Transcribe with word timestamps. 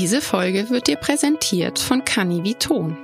Diese 0.00 0.22
Folge 0.22 0.70
wird 0.70 0.86
dir 0.86 0.96
präsentiert 0.96 1.78
von 1.78 2.02
Canniviton. 2.06 2.96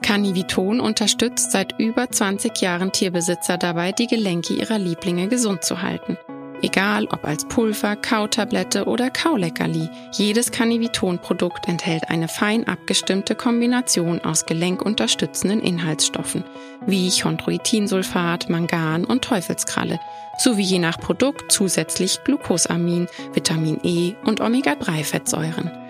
Canniviton 0.00 0.80
unterstützt 0.80 1.52
seit 1.52 1.78
über 1.78 2.10
20 2.10 2.58
Jahren 2.62 2.90
Tierbesitzer 2.90 3.58
dabei, 3.58 3.92
die 3.92 4.06
Gelenke 4.06 4.54
ihrer 4.54 4.78
Lieblinge 4.78 5.28
gesund 5.28 5.62
zu 5.62 5.82
halten. 5.82 6.16
Egal 6.62 7.04
ob 7.12 7.26
als 7.26 7.44
Pulver, 7.44 7.96
Kautablette 7.96 8.86
oder 8.86 9.10
Kauleckerli, 9.10 9.90
jedes 10.12 10.50
Canniviton-Produkt 10.50 11.68
enthält 11.68 12.08
eine 12.08 12.28
fein 12.28 12.66
abgestimmte 12.66 13.34
Kombination 13.34 14.18
aus 14.20 14.46
gelenkunterstützenden 14.46 15.60
Inhaltsstoffen, 15.60 16.44
wie 16.86 17.10
Chondroitinsulfat, 17.10 18.48
Mangan 18.48 19.04
und 19.04 19.22
Teufelskralle, 19.22 20.00
sowie 20.38 20.62
je 20.62 20.78
nach 20.78 20.98
Produkt 20.98 21.52
zusätzlich 21.52 22.24
Glucosamin, 22.24 23.06
Vitamin 23.34 23.80
E 23.82 24.14
und 24.24 24.40
Omega-3-Fettsäuren. 24.40 25.81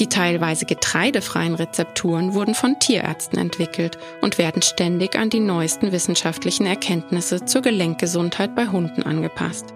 Die 0.00 0.08
teilweise 0.08 0.64
getreidefreien 0.64 1.54
Rezepturen 1.54 2.32
wurden 2.32 2.54
von 2.54 2.78
Tierärzten 2.78 3.38
entwickelt 3.38 3.98
und 4.22 4.38
werden 4.38 4.62
ständig 4.62 5.14
an 5.14 5.28
die 5.28 5.40
neuesten 5.40 5.92
wissenschaftlichen 5.92 6.64
Erkenntnisse 6.64 7.44
zur 7.44 7.60
Gelenkgesundheit 7.60 8.56
bei 8.56 8.66
Hunden 8.66 9.02
angepasst. 9.02 9.74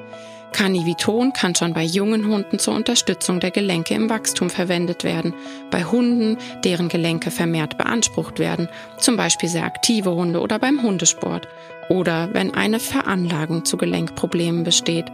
Carniviton 0.52 1.34
kann 1.34 1.55
schon 1.55 1.74
bei 1.74 1.82
jungen 1.82 2.27
Hunden 2.27 2.59
zur 2.59 2.74
Unterstützung 2.74 3.38
der 3.38 3.51
Gelenke 3.51 3.92
im 3.92 4.09
Wachstum 4.09 4.48
verwendet 4.48 5.05
werden. 5.05 5.34
Bei 5.70 5.84
Hunden, 5.84 6.38
deren 6.65 6.88
Gelenke 6.88 7.30
vermehrt 7.30 7.77
beansprucht 7.77 8.38
werden, 8.38 8.68
zum 8.98 9.18
Beispiel 9.18 9.51
sehr 9.51 9.65
aktive 9.65 10.15
Hunde 10.15 10.41
oder 10.41 10.59
beim 10.59 10.82
Hundesport. 10.82 11.48
Oder 11.91 12.30
wenn 12.32 12.54
eine 12.54 12.80
Veranlagung 12.80 13.66
zu 13.66 13.77
Gelenkproblemen 13.77 14.65
besteht. 14.65 15.06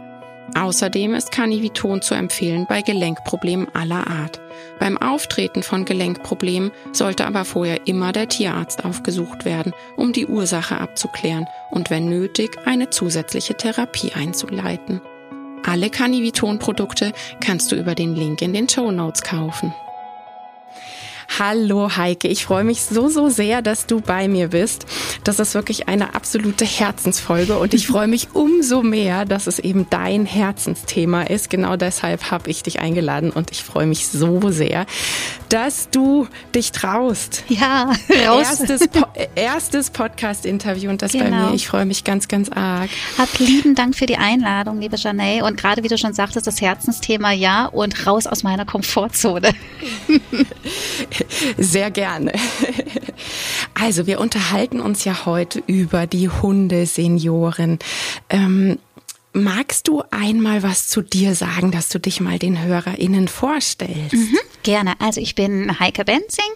Außerdem 0.55 1.13
ist 1.13 1.31
Carniviton 1.31 2.01
zu 2.01 2.13
empfehlen 2.13 2.65
bei 2.67 2.81
Gelenkproblemen 2.81 3.73
aller 3.73 4.07
Art. 4.07 4.41
Beim 4.79 4.97
Auftreten 4.97 5.63
von 5.63 5.85
Gelenkproblemen 5.85 6.71
sollte 6.91 7.25
aber 7.25 7.45
vorher 7.45 7.87
immer 7.87 8.11
der 8.11 8.27
Tierarzt 8.27 8.83
aufgesucht 8.83 9.45
werden, 9.45 9.73
um 9.95 10.11
die 10.11 10.27
Ursache 10.27 10.79
abzuklären 10.79 11.47
und 11.69 11.89
wenn 11.89 12.09
nötig 12.09 12.57
eine 12.65 12.89
zusätzliche 12.89 13.55
Therapie 13.55 14.11
einzuleiten. 14.13 15.01
Alle 15.63 15.89
Canniviton-Produkte 15.89 17.13
kannst 17.39 17.71
du 17.71 17.75
über 17.75 17.95
den 17.95 18.15
Link 18.15 18.41
in 18.41 18.53
den 18.53 18.67
Show 18.67 18.91
Notes 18.91 19.21
kaufen. 19.21 19.73
Hallo 21.39 21.89
Heike, 21.95 22.27
ich 22.27 22.43
freue 22.43 22.65
mich 22.65 22.81
so, 22.81 23.07
so 23.07 23.29
sehr, 23.29 23.61
dass 23.61 23.85
du 23.85 24.01
bei 24.01 24.27
mir 24.27 24.49
bist. 24.49 24.85
Das 25.23 25.39
ist 25.39 25.53
wirklich 25.53 25.87
eine 25.87 26.13
absolute 26.13 26.65
Herzensfolge 26.65 27.57
und 27.57 27.73
ich 27.73 27.87
freue 27.87 28.07
mich 28.07 28.29
umso 28.33 28.83
mehr, 28.83 29.23
dass 29.23 29.47
es 29.47 29.57
eben 29.57 29.87
dein 29.89 30.25
Herzensthema 30.25 31.21
ist. 31.21 31.49
Genau 31.49 31.77
deshalb 31.77 32.31
habe 32.31 32.49
ich 32.49 32.63
dich 32.63 32.81
eingeladen 32.81 33.31
und 33.31 33.49
ich 33.51 33.63
freue 33.63 33.85
mich 33.85 34.07
so 34.07 34.51
sehr, 34.51 34.85
dass 35.47 35.89
du 35.89 36.27
dich 36.53 36.73
traust. 36.73 37.43
Ja, 37.47 37.93
raus. 38.27 38.59
Erstes, 38.59 38.87
po 38.89 39.05
erstes 39.35 39.89
Podcast-Interview 39.89 40.89
und 40.89 41.01
das 41.01 41.13
genau. 41.13 41.23
bei 41.23 41.29
mir. 41.29 41.53
Ich 41.53 41.67
freue 41.67 41.85
mich 41.85 42.03
ganz, 42.03 42.27
ganz 42.27 42.49
arg. 42.49 42.89
Hab 43.17 43.39
lieben 43.39 43.73
Dank 43.75 43.95
für 43.95 44.05
die 44.05 44.17
Einladung, 44.17 44.81
liebe 44.81 44.97
Janelle. 44.97 45.45
Und 45.45 45.55
gerade 45.55 45.81
wie 45.81 45.87
du 45.87 45.97
schon 45.97 46.13
sagtest, 46.13 46.45
das 46.45 46.59
Herzensthema 46.59 47.31
ja 47.31 47.67
und 47.67 48.05
raus 48.05 48.27
aus 48.27 48.43
meiner 48.43 48.65
Komfortzone. 48.65 49.53
Sehr 51.57 51.91
gerne. 51.91 52.33
Also, 53.73 54.05
wir 54.07 54.19
unterhalten 54.19 54.79
uns 54.79 55.05
ja 55.05 55.25
heute 55.25 55.63
über 55.65 56.05
die 56.07 56.29
Hundesenioren. 56.29 57.79
Ähm, 58.29 58.77
Magst 59.33 59.87
du 59.87 60.03
einmal 60.11 60.61
was 60.61 60.89
zu 60.89 61.01
dir 61.01 61.35
sagen, 61.35 61.71
dass 61.71 61.87
du 61.87 61.99
dich 61.99 62.19
mal 62.19 62.37
den 62.37 62.61
HörerInnen 62.61 63.29
vorstellst? 63.29 64.13
Mhm, 64.13 64.37
gerne. 64.63 64.95
Also 64.99 65.21
ich 65.21 65.35
bin 65.35 65.79
Heike 65.79 66.03
Benzing, 66.03 66.51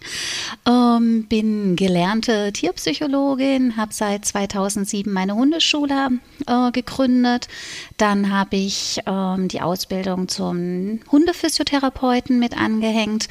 ähm, 0.68 1.26
bin 1.30 1.78
gelernte 1.78 2.52
Tierpsychologin, 2.52 3.78
habe 3.78 3.94
seit 3.94 4.26
2007 4.26 5.12
meine 5.12 5.36
Hundeschule 5.36 6.20
äh, 6.48 6.72
gegründet. 6.74 7.48
Dann 7.96 8.30
habe 8.30 8.58
ich 8.58 9.00
ähm, 9.06 9.48
die 9.48 9.62
Ausbildung 9.62 10.28
zum 10.28 11.00
Hundephysiotherapeuten 11.10 12.40
mit 12.40 12.58
angehängt 12.58 13.30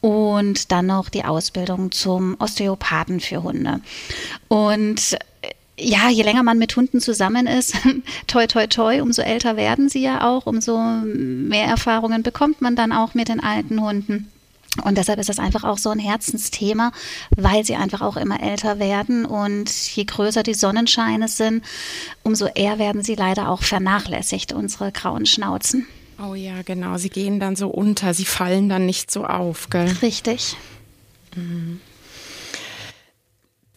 und 0.00 0.72
dann 0.72 0.86
noch 0.86 1.10
die 1.10 1.24
Ausbildung 1.24 1.92
zum 1.92 2.34
Osteopathen 2.38 3.20
für 3.20 3.42
Hunde. 3.42 3.80
Und 4.48 5.18
ja, 5.78 6.08
je 6.08 6.22
länger 6.22 6.42
man 6.42 6.58
mit 6.58 6.74
Hunden 6.76 7.00
zusammen 7.00 7.46
ist, 7.46 7.74
toi, 8.26 8.46
toi, 8.46 8.66
toi, 8.66 9.00
umso 9.02 9.22
älter 9.22 9.56
werden 9.56 9.88
sie 9.88 10.02
ja 10.02 10.26
auch, 10.28 10.46
umso 10.46 10.78
mehr 10.78 11.66
Erfahrungen 11.66 12.22
bekommt 12.22 12.62
man 12.62 12.76
dann 12.76 12.92
auch 12.92 13.14
mit 13.14 13.28
den 13.28 13.40
alten 13.40 13.80
Hunden. 13.82 14.30
Und 14.84 14.98
deshalb 14.98 15.18
ist 15.18 15.28
das 15.28 15.38
einfach 15.38 15.64
auch 15.64 15.78
so 15.78 15.90
ein 15.90 15.98
Herzensthema, 15.98 16.92
weil 17.34 17.64
sie 17.64 17.76
einfach 17.76 18.02
auch 18.02 18.16
immer 18.16 18.42
älter 18.42 18.78
werden. 18.78 19.24
Und 19.24 19.70
je 19.96 20.04
größer 20.04 20.42
die 20.42 20.54
Sonnenscheine 20.54 21.28
sind, 21.28 21.64
umso 22.22 22.46
eher 22.46 22.78
werden 22.78 23.02
sie 23.02 23.14
leider 23.14 23.48
auch 23.48 23.62
vernachlässigt, 23.62 24.52
unsere 24.52 24.92
grauen 24.92 25.24
Schnauzen. 25.24 25.86
Oh 26.22 26.34
ja, 26.34 26.62
genau. 26.62 26.98
Sie 26.98 27.10
gehen 27.10 27.40
dann 27.40 27.56
so 27.56 27.68
unter, 27.68 28.12
sie 28.12 28.24
fallen 28.24 28.68
dann 28.68 28.86
nicht 28.86 29.10
so 29.10 29.24
auf, 29.24 29.70
gell? 29.70 29.94
Richtig. 30.02 30.56
Mhm. 31.34 31.80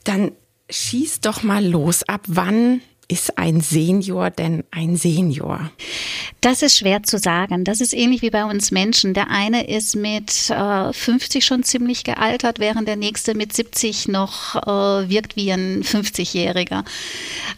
Dann 0.03 0.31
schieß 0.69 1.21
doch 1.21 1.43
mal 1.43 1.65
los. 1.65 2.03
Ab 2.03 2.21
wann 2.27 2.81
ist 3.07 3.39
ein 3.39 3.59
Senior 3.59 4.29
denn 4.29 4.63
ein 4.69 4.95
Senior? 4.95 5.71
Das 6.41 6.61
ist 6.61 6.77
schwer 6.77 7.01
zu 7.03 7.17
sagen. 7.17 7.63
Das 7.63 7.81
ist 7.81 7.93
ähnlich 7.93 8.21
wie 8.21 8.29
bei 8.29 8.45
uns 8.45 8.71
Menschen. 8.71 9.15
Der 9.15 9.29
eine 9.29 9.67
ist 9.67 9.95
mit 9.95 10.49
äh, 10.51 10.93
50 10.93 11.43
schon 11.43 11.63
ziemlich 11.63 12.03
gealtert, 12.03 12.59
während 12.59 12.87
der 12.87 12.95
nächste 12.95 13.33
mit 13.33 13.51
70 13.51 14.07
noch 14.07 14.55
äh, 14.55 15.09
wirkt 15.09 15.35
wie 15.35 15.51
ein 15.51 15.83
50-Jähriger. 15.83 16.85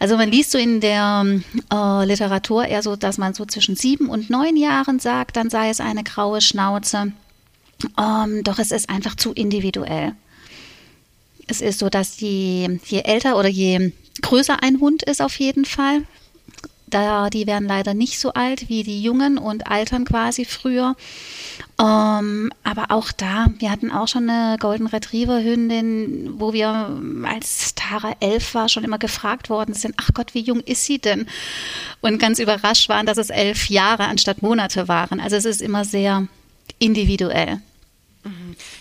Also 0.00 0.16
man 0.16 0.30
liest 0.30 0.52
so 0.52 0.58
in 0.58 0.80
der 0.80 1.24
äh, 1.72 2.04
Literatur 2.06 2.64
eher 2.64 2.82
so, 2.82 2.96
dass 2.96 3.18
man 3.18 3.34
so 3.34 3.44
zwischen 3.44 3.76
sieben 3.76 4.08
und 4.08 4.30
neun 4.30 4.56
Jahren 4.56 4.98
sagt, 5.00 5.36
dann 5.36 5.50
sei 5.50 5.68
es 5.68 5.80
eine 5.80 6.02
graue 6.02 6.40
Schnauze. 6.40 7.12
Ähm, 7.98 8.42
doch 8.42 8.58
es 8.58 8.72
ist 8.72 8.88
einfach 8.88 9.16
zu 9.16 9.32
individuell. 9.32 10.14
Es 11.52 11.60
ist 11.60 11.80
so, 11.80 11.90
dass 11.90 12.16
die, 12.16 12.80
je 12.86 13.00
älter 13.00 13.36
oder 13.38 13.48
je 13.48 13.92
größer 14.22 14.62
ein 14.62 14.80
Hund 14.80 15.02
ist 15.02 15.20
auf 15.20 15.38
jeden 15.38 15.66
Fall, 15.66 16.04
da 16.86 17.28
die 17.28 17.46
werden 17.46 17.68
leider 17.68 17.92
nicht 17.92 18.18
so 18.18 18.32
alt 18.32 18.70
wie 18.70 18.82
die 18.84 19.02
Jungen 19.02 19.36
und 19.36 19.66
altern 19.66 20.06
quasi 20.06 20.46
früher. 20.46 20.96
Ähm, 21.78 22.50
aber 22.62 22.86
auch 22.88 23.12
da, 23.12 23.48
wir 23.58 23.70
hatten 23.70 23.90
auch 23.90 24.08
schon 24.08 24.30
eine 24.30 24.56
Golden 24.58 24.86
Retriever 24.86 25.42
Hündin, 25.42 26.40
wo 26.40 26.54
wir 26.54 26.98
als 27.24 27.74
Tara 27.74 28.14
elf 28.20 28.54
war 28.54 28.70
schon 28.70 28.84
immer 28.84 28.98
gefragt 28.98 29.50
worden 29.50 29.74
sind, 29.74 29.94
ach 29.98 30.08
Gott, 30.14 30.32
wie 30.32 30.40
jung 30.40 30.60
ist 30.60 30.86
sie 30.86 31.00
denn? 31.00 31.26
Und 32.00 32.18
ganz 32.18 32.38
überrascht 32.38 32.88
waren, 32.88 33.04
dass 33.04 33.18
es 33.18 33.28
elf 33.28 33.68
Jahre 33.68 34.04
anstatt 34.04 34.40
Monate 34.40 34.88
waren. 34.88 35.20
Also 35.20 35.36
es 35.36 35.44
ist 35.44 35.60
immer 35.60 35.84
sehr 35.84 36.28
individuell. 36.78 37.60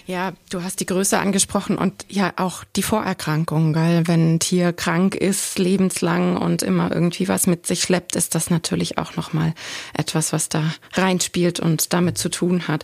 Ja, 0.05 0.33
du 0.49 0.63
hast 0.63 0.79
die 0.79 0.85
Größe 0.85 1.19
angesprochen 1.19 1.77
und 1.77 2.05
ja 2.09 2.33
auch 2.37 2.63
die 2.75 2.83
Vorerkrankungen, 2.83 3.75
weil 3.75 4.07
wenn 4.07 4.35
ein 4.35 4.39
Tier 4.39 4.73
krank 4.73 5.15
ist, 5.15 5.59
lebenslang 5.59 6.37
und 6.37 6.63
immer 6.63 6.91
irgendwie 6.91 7.27
was 7.27 7.47
mit 7.47 7.65
sich 7.65 7.81
schleppt, 7.81 8.15
ist 8.15 8.35
das 8.35 8.49
natürlich 8.49 8.97
auch 8.97 9.15
nochmal 9.15 9.53
etwas, 9.93 10.33
was 10.33 10.49
da 10.49 10.63
reinspielt 10.93 11.59
und 11.59 11.93
damit 11.93 12.17
zu 12.17 12.29
tun 12.29 12.67
hat. 12.67 12.83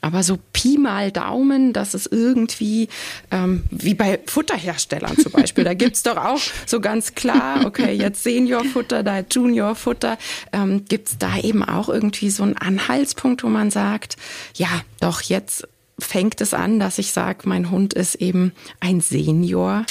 Aber 0.00 0.22
so 0.22 0.38
Pi 0.52 0.78
mal 0.78 1.10
Daumen, 1.10 1.72
dass 1.72 1.94
es 1.94 2.06
irgendwie, 2.06 2.88
ähm, 3.30 3.64
wie 3.70 3.94
bei 3.94 4.20
Futterherstellern 4.26 5.16
zum 5.18 5.32
Beispiel, 5.32 5.64
da 5.64 5.74
gibt's 5.74 6.02
doch 6.02 6.16
auch 6.16 6.40
so 6.66 6.80
ganz 6.80 7.14
klar, 7.14 7.66
okay, 7.66 7.92
jetzt 7.92 8.22
Seniorfutter, 8.22 9.02
da 9.02 9.20
Juniorfutter, 9.20 10.18
ähm, 10.52 10.84
gibt's 10.88 11.18
da 11.18 11.38
eben 11.38 11.64
auch 11.64 11.88
irgendwie 11.88 12.30
so 12.30 12.42
einen 12.42 12.56
Anhaltspunkt, 12.56 13.44
wo 13.44 13.48
man 13.48 13.70
sagt, 13.70 14.16
ja, 14.54 14.68
doch 15.00 15.22
jetzt 15.22 15.66
fängt 16.00 16.40
es 16.40 16.54
an, 16.54 16.80
dass 16.80 16.98
ich 16.98 17.12
sage, 17.12 17.48
mein 17.48 17.70
Hund 17.70 17.94
ist 17.94 18.16
eben 18.16 18.52
ein 18.80 19.00
Senior? 19.00 19.84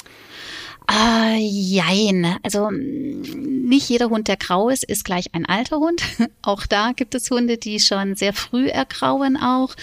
Äh, 0.90 1.38
jein. 1.38 2.38
Also 2.42 2.72
nicht 2.72 3.90
jeder 3.90 4.10
Hund, 4.10 4.28
der 4.28 4.38
grau 4.38 4.70
ist, 4.70 4.84
ist 4.84 5.06
gleich 5.06 5.34
ein 5.34 5.46
alter 5.46 5.78
Hund. 5.78 6.02
Auch 6.42 6.66
da 6.66 6.94
gibt 6.96 7.14
es 7.14 7.30
Hunde, 7.30 7.58
die 7.58 7.80
schon 7.80 8.16
sehr 8.16 8.34
früh 8.34 8.68
ergrauen 8.68 9.38
auch. 9.38 9.76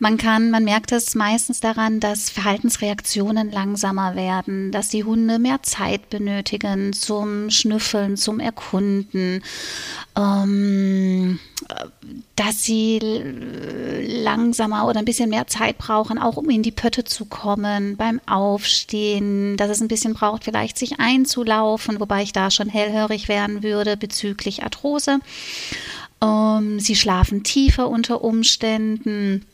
Man 0.00 0.16
kann, 0.16 0.50
man 0.50 0.64
merkt 0.64 0.90
es 0.90 1.14
meistens 1.14 1.60
daran, 1.60 2.00
dass 2.00 2.30
Verhaltensreaktionen 2.30 3.52
langsamer 3.52 4.16
werden, 4.16 4.72
dass 4.72 4.88
die 4.88 5.04
Hunde 5.04 5.38
mehr 5.38 5.62
Zeit 5.62 6.10
benötigen 6.10 6.92
zum 6.92 7.50
Schnüffeln, 7.50 8.16
zum 8.16 8.40
Erkunden. 8.40 9.42
Ähm, 10.16 11.38
dass 12.36 12.64
sie 12.64 12.98
langsamer 14.22 14.86
oder 14.86 14.98
ein 14.98 15.04
bisschen 15.04 15.30
mehr 15.30 15.46
Zeit 15.46 15.78
brauchen, 15.78 16.18
auch 16.18 16.36
um 16.36 16.50
in 16.50 16.62
die 16.62 16.72
Pötte 16.72 17.04
zu 17.04 17.24
kommen, 17.24 17.96
beim 17.96 18.20
Aufstehen, 18.26 19.56
dass 19.56 19.70
es 19.70 19.80
ein 19.80 19.88
bisschen 19.88 20.14
braucht, 20.14 20.44
vielleicht 20.44 20.76
sich 20.78 20.98
einzulaufen, 20.98 22.00
wobei 22.00 22.22
ich 22.22 22.32
da 22.32 22.50
schon 22.50 22.68
hellhörig 22.68 23.28
werden 23.28 23.62
würde 23.62 23.96
bezüglich 23.96 24.62
Arthrose. 24.62 25.20
Ähm, 26.22 26.80
sie 26.80 26.96
schlafen 26.96 27.44
tiefer 27.44 27.88
unter 27.88 28.22
Umständen. 28.22 29.46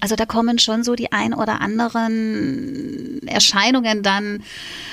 Also 0.00 0.16
da 0.16 0.24
kommen 0.24 0.58
schon 0.58 0.82
so 0.82 0.94
die 0.94 1.12
ein 1.12 1.34
oder 1.34 1.60
anderen 1.60 3.20
Erscheinungen 3.26 4.02
dann 4.02 4.42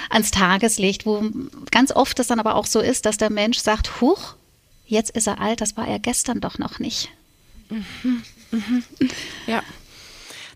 ans 0.10 0.32
Tageslicht, 0.32 1.06
wo 1.06 1.24
ganz 1.72 1.94
oft 1.94 2.20
es 2.20 2.28
dann 2.28 2.42
aber 2.42 2.56
auch 2.56 2.66
so 2.66 2.82
ist, 2.82 3.06
dass 3.06 3.18
der 3.18 3.32
Mensch 3.32 3.60
sagt, 3.60 4.02
huch, 4.02 4.36
jetzt 4.92 5.12
ist 5.12 5.28
er 5.28 5.40
alt, 5.40 5.62
das 5.62 5.78
war 5.78 5.88
er 5.88 6.00
gestern 6.00 6.42
doch 6.42 6.60
noch 6.60 6.80
nicht. 6.80 7.10
Mhm, 7.70 8.24
mhm. 8.52 8.84
Ja, 9.48 9.64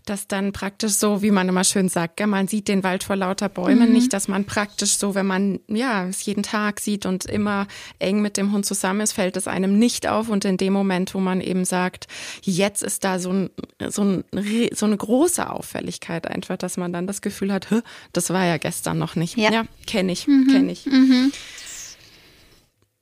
dass 0.04 0.28
dann 0.28 0.52
praktisch 0.52 0.92
so, 0.92 1.20
wie 1.20 1.32
man 1.32 1.48
immer 1.48 1.64
schön 1.64 1.88
sagt, 1.88 2.16
gell, 2.16 2.28
man 2.28 2.46
sieht 2.46 2.68
den 2.68 2.84
Wald 2.84 3.02
vor 3.02 3.16
lauter 3.16 3.48
Bäumen 3.48 3.88
mhm. 3.88 3.94
nicht, 3.94 4.12
dass 4.12 4.28
man 4.28 4.44
praktisch 4.44 4.98
so, 4.98 5.16
wenn 5.16 5.26
man 5.26 5.58
ja 5.66 6.06
es 6.06 6.24
jeden 6.24 6.44
Tag 6.44 6.78
sieht 6.78 7.06
und 7.06 7.24
immer 7.24 7.66
eng 7.98 8.22
mit 8.22 8.36
dem 8.36 8.52
Hund 8.52 8.64
zusammen 8.64 9.00
ist, 9.00 9.14
fällt 9.14 9.36
es 9.36 9.48
einem 9.48 9.78
nicht 9.78 10.06
auf 10.06 10.28
und 10.28 10.44
in 10.44 10.58
dem 10.58 10.72
Moment, 10.72 11.12
wo 11.14 11.18
man 11.18 11.40
eben 11.40 11.64
sagt, 11.64 12.06
jetzt 12.42 12.84
ist 12.84 13.02
da 13.02 13.18
so, 13.18 13.32
ein, 13.32 13.50
so, 13.88 14.04
ein, 14.04 14.24
so 14.72 14.86
eine 14.86 14.96
große 14.96 15.50
Auffälligkeit 15.50 16.28
einfach, 16.28 16.56
dass 16.56 16.76
man 16.76 16.92
dann 16.92 17.08
das 17.08 17.20
Gefühl 17.20 17.52
hat, 17.52 17.66
das 18.12 18.30
war 18.30 18.44
ja 18.44 18.58
gestern 18.58 18.98
noch 18.98 19.16
nicht. 19.16 19.36
Ja, 19.36 19.50
ja 19.50 19.64
kenne 19.86 20.12
ich, 20.12 20.28
mhm. 20.28 20.46
kenne 20.48 20.70
ich. 20.70 20.86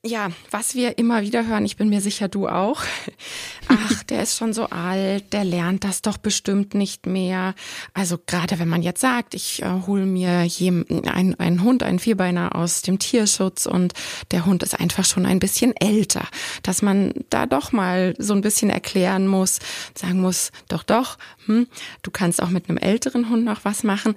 Ja, 0.06 0.28
was 0.50 0.74
wir 0.74 0.98
immer 0.98 1.22
wieder 1.22 1.46
hören, 1.46 1.64
ich 1.64 1.78
bin 1.78 1.88
mir 1.88 2.02
sicher, 2.02 2.28
du 2.28 2.46
auch. 2.46 2.82
Ach, 3.68 4.02
der 4.02 4.22
ist 4.22 4.36
schon 4.36 4.52
so 4.52 4.66
alt, 4.66 5.32
der 5.32 5.44
lernt 5.44 5.82
das 5.82 6.02
doch 6.02 6.18
bestimmt 6.18 6.74
nicht 6.74 7.06
mehr. 7.06 7.54
Also 7.94 8.18
gerade 8.26 8.58
wenn 8.58 8.68
man 8.68 8.82
jetzt 8.82 9.00
sagt, 9.00 9.32
ich 9.32 9.62
äh, 9.62 9.66
hole 9.86 10.04
mir 10.04 10.46
einen, 11.06 11.34
einen 11.36 11.62
Hund, 11.62 11.82
einen 11.82 12.00
Vierbeiner 12.00 12.54
aus 12.54 12.82
dem 12.82 12.98
Tierschutz 12.98 13.64
und 13.64 13.94
der 14.30 14.44
Hund 14.44 14.62
ist 14.62 14.78
einfach 14.78 15.06
schon 15.06 15.24
ein 15.24 15.38
bisschen 15.38 15.74
älter, 15.74 16.28
dass 16.62 16.82
man 16.82 17.14
da 17.30 17.46
doch 17.46 17.72
mal 17.72 18.14
so 18.18 18.34
ein 18.34 18.42
bisschen 18.42 18.68
erklären 18.68 19.26
muss, 19.26 19.58
sagen 19.94 20.20
muss, 20.20 20.52
doch, 20.68 20.82
doch, 20.82 21.16
hm, 21.46 21.66
du 22.02 22.10
kannst 22.10 22.42
auch 22.42 22.50
mit 22.50 22.68
einem 22.68 22.76
älteren 22.76 23.30
Hund 23.30 23.46
noch 23.46 23.64
was 23.64 23.84
machen. 23.84 24.16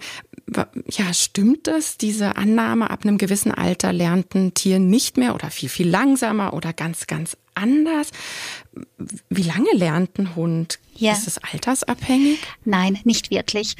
Ja, 0.90 1.14
stimmt 1.14 1.68
das, 1.68 1.96
diese 1.98 2.36
Annahme, 2.36 2.90
ab 2.90 3.06
einem 3.06 3.18
gewissen 3.18 3.54
Alter 3.54 3.94
lernt 3.94 4.36
ein 4.36 4.54
Tier 4.54 4.80
nicht 4.80 5.16
mehr 5.16 5.34
oder 5.34 5.50
viel, 5.50 5.70
viel 5.78 5.90
langsamer 5.90 6.54
oder 6.54 6.74
ganz, 6.74 7.06
ganz 7.06 7.38
anders? 7.54 8.10
Wie 9.30 9.44
lange 9.44 9.72
lernt 9.74 10.18
ein 10.18 10.36
Hund? 10.36 10.80
Ja. 10.96 11.14
Ist 11.14 11.28
es 11.28 11.38
altersabhängig? 11.38 12.40
Nein, 12.66 12.98
nicht 13.04 13.30
wirklich. 13.30 13.76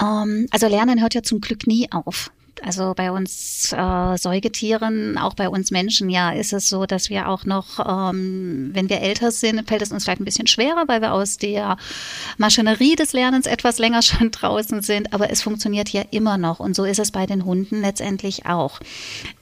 Ähm, 0.00 0.46
also 0.52 0.68
Lernen 0.68 1.00
hört 1.00 1.14
ja 1.14 1.24
zum 1.24 1.40
Glück 1.40 1.66
nie 1.66 1.90
auf. 1.90 2.30
Also 2.62 2.92
bei 2.94 3.10
uns 3.10 3.72
äh, 3.72 4.16
Säugetieren, 4.16 5.16
auch 5.18 5.34
bei 5.34 5.48
uns 5.48 5.70
Menschen, 5.70 6.10
ja, 6.10 6.30
ist 6.30 6.52
es 6.52 6.68
so, 6.68 6.86
dass 6.86 7.08
wir 7.08 7.28
auch 7.28 7.44
noch, 7.44 8.10
ähm, 8.12 8.70
wenn 8.72 8.88
wir 8.88 9.00
älter 9.00 9.30
sind, 9.30 9.66
fällt 9.68 9.82
es 9.82 9.92
uns 9.92 10.04
vielleicht 10.04 10.20
ein 10.20 10.24
bisschen 10.24 10.46
schwerer, 10.46 10.84
weil 10.86 11.00
wir 11.00 11.12
aus 11.12 11.38
der 11.38 11.76
Maschinerie 12.36 12.96
des 12.96 13.12
Lernens 13.12 13.46
etwas 13.46 13.78
länger 13.78 14.02
schon 14.02 14.30
draußen 14.30 14.82
sind. 14.82 15.12
Aber 15.12 15.30
es 15.30 15.42
funktioniert 15.42 15.88
ja 15.90 16.02
immer 16.10 16.38
noch. 16.38 16.60
Und 16.60 16.76
so 16.76 16.84
ist 16.84 16.98
es 16.98 17.10
bei 17.10 17.26
den 17.26 17.44
Hunden 17.44 17.80
letztendlich 17.80 18.46
auch. 18.46 18.80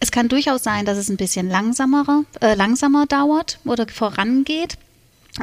Es 0.00 0.10
kann 0.10 0.28
durchaus 0.28 0.62
sein, 0.62 0.84
dass 0.84 0.98
es 0.98 1.08
ein 1.08 1.16
bisschen 1.16 1.48
langsamer, 1.48 2.24
äh, 2.40 2.54
langsamer 2.54 3.06
dauert 3.06 3.58
oder 3.64 3.86
vorangeht. 3.88 4.78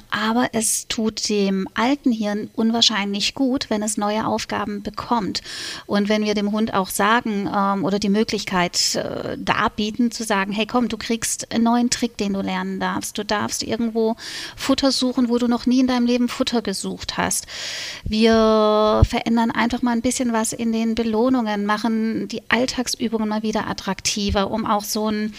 Aber 0.09 0.49
es 0.53 0.87
tut 0.87 1.29
dem 1.29 1.67
alten 1.73 2.11
Hirn 2.11 2.49
unwahrscheinlich 2.55 3.33
gut, 3.33 3.69
wenn 3.69 3.83
es 3.83 3.97
neue 3.97 4.25
Aufgaben 4.25 4.83
bekommt. 4.83 5.41
Und 5.85 6.09
wenn 6.09 6.23
wir 6.23 6.33
dem 6.33 6.51
Hund 6.51 6.73
auch 6.73 6.89
sagen 6.89 7.49
ähm, 7.53 7.85
oder 7.85 7.99
die 7.99 8.09
Möglichkeit 8.09 8.95
äh, 8.95 9.37
darbieten, 9.37 10.11
zu 10.11 10.23
sagen, 10.23 10.51
hey 10.51 10.65
komm, 10.65 10.87
du 10.87 10.97
kriegst 10.97 11.51
einen 11.51 11.63
neuen 11.63 11.89
Trick, 11.89 12.17
den 12.17 12.33
du 12.33 12.41
lernen 12.41 12.79
darfst. 12.79 13.17
Du 13.17 13.25
darfst 13.25 13.63
irgendwo 13.63 14.15
Futter 14.55 14.91
suchen, 14.91 15.29
wo 15.29 15.37
du 15.37 15.47
noch 15.47 15.65
nie 15.65 15.79
in 15.79 15.87
deinem 15.87 16.05
Leben 16.05 16.29
Futter 16.29 16.61
gesucht 16.61 17.17
hast. 17.17 17.47
Wir 18.03 19.01
verändern 19.07 19.51
einfach 19.51 19.81
mal 19.81 19.91
ein 19.91 20.01
bisschen 20.01 20.33
was 20.33 20.53
in 20.53 20.71
den 20.71 20.95
Belohnungen, 20.95 21.65
machen 21.65 22.27
die 22.27 22.41
Alltagsübungen 22.49 23.29
mal 23.29 23.43
wieder 23.43 23.67
attraktiver, 23.67 24.51
um 24.51 24.65
auch 24.65 24.83
so 24.83 25.09
ein 25.09 25.33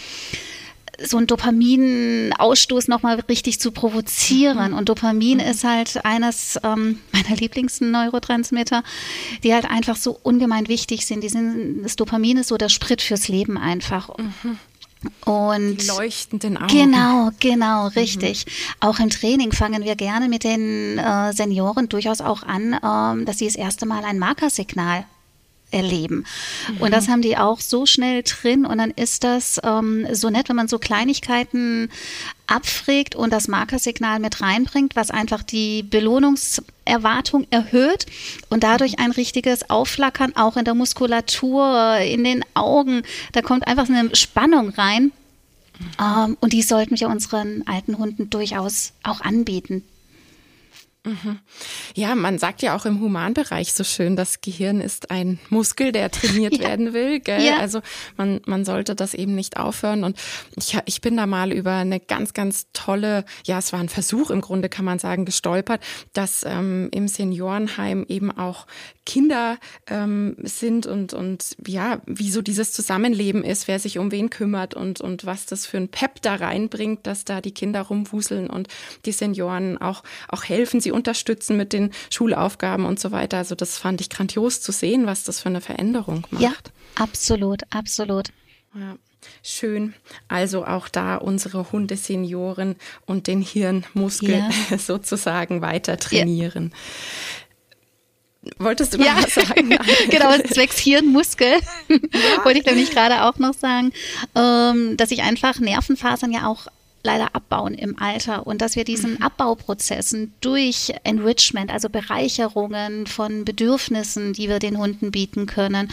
so 1.03 1.17
einen 1.17 1.27
Dopaminausstoß 1.27 2.87
nochmal 2.87 3.19
richtig 3.21 3.59
zu 3.59 3.71
provozieren. 3.71 4.71
Mhm. 4.71 4.77
Und 4.77 4.89
Dopamin 4.89 5.37
mhm. 5.37 5.43
ist 5.43 5.63
halt 5.63 6.03
eines 6.05 6.59
ähm, 6.63 6.99
meiner 7.11 7.35
liebsten 7.35 7.91
Neurotransmitter, 7.91 8.83
die 9.43 9.53
halt 9.53 9.65
einfach 9.65 9.95
so 9.95 10.17
ungemein 10.23 10.67
wichtig 10.67 11.05
sind. 11.05 11.23
Die 11.23 11.29
sind. 11.29 11.83
Das 11.83 11.95
Dopamin 11.95 12.37
ist 12.37 12.47
so 12.47 12.57
der 12.57 12.69
Sprit 12.69 13.01
fürs 13.01 13.27
Leben 13.27 13.57
einfach. 13.57 14.09
Mhm. 14.17 14.57
Und 15.25 15.77
die 15.77 15.87
leuchtenden 15.87 16.57
Augen. 16.57 16.67
Genau, 16.67 17.29
genau, 17.39 17.83
mhm. 17.83 17.89
richtig. 17.89 18.45
Mhm. 18.45 18.51
Auch 18.87 18.99
im 18.99 19.09
Training 19.09 19.51
fangen 19.51 19.83
wir 19.83 19.95
gerne 19.95 20.27
mit 20.27 20.43
den 20.43 20.97
äh, 20.97 21.33
Senioren 21.33 21.87
durchaus 21.89 22.21
auch 22.21 22.43
an, 22.43 22.77
ähm, 22.83 23.25
dass 23.25 23.37
sie 23.37 23.45
das 23.45 23.55
erste 23.55 23.85
Mal 23.85 24.03
ein 24.03 24.17
Markersignal 24.17 25.05
erleben. 25.71 26.25
Mhm. 26.69 26.77
Und 26.81 26.91
das 26.91 27.07
haben 27.07 27.21
die 27.21 27.37
auch 27.37 27.59
so 27.59 27.85
schnell 27.85 28.23
drin 28.23 28.65
und 28.65 28.77
dann 28.77 28.91
ist 28.91 29.23
das 29.23 29.59
ähm, 29.63 30.07
so 30.13 30.29
nett, 30.29 30.49
wenn 30.49 30.55
man 30.55 30.67
so 30.67 30.79
Kleinigkeiten 30.79 31.89
abfragt 32.47 33.15
und 33.15 33.31
das 33.31 33.47
Markersignal 33.47 34.19
mit 34.19 34.41
reinbringt, 34.41 34.95
was 34.95 35.11
einfach 35.11 35.43
die 35.43 35.83
Belohnungserwartung 35.83 37.45
erhöht 37.49 38.05
und 38.49 38.63
dadurch 38.63 38.99
ein 38.99 39.11
richtiges 39.11 39.69
Aufflackern 39.69 40.35
auch 40.37 40.55
in 40.55 40.63
der 40.63 40.73
Muskulatur, 40.73 41.97
in 41.97 42.23
den 42.23 42.45
Augen, 42.53 43.03
da 43.33 43.41
kommt 43.41 43.67
einfach 43.67 43.89
eine 43.89 44.15
Spannung 44.15 44.69
rein. 44.69 45.11
Mhm. 45.79 45.85
Ähm, 45.99 46.37
und 46.39 46.53
die 46.53 46.61
sollten 46.61 46.99
wir 46.99 47.09
unseren 47.09 47.63
alten 47.67 47.97
Hunden 47.97 48.29
durchaus 48.29 48.93
auch 49.03 49.21
anbieten. 49.21 49.83
Ja, 51.95 52.15
man 52.15 52.37
sagt 52.37 52.61
ja 52.61 52.75
auch 52.75 52.85
im 52.85 52.99
Humanbereich 52.99 53.73
so 53.73 53.83
schön, 53.83 54.15
das 54.15 54.41
Gehirn 54.41 54.81
ist 54.81 55.09
ein 55.09 55.39
Muskel, 55.49 55.91
der 55.91 56.11
trainiert 56.11 56.53
ja. 56.57 56.67
werden 56.67 56.93
will. 56.93 57.19
Gell? 57.19 57.41
Ja. 57.41 57.57
Also 57.57 57.81
man, 58.17 58.41
man 58.45 58.65
sollte 58.65 58.93
das 58.93 59.13
eben 59.13 59.33
nicht 59.33 59.57
aufhören. 59.57 60.03
Und 60.03 60.17
ich, 60.55 60.77
ich 60.85 61.01
bin 61.01 61.15
da 61.15 61.25
mal 61.25 61.51
über 61.51 61.75
eine 61.75 61.99
ganz, 61.99 62.33
ganz 62.33 62.67
tolle, 62.73 63.23
ja, 63.45 63.57
es 63.57 63.71
war 63.73 63.79
ein 63.79 63.89
Versuch 63.89 64.29
im 64.29 64.41
Grunde, 64.41 64.69
kann 64.69 64.85
man 64.85 64.99
sagen, 64.99 65.25
gestolpert, 65.25 65.81
dass 66.13 66.43
ähm, 66.45 66.89
im 66.91 67.07
Seniorenheim 67.07 68.05
eben 68.07 68.31
auch 68.37 68.67
Kinder 69.07 69.57
ähm, 69.87 70.35
sind 70.43 70.85
und, 70.85 71.13
und 71.13 71.55
ja, 71.65 72.01
wie 72.05 72.29
so 72.29 72.41
dieses 72.41 72.73
Zusammenleben 72.73 73.45
ist, 73.45 73.69
wer 73.69 73.79
sich 73.79 73.99
um 73.99 74.11
wen 74.11 74.29
kümmert 74.29 74.73
und, 74.73 74.99
und 74.99 75.25
was 75.25 75.45
das 75.45 75.65
für 75.65 75.77
ein 75.77 75.87
Pep 75.87 76.21
da 76.21 76.35
reinbringt, 76.35 77.07
dass 77.07 77.23
da 77.23 77.39
die 77.39 77.53
Kinder 77.53 77.83
rumwuseln 77.83 78.49
und 78.49 78.67
die 79.05 79.13
Senioren 79.13 79.77
auch, 79.77 80.03
auch 80.27 80.43
helfen, 80.43 80.81
sie 80.81 80.91
unterstützen 80.91 81.55
mit 81.55 81.71
den 81.71 81.91
Schulaufgaben 82.09 82.85
und 82.85 82.99
so 82.99 83.11
weiter. 83.11 83.37
Also 83.37 83.55
das 83.55 83.77
fand 83.77 84.01
ich 84.01 84.09
grandios 84.09 84.59
zu 84.59 84.73
sehen, 84.73 85.05
was 85.05 85.23
das 85.23 85.39
für 85.39 85.49
eine 85.49 85.61
Veränderung 85.61 86.27
macht. 86.29 86.43
Ja, 86.43 86.51
absolut, 86.95 87.63
absolut. 87.69 88.27
Ja. 88.75 88.97
Schön. 89.41 89.93
Also 90.27 90.65
auch 90.65 90.89
da 90.89 91.15
unsere 91.15 91.71
Hundesenioren 91.71 92.75
und 93.05 93.27
den 93.27 93.41
Hirnmuskel 93.41 94.43
ja. 94.69 94.77
sozusagen 94.77 95.61
weiter 95.61 95.97
trainieren. 95.97 96.71
Ja. 96.73 96.77
Wolltest 98.59 98.93
du 98.93 98.97
noch 98.97 99.05
ja. 99.05 99.15
was 99.17 99.33
sagen? 99.33 99.77
genau, 100.09 100.37
zwecks 100.39 100.77
Hirnmuskel 100.77 101.59
ja. 101.89 101.97
wollte 102.43 102.59
ich 102.59 102.65
nämlich 102.65 102.91
gerade 102.91 103.23
auch 103.23 103.37
noch 103.37 103.53
sagen, 103.53 103.91
ähm, 104.35 104.97
dass 104.97 105.11
ich 105.11 105.21
einfach 105.21 105.59
Nervenfasern 105.59 106.31
ja 106.31 106.47
auch 106.47 106.67
leider 107.03 107.35
abbauen 107.35 107.73
im 107.73 107.97
Alter 107.99 108.45
und 108.47 108.61
dass 108.61 108.75
wir 108.75 108.83
diesen 108.83 109.13
mhm. 109.13 109.21
Abbauprozessen 109.21 110.33
durch 110.41 110.93
Enrichment, 111.03 111.71
also 111.71 111.89
Bereicherungen 111.89 113.07
von 113.07 113.45
Bedürfnissen, 113.45 114.33
die 114.33 114.49
wir 114.49 114.59
den 114.59 114.77
Hunden 114.77 115.11
bieten 115.11 115.45
können, 115.45 115.89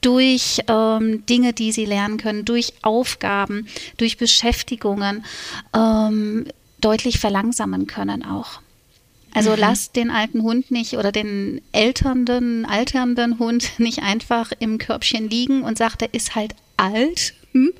durch 0.00 0.60
ähm, 0.68 1.26
Dinge, 1.26 1.52
die 1.52 1.72
sie 1.72 1.84
lernen 1.84 2.16
können, 2.16 2.44
durch 2.44 2.74
Aufgaben, 2.82 3.68
durch 3.98 4.16
Beschäftigungen 4.16 5.24
ähm, 5.74 6.46
deutlich 6.80 7.18
verlangsamen 7.18 7.86
können 7.86 8.24
auch. 8.24 8.60
Also 9.36 9.50
mhm. 9.50 9.58
lasst 9.58 9.96
den 9.96 10.10
alten 10.10 10.42
Hund 10.42 10.70
nicht 10.70 10.94
oder 10.94 11.12
den 11.12 11.60
älternden, 11.72 12.64
alternden 12.64 13.38
Hund 13.38 13.72
nicht 13.78 14.02
einfach 14.02 14.52
im 14.58 14.78
Körbchen 14.78 15.28
liegen 15.28 15.62
und 15.62 15.76
sagt, 15.76 16.02
er 16.02 16.14
ist 16.14 16.34
halt 16.34 16.54
alt 16.78 17.34
hm? 17.56 17.72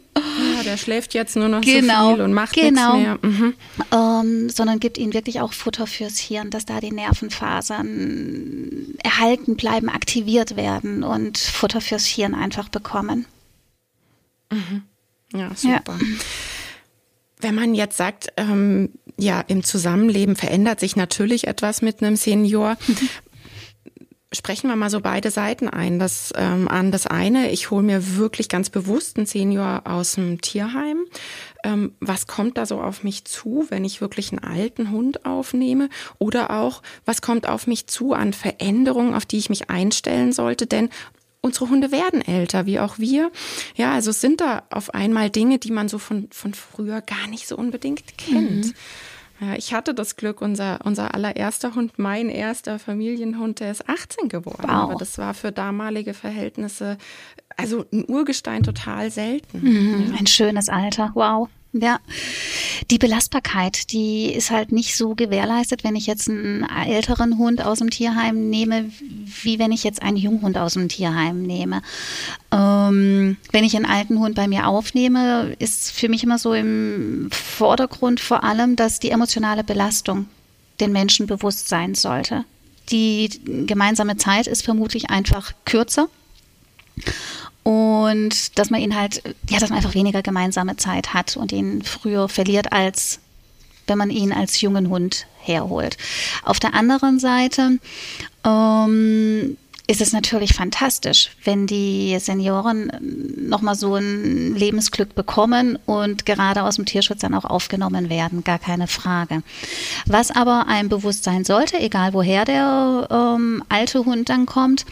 Ja, 0.56 0.62
der 0.62 0.78
schläft 0.78 1.12
jetzt 1.12 1.36
nur 1.36 1.48
noch 1.48 1.60
genau, 1.60 2.08
so 2.08 2.14
viel 2.14 2.24
und 2.24 2.32
macht 2.32 2.54
genau. 2.54 2.96
nichts 2.96 3.22
mehr. 3.22 3.22
Mhm. 3.22 3.54
Ähm, 3.92 4.48
sondern 4.48 4.80
gibt 4.80 4.96
ihnen 4.96 5.12
wirklich 5.12 5.42
auch 5.42 5.52
Futter 5.52 5.86
fürs 5.86 6.18
Hirn, 6.18 6.48
dass 6.48 6.64
da 6.64 6.80
die 6.80 6.92
Nervenfasern 6.92 8.94
erhalten 9.02 9.56
bleiben, 9.56 9.90
aktiviert 9.90 10.56
werden 10.56 11.02
und 11.02 11.36
Futter 11.36 11.82
fürs 11.82 12.06
Hirn 12.06 12.34
einfach 12.34 12.70
bekommen. 12.70 13.26
Mhm. 14.50 14.84
Ja, 15.34 15.50
super. 15.54 15.98
Ja. 16.00 16.16
Wenn 17.40 17.54
man 17.54 17.74
jetzt 17.74 17.98
sagt, 17.98 18.28
ähm, 18.38 18.92
ja, 19.18 19.40
im 19.40 19.64
Zusammenleben 19.64 20.36
verändert 20.36 20.80
sich 20.80 20.96
natürlich 20.96 21.46
etwas 21.46 21.82
mit 21.82 22.02
einem 22.02 22.16
Senior. 22.16 22.76
sprechen 24.32 24.68
wir 24.68 24.76
mal 24.76 24.90
so 24.90 25.00
beide 25.00 25.30
Seiten 25.30 25.68
ein. 25.68 25.98
Das 25.98 26.32
ähm, 26.36 26.68
an 26.68 26.90
das 26.90 27.06
eine, 27.06 27.50
ich 27.50 27.70
hole 27.70 27.82
mir 27.82 28.16
wirklich 28.16 28.48
ganz 28.48 28.68
bewusst 28.68 29.16
einen 29.16 29.26
Senior 29.26 29.82
aus 29.84 30.16
dem 30.16 30.40
Tierheim 30.40 31.06
ähm, 31.66 31.96
was 31.98 32.28
kommt 32.28 32.58
da 32.58 32.64
so 32.64 32.80
auf 32.80 33.02
mich 33.02 33.24
zu, 33.24 33.66
wenn 33.70 33.84
ich 33.84 34.00
wirklich 34.00 34.30
einen 34.30 34.44
alten 34.44 34.92
Hund 34.92 35.26
aufnehme? 35.26 35.88
Oder 36.18 36.50
auch, 36.52 36.80
was 37.04 37.22
kommt 37.22 37.48
auf 37.48 37.66
mich 37.66 37.88
zu 37.88 38.12
an 38.12 38.32
Veränderungen, 38.32 39.14
auf 39.14 39.26
die 39.26 39.38
ich 39.38 39.50
mich 39.50 39.68
einstellen 39.68 40.32
sollte? 40.32 40.68
Denn 40.68 40.90
unsere 41.46 41.70
Hunde 41.70 41.92
werden 41.92 42.20
älter, 42.20 42.66
wie 42.66 42.78
auch 42.78 42.98
wir. 42.98 43.30
Ja, 43.76 43.92
also 43.92 44.10
es 44.10 44.20
sind 44.20 44.40
da 44.40 44.64
auf 44.70 44.92
einmal 44.94 45.30
Dinge, 45.30 45.58
die 45.58 45.70
man 45.70 45.88
so 45.88 45.98
von, 45.98 46.28
von 46.30 46.52
früher 46.52 47.00
gar 47.00 47.26
nicht 47.28 47.48
so 47.48 47.56
unbedingt 47.56 48.18
kennt. 48.18 48.66
Mhm. 48.66 48.74
Ja, 49.40 49.54
ich 49.54 49.74
hatte 49.74 49.92
das 49.92 50.16
Glück, 50.16 50.40
unser, 50.40 50.80
unser 50.84 51.14
allererster 51.14 51.74
Hund, 51.74 51.98
mein 51.98 52.30
erster 52.30 52.78
Familienhund, 52.78 53.60
der 53.60 53.70
ist 53.70 53.88
18 53.88 54.28
geworden. 54.28 54.62
Wow. 54.62 54.70
Aber 54.70 54.94
das 54.94 55.18
war 55.18 55.34
für 55.34 55.52
damalige 55.52 56.14
Verhältnisse, 56.14 56.96
also 57.56 57.84
ein 57.92 58.06
Urgestein 58.08 58.62
total 58.62 59.10
selten. 59.10 59.60
Mhm, 59.60 60.12
ja. 60.12 60.18
Ein 60.18 60.26
schönes 60.26 60.68
Alter, 60.68 61.10
wow. 61.14 61.48
Ja, 61.80 61.98
die 62.90 62.98
Belastbarkeit, 62.98 63.92
die 63.92 64.32
ist 64.32 64.50
halt 64.50 64.72
nicht 64.72 64.96
so 64.96 65.14
gewährleistet, 65.14 65.84
wenn 65.84 65.96
ich 65.96 66.06
jetzt 66.06 66.28
einen 66.28 66.64
älteren 66.64 67.38
Hund 67.38 67.62
aus 67.62 67.78
dem 67.78 67.90
Tierheim 67.90 68.48
nehme, 68.48 68.90
wie 69.42 69.58
wenn 69.58 69.72
ich 69.72 69.84
jetzt 69.84 70.02
einen 70.02 70.16
Junghund 70.16 70.56
aus 70.56 70.74
dem 70.74 70.88
Tierheim 70.88 71.42
nehme. 71.42 71.82
Ähm, 72.52 73.36
wenn 73.52 73.64
ich 73.64 73.76
einen 73.76 73.86
alten 73.86 74.18
Hund 74.18 74.34
bei 74.34 74.48
mir 74.48 74.68
aufnehme, 74.68 75.54
ist 75.58 75.92
für 75.92 76.08
mich 76.08 76.22
immer 76.22 76.38
so 76.38 76.54
im 76.54 77.28
Vordergrund 77.32 78.20
vor 78.20 78.44
allem, 78.44 78.76
dass 78.76 79.00
die 79.00 79.10
emotionale 79.10 79.64
Belastung 79.64 80.26
den 80.80 80.92
Menschen 80.92 81.26
bewusst 81.26 81.68
sein 81.68 81.94
sollte. 81.94 82.44
Die 82.90 83.30
gemeinsame 83.66 84.16
Zeit 84.16 84.46
ist 84.46 84.62
vermutlich 84.62 85.10
einfach 85.10 85.52
kürzer 85.64 86.08
und 87.66 88.56
dass 88.60 88.70
man 88.70 88.80
ihn 88.80 88.94
halt, 88.94 89.24
ja, 89.50 89.58
dass 89.58 89.70
man 89.70 89.78
einfach 89.78 89.94
weniger 89.94 90.22
gemeinsame 90.22 90.76
Zeit 90.76 91.14
hat 91.14 91.36
und 91.36 91.50
ihn 91.50 91.82
früher 91.82 92.28
verliert, 92.28 92.72
als 92.72 93.18
wenn 93.88 93.98
man 93.98 94.10
ihn 94.10 94.32
als 94.32 94.60
jungen 94.60 94.88
Hund 94.88 95.26
herholt. 95.40 95.96
Auf 96.44 96.60
der 96.60 96.74
anderen 96.74 97.18
Seite 97.18 97.80
ähm, 98.44 99.56
ist 99.88 100.00
es 100.00 100.12
natürlich 100.12 100.54
fantastisch, 100.54 101.30
wenn 101.42 101.66
die 101.66 102.16
Senioren 102.20 102.92
nochmal 103.48 103.74
so 103.74 103.96
ein 103.96 104.54
Lebensglück 104.54 105.16
bekommen 105.16 105.76
und 105.86 106.24
gerade 106.24 106.62
aus 106.62 106.76
dem 106.76 106.86
Tierschutz 106.86 107.18
dann 107.18 107.34
auch 107.34 107.44
aufgenommen 107.44 108.08
werden, 108.08 108.44
gar 108.44 108.60
keine 108.60 108.86
Frage. 108.86 109.42
Was 110.06 110.30
aber 110.30 110.66
ein 110.68 110.88
Bewusstsein 110.88 111.44
sollte, 111.44 111.80
egal 111.80 112.12
woher 112.12 112.44
der 112.44 113.08
ähm, 113.10 113.64
alte 113.68 114.04
Hund 114.04 114.28
dann 114.28 114.46
kommt, 114.46 114.86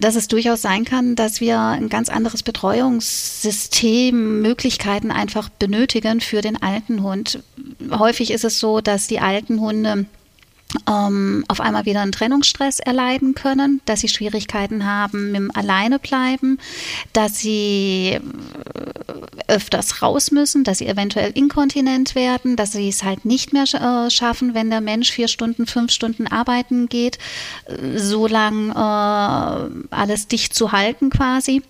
dass 0.00 0.16
es 0.16 0.28
durchaus 0.28 0.62
sein 0.62 0.84
kann, 0.84 1.16
dass 1.16 1.40
wir 1.40 1.58
ein 1.58 1.88
ganz 1.88 2.08
anderes 2.08 2.42
Betreuungssystem, 2.42 4.40
Möglichkeiten 4.42 5.10
einfach 5.10 5.48
benötigen 5.48 6.20
für 6.20 6.40
den 6.40 6.60
alten 6.62 7.02
Hund. 7.02 7.42
Häufig 7.90 8.30
ist 8.30 8.44
es 8.44 8.60
so, 8.60 8.80
dass 8.80 9.08
die 9.08 9.20
alten 9.20 9.60
Hunde 9.60 10.06
ähm, 10.86 11.44
auf 11.48 11.60
einmal 11.60 11.86
wieder 11.86 12.02
einen 12.02 12.12
Trennungsstress 12.12 12.78
erleiden 12.78 13.34
können, 13.34 13.80
dass 13.86 14.00
sie 14.00 14.08
Schwierigkeiten 14.08 14.84
haben 14.84 15.32
mit 15.32 15.36
dem 15.36 15.50
Alleinebleiben, 15.54 16.60
dass 17.12 17.38
sie 17.38 18.18
äh, 18.18 18.20
öfters 19.46 20.02
raus 20.02 20.30
müssen, 20.30 20.64
dass 20.64 20.78
sie 20.78 20.86
eventuell 20.86 21.30
inkontinent 21.32 22.14
werden, 22.14 22.56
dass 22.56 22.72
sie 22.72 22.88
es 22.88 23.02
halt 23.02 23.24
nicht 23.24 23.52
mehr 23.54 23.64
äh, 23.64 24.10
schaffen, 24.10 24.54
wenn 24.54 24.68
der 24.68 24.82
Mensch 24.82 25.10
vier 25.10 25.28
Stunden, 25.28 25.66
fünf 25.66 25.90
Stunden 25.90 26.26
arbeiten 26.26 26.88
geht, 26.88 27.18
äh, 27.64 27.98
so 27.98 28.26
lang 28.26 28.70
äh, 28.70 29.94
alles 29.94 30.28
dicht 30.28 30.54
zu 30.54 30.72
halten 30.72 31.08
quasi. 31.08 31.62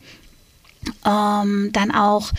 Ähm, 1.05 1.71
dann 1.73 1.91
auch 1.91 2.33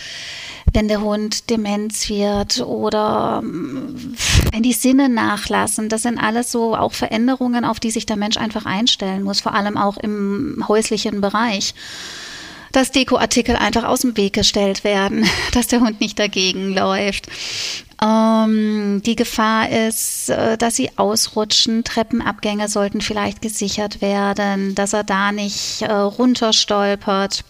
wenn 0.74 0.88
der 0.88 1.02
Hund 1.02 1.50
Demenz 1.50 2.10
wird 2.10 2.62
oder 2.62 3.42
ähm, 3.44 4.16
wenn 4.52 4.64
die 4.64 4.74
Sinne 4.74 5.10
nachlassen. 5.10 5.90
Das 5.90 6.04
sind 6.04 6.18
alles 6.18 6.52
so 6.52 6.76
auch 6.76 6.94
Veränderungen, 6.94 7.66
auf 7.66 7.80
die 7.80 7.92
sich 7.92 8.06
der 8.06 8.18
Mensch 8.18 8.38
einfach 8.38 8.66
einstellen 8.66 9.24
muss, 9.24 9.42
vor 9.42 9.54
allem 9.54 9.78
auch 9.78 9.98
im 9.98 10.64
häuslichen 10.68 11.22
Bereich 11.22 11.74
dass 12.72 12.92
Dekoartikel 12.92 13.56
einfach 13.56 13.84
aus 13.84 14.02
dem 14.02 14.16
Weg 14.18 14.34
gestellt 14.34 14.84
werden, 14.84 15.28
dass 15.54 15.68
der 15.68 15.82
Hund 15.82 16.00
nicht 16.00 16.20
dagegen 16.20 16.74
läuft. 16.74 17.28
Ähm, 18.02 19.02
die 19.06 19.16
Gefahr 19.16 19.70
ist, 19.70 20.30
äh, 20.30 20.58
dass 20.58 20.76
sie 20.76 20.92
ausrutschen. 20.98 21.84
Treppenabgänge 21.84 22.70
sollten 22.70 23.02
vielleicht 23.02 23.42
gesichert 23.42 24.02
werden, 24.02 24.76
dass 24.76 24.94
er 24.94 25.04
da 25.04 25.32
nicht 25.32 25.82
äh, 25.82 25.92
runterstolpert. 25.92 27.44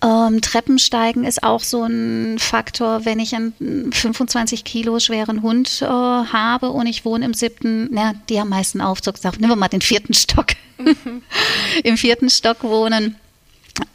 Ähm, 0.00 0.40
Treppensteigen 0.40 1.24
ist 1.24 1.42
auch 1.42 1.62
so 1.62 1.82
ein 1.82 2.38
Faktor, 2.38 3.04
wenn 3.04 3.18
ich 3.18 3.34
einen 3.34 3.92
25 3.92 4.62
Kilo 4.62 5.00
schweren 5.00 5.42
Hund 5.42 5.82
äh, 5.82 5.86
habe 5.86 6.70
und 6.70 6.86
ich 6.86 7.04
wohne 7.04 7.24
im 7.24 7.34
siebten, 7.34 7.88
na, 7.90 8.14
die 8.28 8.38
haben 8.38 8.48
meisten 8.48 8.80
Aufzug, 8.80 9.18
sag, 9.18 9.40
nehmen 9.40 9.50
wir 9.50 9.56
mal 9.56 9.68
den 9.68 9.80
vierten 9.80 10.14
Stock. 10.14 10.46
Mhm. 10.78 11.22
Im 11.84 11.96
vierten 11.96 12.30
Stock 12.30 12.62
wohnen, 12.62 13.16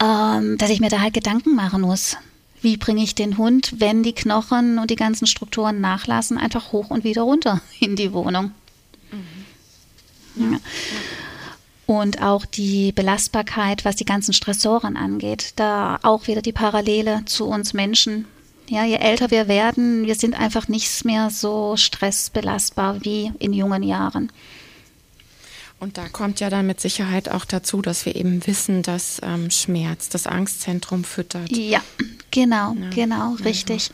ähm, 0.02 0.58
dass 0.58 0.68
ich 0.68 0.80
mir 0.80 0.90
da 0.90 1.00
halt 1.00 1.14
Gedanken 1.14 1.54
machen 1.54 1.80
muss. 1.80 2.18
Wie 2.60 2.76
bringe 2.76 3.02
ich 3.02 3.14
den 3.14 3.38
Hund, 3.38 3.74
wenn 3.78 4.02
die 4.02 4.14
Knochen 4.14 4.78
und 4.78 4.90
die 4.90 4.96
ganzen 4.96 5.26
Strukturen 5.26 5.80
nachlassen, 5.80 6.36
einfach 6.36 6.72
hoch 6.72 6.90
und 6.90 7.04
wieder 7.04 7.22
runter 7.22 7.62
in 7.80 7.96
die 7.96 8.12
Wohnung? 8.12 8.52
Mhm. 9.10 10.52
Ja. 10.52 10.58
Ja 10.58 10.58
und 11.86 12.22
auch 12.22 12.46
die 12.46 12.92
Belastbarkeit, 12.92 13.84
was 13.84 13.96
die 13.96 14.04
ganzen 14.04 14.32
Stressoren 14.32 14.96
angeht. 14.96 15.52
Da 15.56 15.98
auch 16.02 16.26
wieder 16.26 16.42
die 16.42 16.52
Parallele 16.52 17.22
zu 17.26 17.46
uns 17.46 17.72
Menschen. 17.74 18.26
Ja, 18.68 18.84
je 18.84 18.96
älter 18.96 19.30
wir 19.30 19.46
werden, 19.46 20.06
wir 20.06 20.14
sind 20.14 20.38
einfach 20.38 20.68
nicht 20.68 21.04
mehr 21.04 21.28
so 21.30 21.76
stressbelastbar 21.76 23.04
wie 23.04 23.30
in 23.38 23.52
jungen 23.52 23.82
Jahren. 23.82 24.32
Und 25.80 25.98
da 25.98 26.08
kommt 26.08 26.40
ja 26.40 26.48
dann 26.48 26.66
mit 26.66 26.80
Sicherheit 26.80 27.28
auch 27.28 27.44
dazu, 27.44 27.82
dass 27.82 28.06
wir 28.06 28.16
eben 28.16 28.46
wissen, 28.46 28.82
dass 28.82 29.20
ähm, 29.22 29.50
Schmerz 29.50 30.08
das 30.08 30.26
Angstzentrum 30.26 31.04
füttert. 31.04 31.54
Ja, 31.54 31.82
genau, 32.34 32.74
ja. 32.74 32.90
genau, 32.90 33.34
richtig. 33.44 33.90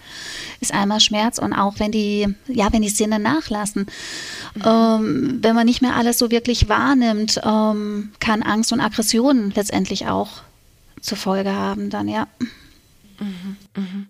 Ist 0.60 0.74
einmal 0.74 0.98
Schmerz 1.00 1.38
und 1.38 1.52
auch 1.52 1.74
wenn 1.78 1.92
die, 1.92 2.26
ja, 2.48 2.72
wenn 2.72 2.82
die 2.82 2.88
Sinne 2.88 3.18
nachlassen, 3.18 3.86
mhm. 4.54 4.62
ähm, 4.64 5.38
wenn 5.42 5.54
man 5.54 5.66
nicht 5.66 5.82
mehr 5.82 5.94
alles 5.94 6.18
so 6.18 6.30
wirklich 6.30 6.68
wahrnimmt, 6.68 7.40
ähm, 7.44 8.12
kann 8.18 8.42
Angst 8.42 8.72
und 8.72 8.80
Aggression 8.80 9.52
letztendlich 9.54 10.06
auch 10.06 10.42
zur 11.00 11.18
Folge 11.18 11.52
haben, 11.52 11.90
dann 11.90 12.08
ja. 12.08 12.26
Mhm, 13.20 13.56
mh. 13.76 14.06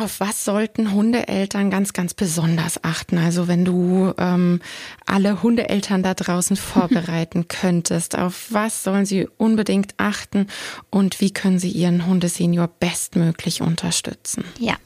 Auf 0.00 0.18
was 0.18 0.46
sollten 0.46 0.92
Hundeeltern 0.92 1.70
ganz, 1.70 1.92
ganz 1.92 2.14
besonders 2.14 2.82
achten? 2.82 3.18
Also 3.18 3.48
wenn 3.48 3.66
du 3.66 4.14
ähm, 4.16 4.62
alle 5.04 5.42
Hundeeltern 5.42 6.02
da 6.02 6.14
draußen 6.14 6.56
vorbereiten 6.56 7.48
könntest, 7.48 8.16
auf 8.16 8.46
was 8.48 8.82
sollen 8.82 9.04
sie 9.04 9.28
unbedingt 9.36 9.92
achten 9.98 10.46
und 10.88 11.20
wie 11.20 11.32
können 11.32 11.58
sie 11.58 11.68
ihren 11.68 12.06
Hundesenior 12.06 12.68
bestmöglich 12.68 13.60
unterstützen? 13.60 14.44
Ja, 14.58 14.76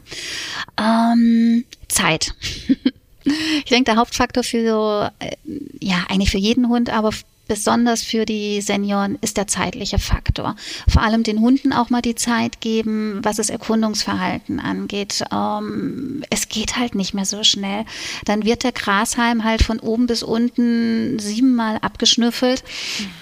ähm, 0.81 1.65
Zeit. 1.87 2.35
ich 3.25 3.71
denke, 3.71 3.85
der 3.85 3.97
Hauptfaktor 3.97 4.43
für, 4.43 5.13
äh, 5.21 5.37
ja, 5.79 6.05
eigentlich 6.09 6.33
für 6.33 6.39
jeden 6.39 6.69
Hund, 6.69 6.91
aber 6.91 7.13
besonders 7.47 8.03
für 8.03 8.25
die 8.25 8.61
Senioren 8.61 9.19
ist 9.21 9.37
der 9.37 9.47
zeitliche 9.47 9.99
Faktor. 9.99 10.57
Vor 10.89 11.03
allem 11.03 11.23
den 11.23 11.41
Hunden 11.41 11.73
auch 11.73 11.91
mal 11.91 12.03
die 12.03 12.15
Zeit 12.15 12.61
geben, 12.61 13.21
was 13.23 13.37
das 13.37 13.51
Erkundungsverhalten 13.51 14.61
angeht. 14.61 15.25
Ähm, 15.33 16.23
es 16.31 16.49
geht 16.49 16.77
halt 16.77 16.95
nicht 16.95 17.15
mehr 17.15 17.25
so 17.27 17.45
schnell. 17.45 17.85
Dann 18.25 18.45
wird 18.45 18.65
der 18.65 18.73
Grashalm 18.73 19.45
halt 19.45 19.63
von 19.63 19.81
oben 19.81 20.07
bis 20.07 20.23
unten 20.23 21.19
siebenmal 21.19 21.79
abgeschnüffelt. 21.79 22.65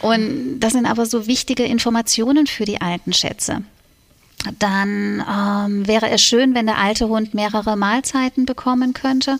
Und 0.01 0.61
das 0.61 0.73
sind 0.73 0.87
aber 0.87 1.07
so 1.07 1.27
wichtige 1.27 1.65
Informationen 1.65 2.47
für 2.47 2.65
die 2.65 2.81
alten 2.81 3.13
Schätze. 3.13 3.63
Dann 4.59 5.25
ähm, 5.29 5.87
wäre 5.87 6.11
es 6.11 6.23
schön, 6.23 6.55
wenn 6.55 6.67
der 6.67 6.79
alte 6.79 7.09
Hund 7.09 7.33
mehrere 7.35 7.77
Mahlzeiten 7.77 8.45
bekommen 8.45 8.93
könnte 8.93 9.39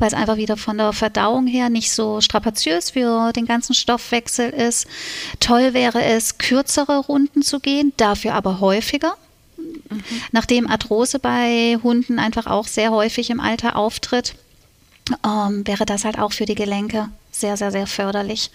weil 0.00 0.08
es 0.08 0.14
einfach 0.14 0.36
wieder 0.36 0.56
von 0.56 0.78
der 0.78 0.92
Verdauung 0.92 1.46
her 1.46 1.68
nicht 1.68 1.92
so 1.92 2.20
strapaziös 2.20 2.90
für 2.90 3.32
den 3.32 3.46
ganzen 3.46 3.74
Stoffwechsel 3.74 4.50
ist. 4.50 4.88
Toll 5.38 5.74
wäre 5.74 6.02
es, 6.02 6.38
kürzere 6.38 6.98
Runden 6.98 7.42
zu 7.42 7.60
gehen, 7.60 7.92
dafür 7.96 8.34
aber 8.34 8.60
häufiger. 8.60 9.14
Mhm. 9.56 10.02
Nachdem 10.32 10.68
Arthrose 10.68 11.18
bei 11.18 11.78
Hunden 11.82 12.18
einfach 12.18 12.46
auch 12.46 12.66
sehr 12.66 12.90
häufig 12.90 13.30
im 13.30 13.40
Alter 13.40 13.76
auftritt, 13.76 14.34
ähm, 15.24 15.66
wäre 15.66 15.86
das 15.86 16.04
halt 16.04 16.18
auch 16.18 16.32
für 16.32 16.46
die 16.46 16.54
Gelenke 16.54 17.08
sehr, 17.30 17.56
sehr, 17.56 17.70
sehr 17.70 17.86
förderlich. 17.86 18.50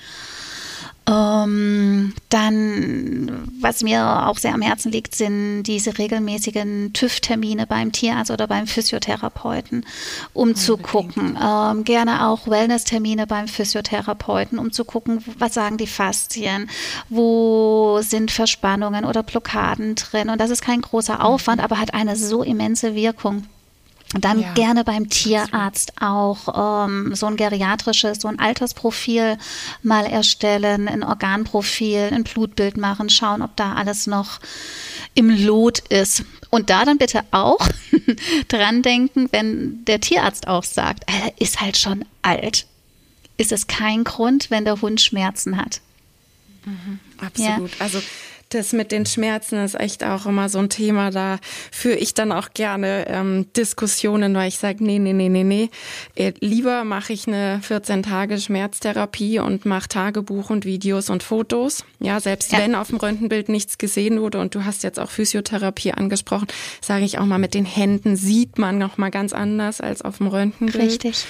Ähm, 1.08 2.14
dann, 2.30 3.52
was 3.62 3.84
mir 3.84 4.28
auch 4.28 4.40
sehr 4.40 4.56
am 4.56 4.62
Herzen 4.62 4.92
liegt, 4.92 5.14
sind 5.14 5.64
diese 5.64 5.98
regelmäßigen 6.00 6.94
TÜV-Termine 6.94 7.68
beim 7.68 7.92
Tierarzt 7.92 8.32
oder 8.32 8.48
beim 8.48 8.66
Physiotherapeuten, 8.66 9.86
um 10.34 10.50
Unbedingt. 10.50 10.66
zu 10.66 10.78
gucken. 10.78 11.38
Ähm, 11.42 11.84
gerne 11.84 12.28
auch 12.28 12.48
Wellness-Termine 12.48 13.28
beim 13.28 13.48
Physiotherapeuten, 13.48 14.58
um 14.58 14.72
zu 14.72 14.84
gucken, 14.84 15.24
was 15.38 15.54
sagen 15.54 15.78
die 15.78 15.88
Faszien, 15.88 16.70
wo 17.10 18.00
sind 18.02 18.32
Verspannungen 18.32 19.06
oder 19.06 19.22
Blockaden 19.22 19.94
drin. 19.94 20.30
Und 20.30 20.42
das 20.42 20.50
ist 20.50 20.64
kein 20.64 20.82
großer 20.82 21.24
Aufwand, 21.24 21.60
mhm. 21.60 21.66
aber 21.66 21.80
hat 21.80 21.94
eine 21.94 22.16
so 22.16 22.42
immense 22.42 22.96
Wirkung. 22.96 23.44
Dann 24.14 24.40
ja. 24.40 24.54
gerne 24.54 24.84
beim 24.84 25.10
Tierarzt 25.10 25.94
auch 26.00 26.86
ähm, 26.86 27.16
so 27.16 27.26
ein 27.26 27.36
geriatrisches, 27.36 28.22
so 28.22 28.28
ein 28.28 28.40
Altersprofil 28.40 29.38
mal 29.82 30.06
erstellen, 30.06 30.88
ein 30.88 31.04
Organprofil, 31.04 32.12
ein 32.14 32.24
Blutbild 32.24 32.78
machen, 32.78 33.10
schauen, 33.10 33.42
ob 33.42 33.56
da 33.56 33.74
alles 33.74 34.08
noch 34.08 34.40
im 35.16 35.30
Lot 35.30 35.80
ist. 35.80 36.24
Und 36.50 36.70
da 36.70 36.86
dann 36.86 36.98
bitte 36.98 37.24
auch 37.32 37.68
dran 38.48 38.84
denken, 38.84 39.28
wenn 39.32 39.84
der 39.86 40.00
Tierarzt 40.00 40.48
auch 40.48 40.64
sagt, 40.64 41.04
er 41.08 41.34
ist 41.42 41.60
halt 41.60 41.78
schon 41.78 42.06
alt, 42.22 42.68
ist 43.38 43.52
es 43.52 43.68
kein 43.68 44.04
Grund, 44.04 44.52
wenn 44.52 44.66
der 44.66 44.82
Hund 44.82 45.02
Schmerzen 45.02 45.58
hat. 45.58 45.82
Mhm, 46.66 47.00
absolut. 47.18 47.72
Ja. 47.72 47.78
Also 47.80 48.02
das 48.56 48.74
mit 48.74 48.92
den 48.92 49.06
Schmerzen 49.06 49.64
ist 49.64 49.80
echt 49.80 50.04
auch 50.04 50.26
immer 50.26 50.50
so 50.50 50.60
ein 50.60 50.70
Thema. 50.70 51.12
Da 51.12 51.40
führe 51.72 51.98
ich 51.98 52.14
dann 52.14 52.32
auch 52.32 52.50
gerne 52.54 53.06
ähm, 53.08 53.48
Diskussionen, 53.54 54.34
weil 54.36 54.48
ich 54.48 54.58
sage, 54.58 54.84
nee, 54.84 55.00
nee, 55.00 55.14
nee, 55.14 55.30
nee, 55.30 55.44
nee. 55.44 55.70
Äh, 56.16 56.34
lieber 56.40 56.84
mache 56.84 57.14
ich 57.14 57.28
eine 57.28 57.60
14 57.62 58.04
Tage 58.04 58.40
Schmerztherapie 58.40 59.40
und 59.40 59.66
mache 59.66 59.90
Tagebuch 59.90 60.50
und 60.50 60.66
Videos 60.66 61.10
und 61.10 61.24
Fotos. 61.24 61.84
Ja, 62.00 62.20
selbst 62.20 62.52
ja. 62.52 62.60
wenn 62.60 62.76
auf 62.76 62.88
dem 62.88 62.98
Röntgenbild 62.98 63.50
nichts 63.50 63.78
gesehen 63.78 64.22
wurde 64.22 64.40
und 64.40 64.56
du 64.56 64.66
hast 64.66 64.84
jetzt 64.84 65.00
auch 65.00 65.10
Physiotherapie 65.10 65.92
angesprochen, 65.92 66.48
sage 66.82 67.06
ich 67.06 67.20
auch 67.20 67.26
mal, 67.26 67.40
mit 67.40 67.54
den 67.54 67.66
Händen 67.66 68.16
sieht 68.16 68.58
man 68.58 68.78
noch 68.78 68.98
mal 68.98 69.12
ganz 69.12 69.34
anders 69.34 69.82
als 69.82 70.02
auf 70.02 70.18
dem 70.18 70.28
Röntgenbild. 70.28 70.84
Richtig. 70.84 71.26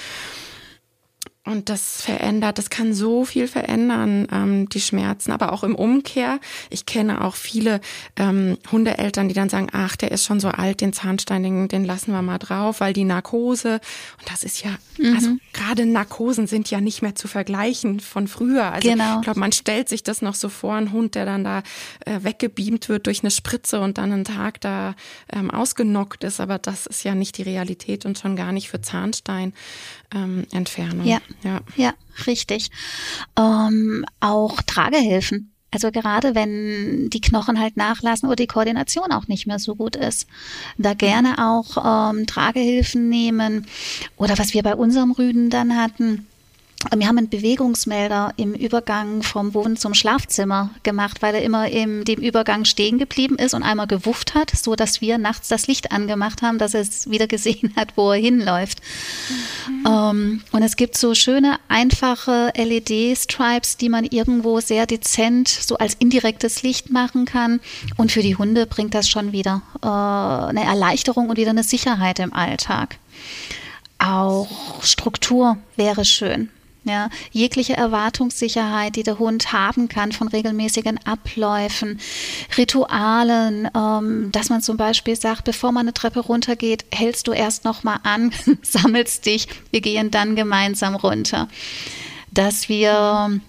Und 1.46 1.68
das 1.68 2.02
verändert, 2.02 2.58
das 2.58 2.70
kann 2.70 2.92
so 2.92 3.24
viel 3.24 3.46
verändern, 3.46 4.26
ähm, 4.32 4.68
die 4.68 4.80
Schmerzen. 4.80 5.30
Aber 5.30 5.52
auch 5.52 5.62
im 5.62 5.76
Umkehr, 5.76 6.40
ich 6.70 6.86
kenne 6.86 7.24
auch 7.24 7.36
viele 7.36 7.80
ähm, 8.16 8.58
Hundeeltern, 8.72 9.28
die 9.28 9.34
dann 9.34 9.48
sagen, 9.48 9.68
ach, 9.72 9.94
der 9.94 10.10
ist 10.10 10.24
schon 10.24 10.40
so 10.40 10.48
alt, 10.48 10.80
den 10.80 10.92
Zahnstein, 10.92 11.44
den, 11.44 11.68
den 11.68 11.84
lassen 11.84 12.10
wir 12.10 12.20
mal 12.20 12.38
drauf, 12.38 12.80
weil 12.80 12.92
die 12.92 13.04
Narkose, 13.04 13.74
und 14.18 14.30
das 14.30 14.42
ist 14.42 14.64
ja, 14.64 14.70
mhm. 14.98 15.14
also 15.14 15.30
gerade 15.52 15.86
Narkosen 15.86 16.48
sind 16.48 16.68
ja 16.68 16.80
nicht 16.80 17.00
mehr 17.00 17.14
zu 17.14 17.28
vergleichen 17.28 18.00
von 18.00 18.26
früher. 18.26 18.72
Also 18.72 18.90
genau. 18.90 19.16
ich 19.16 19.22
glaube, 19.22 19.38
man 19.38 19.52
stellt 19.52 19.88
sich 19.88 20.02
das 20.02 20.22
noch 20.22 20.34
so 20.34 20.48
vor, 20.48 20.74
ein 20.74 20.90
Hund, 20.90 21.14
der 21.14 21.26
dann 21.26 21.44
da 21.44 21.62
äh, 22.04 22.24
weggebeamt 22.24 22.88
wird 22.88 23.06
durch 23.06 23.22
eine 23.22 23.30
Spritze 23.30 23.80
und 23.80 23.98
dann 23.98 24.10
einen 24.10 24.24
Tag 24.24 24.60
da 24.62 24.96
ähm, 25.32 25.52
ausgenockt 25.52 26.24
ist. 26.24 26.40
Aber 26.40 26.58
das 26.58 26.86
ist 26.86 27.04
ja 27.04 27.14
nicht 27.14 27.38
die 27.38 27.42
Realität 27.42 28.04
und 28.04 28.18
schon 28.18 28.34
gar 28.34 28.50
nicht 28.50 28.68
für 28.68 28.80
Zahnstein 28.80 29.52
ähm, 30.14 30.46
Entfernung. 30.52 31.06
Ja, 31.06 31.20
ja, 31.42 31.60
ja 31.76 31.94
richtig. 32.26 32.70
Ähm, 33.38 34.04
auch 34.20 34.62
Tragehilfen. 34.62 35.52
Also 35.70 35.90
gerade 35.90 36.34
wenn 36.34 37.10
die 37.10 37.20
Knochen 37.20 37.60
halt 37.60 37.76
nachlassen 37.76 38.28
oder 38.28 38.36
die 38.36 38.46
Koordination 38.46 39.12
auch 39.12 39.26
nicht 39.26 39.46
mehr 39.46 39.58
so 39.58 39.74
gut 39.74 39.96
ist, 39.96 40.26
da 40.78 40.94
gerne 40.94 41.34
auch 41.38 42.12
ähm, 42.14 42.26
Tragehilfen 42.26 43.08
nehmen. 43.08 43.66
Oder 44.16 44.38
was 44.38 44.54
wir 44.54 44.62
bei 44.62 44.74
unserem 44.74 45.10
Rüden 45.10 45.50
dann 45.50 45.76
hatten, 45.76 46.26
wir 46.94 47.06
haben 47.08 47.18
einen 47.18 47.28
Bewegungsmelder 47.28 48.32
im 48.36 48.54
Übergang 48.54 49.22
vom 49.22 49.54
Wohn 49.54 49.76
zum 49.76 49.94
Schlafzimmer 49.94 50.70
gemacht, 50.82 51.22
weil 51.22 51.34
er 51.34 51.42
immer 51.42 51.68
in 51.68 52.04
dem 52.04 52.20
Übergang 52.20 52.64
stehen 52.64 52.98
geblieben 52.98 53.36
ist 53.36 53.54
und 53.54 53.62
einmal 53.62 53.86
gewufft 53.86 54.34
hat, 54.34 54.50
so 54.50 54.76
dass 54.76 55.00
wir 55.00 55.18
nachts 55.18 55.48
das 55.48 55.66
Licht 55.66 55.92
angemacht 55.92 56.42
haben, 56.42 56.58
dass 56.58 56.74
er 56.74 56.82
es 56.82 57.10
wieder 57.10 57.26
gesehen 57.26 57.72
hat, 57.76 57.96
wo 57.96 58.12
er 58.12 58.20
hinläuft. 58.20 58.80
Mhm. 59.68 59.86
Ähm, 59.86 60.42
und 60.52 60.62
es 60.62 60.76
gibt 60.76 60.96
so 60.96 61.14
schöne, 61.14 61.58
einfache 61.68 62.52
LED-Stripes, 62.56 63.76
die 63.76 63.88
man 63.88 64.04
irgendwo 64.04 64.60
sehr 64.60 64.86
dezent 64.86 65.48
so 65.48 65.78
als 65.78 65.94
indirektes 65.94 66.62
Licht 66.62 66.90
machen 66.90 67.24
kann. 67.24 67.60
Und 67.96 68.12
für 68.12 68.22
die 68.22 68.36
Hunde 68.36 68.66
bringt 68.66 68.94
das 68.94 69.08
schon 69.08 69.32
wieder 69.32 69.62
äh, 69.82 69.86
eine 69.86 70.64
Erleichterung 70.64 71.30
und 71.30 71.36
wieder 71.36 71.50
eine 71.50 71.64
Sicherheit 71.64 72.18
im 72.18 72.32
Alltag. 72.32 72.98
Auch 73.98 74.82
Struktur 74.82 75.56
wäre 75.76 76.04
schön. 76.04 76.50
Ja, 76.88 77.10
jegliche 77.32 77.76
Erwartungssicherheit, 77.76 78.94
die 78.94 79.02
der 79.02 79.18
Hund 79.18 79.52
haben 79.52 79.88
kann 79.88 80.12
von 80.12 80.28
regelmäßigen 80.28 81.00
Abläufen, 81.04 81.98
Ritualen, 82.56 83.68
ähm, 83.76 84.30
dass 84.30 84.50
man 84.50 84.62
zum 84.62 84.76
Beispiel 84.76 85.16
sagt, 85.16 85.42
bevor 85.42 85.72
man 85.72 85.86
eine 85.86 85.94
Treppe 85.94 86.20
runtergeht, 86.20 86.84
hältst 86.94 87.26
du 87.26 87.32
erst 87.32 87.64
noch 87.64 87.82
mal 87.82 87.98
an, 88.04 88.30
sammelst 88.62 89.26
dich, 89.26 89.48
wir 89.72 89.80
gehen 89.80 90.12
dann 90.12 90.36
gemeinsam 90.36 90.94
runter. 90.94 91.48
Dass 92.30 92.68
wir 92.68 93.40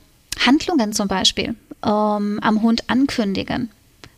Handlungen 0.44 0.94
zum 0.94 1.08
Beispiel 1.08 1.56
ähm, 1.86 2.40
am 2.42 2.62
Hund 2.64 2.90
ankündigen. 2.90 3.70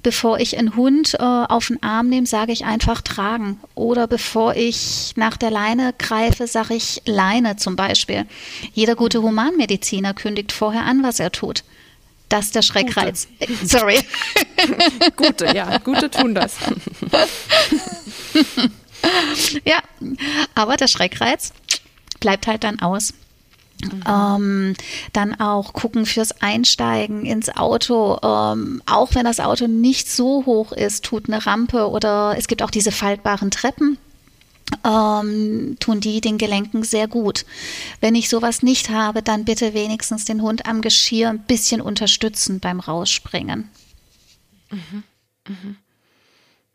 Bevor 0.01 0.39
ich 0.39 0.57
einen 0.57 0.77
Hund 0.77 1.15
äh, 1.15 1.23
auf 1.23 1.67
den 1.67 1.83
Arm 1.83 2.07
nehme, 2.07 2.25
sage 2.25 2.53
ich 2.53 2.63
einfach 2.63 3.01
tragen. 3.01 3.59
Oder 3.75 4.07
bevor 4.07 4.55
ich 4.55 5.11
nach 5.17 5.35
der 5.35 5.51
Leine 5.51 5.93
greife, 5.97 6.47
sage 6.47 6.75
ich 6.75 7.01
Leine 7.05 7.57
zum 7.57 7.75
Beispiel. 7.75 8.25
Jeder 8.73 8.95
gute 8.95 9.21
Humanmediziner 9.21 10.13
kündigt 10.13 10.53
vorher 10.53 10.85
an, 10.85 11.03
was 11.03 11.19
er 11.19 11.31
tut. 11.31 11.63
Das 12.29 12.45
ist 12.45 12.55
der 12.55 12.61
Schreckreiz. 12.61 13.27
Gute. 13.39 13.67
Sorry. 13.67 13.99
gute, 15.15 15.53
ja, 15.53 15.79
gute 15.79 16.11
tun 16.11 16.35
das. 16.35 16.57
ja, 19.65 19.79
aber 20.53 20.77
der 20.77 20.87
Schreckreiz 20.87 21.53
bleibt 22.19 22.47
halt 22.47 22.63
dann 22.63 22.79
aus. 22.79 23.13
Mhm. 23.81 24.03
Ähm, 24.07 24.73
dann 25.13 25.39
auch 25.39 25.73
gucken 25.73 26.05
fürs 26.05 26.41
Einsteigen 26.41 27.25
ins 27.25 27.49
Auto, 27.49 28.17
ähm, 28.21 28.81
auch 28.85 29.15
wenn 29.15 29.23
das 29.23 29.39
Auto 29.39 29.67
nicht 29.67 30.09
so 30.09 30.45
hoch 30.45 30.71
ist, 30.71 31.05
tut 31.05 31.27
eine 31.27 31.45
Rampe 31.45 31.89
oder 31.89 32.35
es 32.37 32.47
gibt 32.47 32.61
auch 32.61 32.71
diese 32.71 32.91
faltbaren 32.91 33.51
Treppen. 33.51 33.97
Ähm, 34.85 35.77
tun 35.79 35.99
die 35.99 36.21
den 36.21 36.37
Gelenken 36.37 36.83
sehr 36.83 37.07
gut. 37.07 37.45
Wenn 38.01 38.13
ich 38.13 38.29
sowas 38.29 38.61
nicht 38.61 38.89
habe, 38.89 39.23
dann 39.23 39.45
bitte 39.45 39.73
wenigstens 39.73 40.25
den 40.25 40.43
Hund 40.43 40.67
am 40.67 40.81
Geschirr 40.81 41.29
ein 41.29 41.39
bisschen 41.39 41.81
unterstützen 41.81 42.59
beim 42.59 42.79
Rausspringen. 42.79 43.69
Mhm. 44.69 45.03
Mhm. 45.47 45.77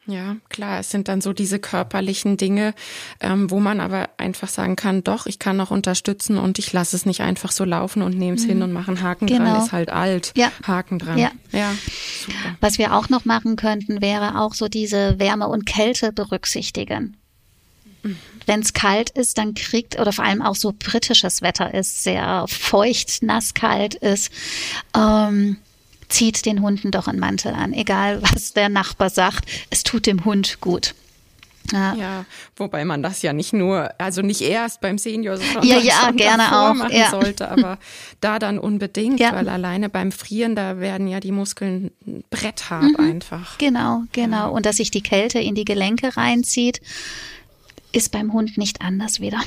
Ja, 0.06 0.36
klar, 0.50 0.80
es 0.80 0.90
sind 0.90 1.08
dann 1.08 1.22
so 1.22 1.32
diese 1.32 1.58
körperlichen 1.58 2.36
Dinge, 2.36 2.74
ähm, 3.20 3.50
wo 3.50 3.58
man 3.58 3.80
aber 3.80 4.10
einfach 4.18 4.48
sagen 4.48 4.76
kann, 4.76 5.02
doch, 5.02 5.26
ich 5.26 5.38
kann 5.38 5.56
noch 5.56 5.70
unterstützen 5.70 6.36
und 6.36 6.58
ich 6.58 6.72
lasse 6.74 6.94
es 6.94 7.06
nicht 7.06 7.22
einfach 7.22 7.50
so 7.50 7.64
laufen 7.64 8.02
und 8.02 8.18
nehme 8.18 8.36
es 8.36 8.44
mhm. 8.44 8.48
hin 8.48 8.62
und 8.62 8.72
mache 8.72 8.88
einen 8.88 9.02
Haken 9.02 9.26
genau. 9.26 9.44
dran, 9.44 9.64
ist 9.64 9.72
halt 9.72 9.88
alt. 9.88 10.32
Ja. 10.36 10.52
Haken 10.66 10.98
dran. 10.98 11.16
Ja. 11.16 11.30
ja, 11.52 11.72
super. 12.20 12.56
Was 12.60 12.76
wir 12.76 12.94
auch 12.94 13.08
noch 13.08 13.24
machen 13.24 13.56
könnten, 13.56 14.02
wäre 14.02 14.38
auch 14.38 14.52
so 14.52 14.68
diese 14.68 15.18
Wärme 15.18 15.48
und 15.48 15.64
Kälte 15.64 16.12
berücksichtigen. 16.12 17.16
Mhm. 18.02 18.18
Wenn 18.44 18.60
es 18.60 18.74
kalt 18.74 19.08
ist, 19.08 19.38
dann 19.38 19.54
kriegt, 19.54 19.98
oder 19.98 20.12
vor 20.12 20.26
allem 20.26 20.42
auch 20.42 20.54
so 20.54 20.74
britisches 20.78 21.40
Wetter 21.40 21.72
ist, 21.72 22.02
sehr 22.02 22.44
feucht, 22.46 23.22
nass, 23.22 23.54
kalt 23.54 23.94
ist, 23.94 24.30
ähm, 24.94 25.56
zieht 26.08 26.46
den 26.46 26.62
Hunden 26.62 26.90
doch 26.90 27.08
einen 27.08 27.18
Mantel 27.18 27.54
an, 27.54 27.72
egal 27.72 28.22
was 28.22 28.52
der 28.52 28.68
Nachbar 28.68 29.10
sagt. 29.10 29.48
Es 29.70 29.82
tut 29.82 30.06
dem 30.06 30.24
Hund 30.24 30.60
gut. 30.60 30.94
Ja. 31.72 31.94
ja. 31.94 32.24
wobei 32.56 32.84
man 32.84 33.02
das 33.02 33.22
ja 33.22 33.32
nicht 33.32 33.52
nur, 33.54 33.90
also 33.98 34.20
nicht 34.20 34.42
erst 34.42 34.82
beim 34.82 34.98
Senior, 34.98 35.38
sondern 35.38 35.64
ja, 35.64 35.78
ja, 35.78 36.10
gerne 36.10 36.44
auch 36.54 36.74
machen 36.74 36.94
ja. 36.94 37.10
sollte, 37.10 37.50
aber 37.50 37.78
da 38.20 38.38
dann 38.38 38.58
unbedingt, 38.58 39.18
ja. 39.18 39.32
weil 39.32 39.48
alleine 39.48 39.88
beim 39.88 40.12
Frieren, 40.12 40.54
da 40.54 40.78
werden 40.78 41.08
ja 41.08 41.20
die 41.20 41.32
Muskeln 41.32 41.90
bretthart 42.30 42.98
mhm. 42.98 43.04
einfach. 43.04 43.56
Genau, 43.58 44.02
genau. 44.12 44.52
Und 44.52 44.66
dass 44.66 44.76
sich 44.76 44.90
die 44.90 45.02
Kälte 45.02 45.38
in 45.38 45.54
die 45.54 45.64
Gelenke 45.64 46.16
reinzieht, 46.16 46.80
ist 47.92 48.12
beim 48.12 48.32
Hund 48.32 48.58
nicht 48.58 48.82
anders 48.82 49.20
wieder. 49.20 49.40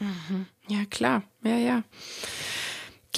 Mhm. 0.00 0.46
Ja, 0.68 0.84
klar. 0.90 1.22
Ja, 1.42 1.56
ja. 1.56 1.82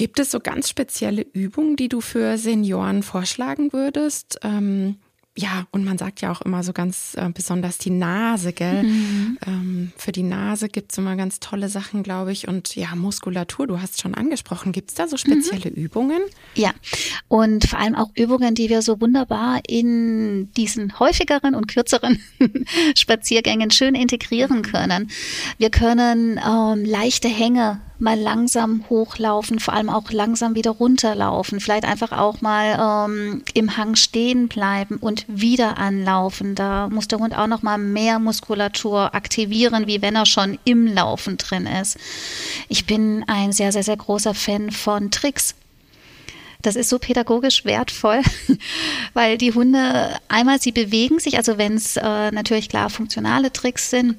Gibt 0.01 0.17
es 0.17 0.31
so 0.31 0.39
ganz 0.39 0.67
spezielle 0.67 1.21
Übungen, 1.21 1.75
die 1.75 1.87
du 1.87 2.01
für 2.01 2.39
Senioren 2.39 3.03
vorschlagen 3.03 3.71
würdest? 3.71 4.39
Ähm, 4.41 4.95
ja, 5.37 5.67
und 5.69 5.85
man 5.85 5.99
sagt 5.99 6.21
ja 6.21 6.31
auch 6.31 6.41
immer 6.41 6.63
so 6.63 6.73
ganz 6.73 7.13
äh, 7.13 7.29
besonders 7.31 7.77
die 7.77 7.91
Nase, 7.91 8.51
gell? 8.51 8.81
Mhm. 8.81 9.37
Ähm, 9.45 9.91
für 9.95 10.11
die 10.11 10.23
Nase 10.23 10.69
gibt 10.69 10.91
es 10.91 10.97
immer 10.97 11.15
ganz 11.15 11.39
tolle 11.39 11.69
Sachen, 11.69 12.01
glaube 12.01 12.31
ich. 12.31 12.47
Und 12.47 12.75
ja, 12.75 12.95
Muskulatur, 12.95 13.67
du 13.67 13.79
hast 13.79 14.01
schon 14.01 14.15
angesprochen. 14.15 14.71
Gibt 14.71 14.89
es 14.89 14.95
da 14.95 15.07
so 15.07 15.17
spezielle 15.17 15.69
mhm. 15.69 15.77
Übungen? 15.77 16.21
Ja, 16.55 16.71
und 17.27 17.65
vor 17.65 17.77
allem 17.77 17.93
auch 17.93 18.09
Übungen, 18.15 18.55
die 18.55 18.69
wir 18.69 18.81
so 18.81 18.99
wunderbar 18.99 19.59
in 19.67 20.51
diesen 20.53 20.97
häufigeren 20.97 21.53
und 21.53 21.67
kürzeren 21.67 22.19
Spaziergängen 22.97 23.69
schön 23.69 23.93
integrieren 23.93 24.63
können. 24.63 25.11
Wir 25.59 25.69
können 25.69 26.39
ähm, 26.43 26.85
leichte 26.85 27.27
Hänge 27.27 27.81
mal 28.01 28.19
langsam 28.19 28.83
hochlaufen, 28.89 29.59
vor 29.59 29.73
allem 29.73 29.89
auch 29.89 30.11
langsam 30.11 30.55
wieder 30.55 30.71
runterlaufen, 30.71 31.59
vielleicht 31.59 31.85
einfach 31.85 32.11
auch 32.11 32.41
mal 32.41 33.07
ähm, 33.07 33.43
im 33.53 33.77
Hang 33.77 33.95
stehen 33.95 34.47
bleiben 34.47 34.97
und 34.97 35.25
wieder 35.27 35.77
anlaufen. 35.77 36.55
Da 36.55 36.89
muss 36.89 37.07
der 37.07 37.19
Hund 37.19 37.37
auch 37.37 37.47
noch 37.47 37.61
mal 37.61 37.77
mehr 37.77 38.19
Muskulatur 38.19 39.13
aktivieren, 39.13 39.87
wie 39.87 40.01
wenn 40.01 40.15
er 40.15 40.25
schon 40.25 40.57
im 40.65 40.87
Laufen 40.87 41.37
drin 41.37 41.67
ist. 41.67 41.97
Ich 42.67 42.85
bin 42.85 43.23
ein 43.27 43.51
sehr, 43.51 43.71
sehr, 43.71 43.83
sehr 43.83 43.97
großer 43.97 44.33
Fan 44.33 44.71
von 44.71 45.11
Tricks. 45.11 45.55
Das 46.63 46.75
ist 46.75 46.89
so 46.89 46.99
pädagogisch 46.99 47.65
wertvoll, 47.65 48.21
weil 49.13 49.37
die 49.37 49.53
Hunde 49.53 50.17
einmal, 50.27 50.59
sie 50.59 50.71
bewegen 50.71 51.19
sich, 51.19 51.37
also 51.37 51.57
wenn 51.57 51.75
es 51.75 51.97
äh, 51.97 52.31
natürlich 52.31 52.69
klar 52.69 52.89
funktionale 52.89 53.51
Tricks 53.51 53.89
sind, 53.89 54.15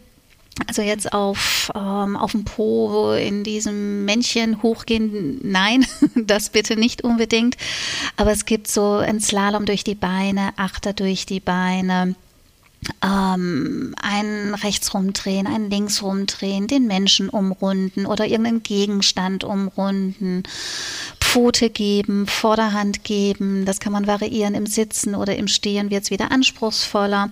also 0.67 0.83
jetzt 0.83 1.13
auf, 1.13 1.71
ähm, 1.75 2.17
auf 2.17 2.33
dem 2.33 2.45
Po 2.45 3.13
in 3.13 3.45
diesem 3.45 4.05
Männchen 4.05 4.63
hochgehen, 4.63 5.41
nein, 5.43 5.87
das 6.15 6.51
bitte 6.51 6.77
nicht 6.77 7.03
unbedingt. 7.03 7.57
Aber 8.17 8.33
es 8.33 8.45
gibt 8.45 8.69
so 8.69 8.97
ein 8.97 9.21
Slalom 9.21 9.65
durch 9.65 9.85
die 9.85 9.95
Beine, 9.95 10.51
Achter 10.57 10.93
durch 10.93 11.27
die 11.27 11.41
Beine, 11.41 12.15
ähm, 13.03 13.95
ein 14.01 14.55
rechts 14.55 14.93
rumdrehen, 14.93 15.47
ein 15.47 15.71
links 15.71 16.03
rumdrehen, 16.03 16.67
den 16.67 16.87
Menschen 16.87 17.29
umrunden 17.29 18.07
oder 18.07 18.27
irgendeinen 18.27 18.63
Gegenstand 18.63 19.45
umrunden, 19.45 20.43
Pfote 21.33 21.71
geben, 21.71 22.27
Vorderhand 22.27 23.05
geben. 23.05 23.65
Das 23.65 23.81
kann 23.81 23.91
man 23.91 24.07
variieren 24.07 24.55
im 24.55 24.67
Sitzen 24.67 25.15
oder 25.15 25.35
im 25.35 25.49
Stehen 25.49 25.89
wird 25.89 26.05
es 26.05 26.11
wieder 26.11 26.31
anspruchsvoller. 26.31 27.31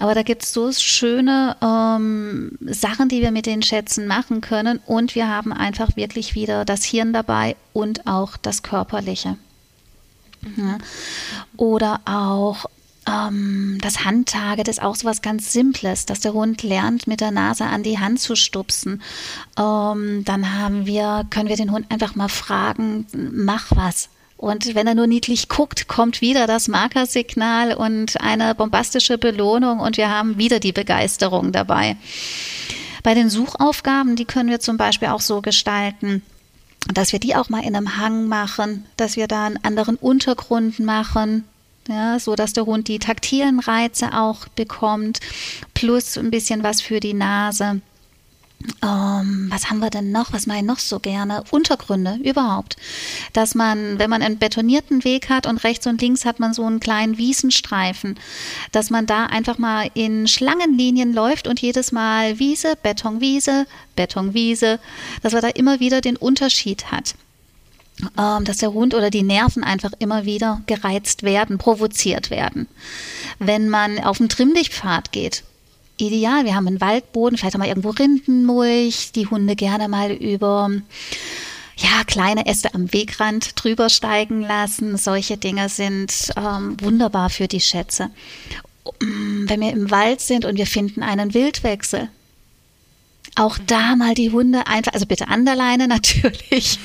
Aber 0.00 0.16
da 0.16 0.24
gibt 0.24 0.42
es 0.42 0.52
so 0.52 0.72
schöne 0.72 1.56
ähm, 1.62 2.58
Sachen, 2.62 3.08
die 3.08 3.22
wir 3.22 3.30
mit 3.30 3.46
den 3.46 3.62
Schätzen 3.62 4.08
machen 4.08 4.40
können 4.40 4.80
und 4.84 5.14
wir 5.14 5.28
haben 5.28 5.52
einfach 5.52 5.96
wirklich 5.96 6.34
wieder 6.34 6.64
das 6.64 6.82
Hirn 6.82 7.12
dabei 7.12 7.54
und 7.72 8.08
auch 8.08 8.36
das 8.36 8.64
Körperliche. 8.64 9.36
Oder 11.56 12.00
auch 12.04 12.66
ähm, 13.08 13.78
das 13.80 14.04
Handtage, 14.04 14.64
das 14.64 14.78
ist 14.78 14.82
auch 14.82 14.96
so 14.96 15.06
was 15.06 15.22
ganz 15.22 15.52
Simples, 15.52 16.06
dass 16.06 16.20
der 16.20 16.32
Hund 16.32 16.62
lernt, 16.62 17.06
mit 17.06 17.20
der 17.20 17.30
Nase 17.30 17.64
an 17.64 17.82
die 17.82 17.98
Hand 17.98 18.20
zu 18.20 18.36
stupsen. 18.36 19.02
Ähm, 19.58 20.24
dann 20.24 20.58
haben 20.58 20.86
wir, 20.86 21.26
können 21.30 21.48
wir 21.48 21.56
den 21.56 21.72
Hund 21.72 21.90
einfach 21.90 22.14
mal 22.14 22.28
fragen, 22.28 23.06
mach 23.12 23.66
was. 23.74 24.08
Und 24.36 24.74
wenn 24.74 24.86
er 24.86 24.94
nur 24.94 25.06
niedlich 25.06 25.48
guckt, 25.48 25.88
kommt 25.88 26.20
wieder 26.20 26.46
das 26.46 26.68
Markersignal 26.68 27.72
und 27.74 28.20
eine 28.20 28.54
bombastische 28.54 29.16
Belohnung 29.16 29.80
und 29.80 29.96
wir 29.96 30.10
haben 30.10 30.36
wieder 30.36 30.60
die 30.60 30.72
Begeisterung 30.72 31.52
dabei. 31.52 31.96
Bei 33.02 33.14
den 33.14 33.30
Suchaufgaben, 33.30 34.16
die 34.16 34.26
können 34.26 34.50
wir 34.50 34.60
zum 34.60 34.76
Beispiel 34.76 35.08
auch 35.08 35.20
so 35.22 35.40
gestalten, 35.40 36.22
dass 36.92 37.12
wir 37.12 37.18
die 37.18 37.34
auch 37.34 37.48
mal 37.48 37.64
in 37.64 37.74
einem 37.74 37.96
Hang 37.96 38.28
machen, 38.28 38.84
dass 38.96 39.16
wir 39.16 39.26
da 39.26 39.46
einen 39.46 39.64
anderen 39.64 39.96
Untergrund 39.96 40.80
machen, 40.80 41.44
ja, 41.88 42.18
so 42.18 42.34
dass 42.34 42.52
der 42.52 42.66
Hund 42.66 42.88
die 42.88 42.98
taktilen 42.98 43.60
Reize 43.60 44.12
auch 44.14 44.48
bekommt, 44.48 45.20
plus 45.74 46.16
ein 46.18 46.30
bisschen 46.30 46.62
was 46.62 46.80
für 46.80 47.00
die 47.00 47.14
Nase. 47.14 47.80
Ähm, 48.82 49.48
was 49.50 49.68
haben 49.68 49.80
wir 49.80 49.90
denn 49.90 50.12
noch? 50.12 50.32
Was 50.32 50.46
mache 50.46 50.58
ich 50.58 50.64
noch 50.64 50.78
so 50.78 50.98
gerne? 50.98 51.44
Untergründe 51.50 52.18
überhaupt. 52.22 52.76
Dass 53.32 53.54
man, 53.54 53.98
wenn 53.98 54.10
man 54.10 54.22
einen 54.22 54.38
betonierten 54.38 55.04
Weg 55.04 55.28
hat 55.28 55.46
und 55.46 55.58
rechts 55.58 55.86
und 55.86 56.00
links 56.00 56.24
hat 56.24 56.40
man 56.40 56.54
so 56.54 56.64
einen 56.64 56.80
kleinen 56.80 57.18
Wiesenstreifen, 57.18 58.18
dass 58.72 58.90
man 58.90 59.06
da 59.06 59.26
einfach 59.26 59.58
mal 59.58 59.90
in 59.94 60.26
Schlangenlinien 60.26 61.12
läuft 61.12 61.46
und 61.46 61.60
jedes 61.60 61.92
Mal 61.92 62.38
Wiese, 62.38 62.76
Betonwiese, 62.82 63.66
Betonwiese, 63.94 64.80
dass 65.22 65.32
man 65.32 65.42
da 65.42 65.48
immer 65.48 65.78
wieder 65.78 66.00
den 66.00 66.16
Unterschied 66.16 66.90
hat 66.90 67.14
dass 68.14 68.58
der 68.58 68.72
Hund 68.72 68.94
oder 68.94 69.10
die 69.10 69.22
Nerven 69.22 69.64
einfach 69.64 69.92
immer 69.98 70.24
wieder 70.24 70.60
gereizt 70.66 71.22
werden, 71.22 71.58
provoziert 71.58 72.30
werden. 72.30 72.68
Wenn 73.38 73.68
man 73.70 73.98
auf 74.00 74.20
einen 74.20 74.28
Trimmlichtpfad 74.28 75.12
geht, 75.12 75.44
ideal, 75.96 76.44
wir 76.44 76.54
haben 76.54 76.66
einen 76.66 76.80
Waldboden, 76.80 77.38
vielleicht 77.38 77.54
haben 77.54 77.62
wir 77.62 77.68
irgendwo 77.68 77.90
Rindenmulch, 77.90 79.12
die 79.12 79.26
Hunde 79.26 79.56
gerne 79.56 79.88
mal 79.88 80.12
über 80.12 80.70
ja, 81.76 82.04
kleine 82.06 82.46
Äste 82.46 82.74
am 82.74 82.92
Wegrand 82.92 83.62
drüber 83.62 83.90
steigen 83.90 84.40
lassen. 84.40 84.96
Solche 84.96 85.36
Dinge 85.36 85.68
sind 85.68 86.30
ähm, 86.36 86.76
wunderbar 86.80 87.30
für 87.30 87.48
die 87.48 87.60
Schätze. 87.60 88.10
Wenn 89.00 89.60
wir 89.60 89.72
im 89.72 89.90
Wald 89.90 90.20
sind 90.20 90.44
und 90.44 90.56
wir 90.56 90.66
finden 90.66 91.02
einen 91.02 91.34
Wildwechsel, 91.34 92.08
auch 93.36 93.58
da 93.64 93.96
mal 93.96 94.14
die 94.14 94.30
Hunde 94.30 94.66
einfach, 94.66 94.92
also 94.92 95.06
bitte 95.06 95.28
an 95.28 95.44
der 95.44 95.54
Leine 95.54 95.88
natürlich, 95.88 96.78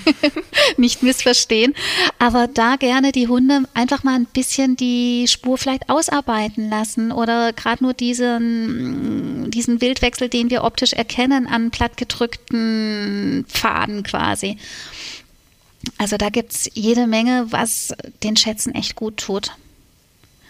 nicht 0.77 1.01
missverstehen, 1.01 1.73
aber 2.19 2.47
da 2.47 2.75
gerne 2.75 3.11
die 3.11 3.27
Hunde 3.27 3.63
einfach 3.73 4.03
mal 4.03 4.15
ein 4.15 4.25
bisschen 4.25 4.75
die 4.75 5.27
Spur 5.27 5.57
vielleicht 5.57 5.89
ausarbeiten 5.89 6.69
lassen 6.69 7.11
oder 7.11 7.53
gerade 7.53 7.83
nur 7.83 7.93
diesen, 7.93 9.49
diesen 9.51 9.81
Wildwechsel, 9.81 10.29
den 10.29 10.49
wir 10.49 10.63
optisch 10.63 10.93
erkennen, 10.93 11.47
an 11.47 11.71
plattgedrückten 11.71 13.45
Pfaden 13.47 14.03
quasi. 14.03 14.57
Also 15.97 16.17
da 16.17 16.29
gibt 16.29 16.53
es 16.53 16.69
jede 16.73 17.07
Menge, 17.07 17.47
was 17.49 17.93
den 18.23 18.37
Schätzen 18.37 18.75
echt 18.75 18.95
gut 18.95 19.17
tut 19.17 19.51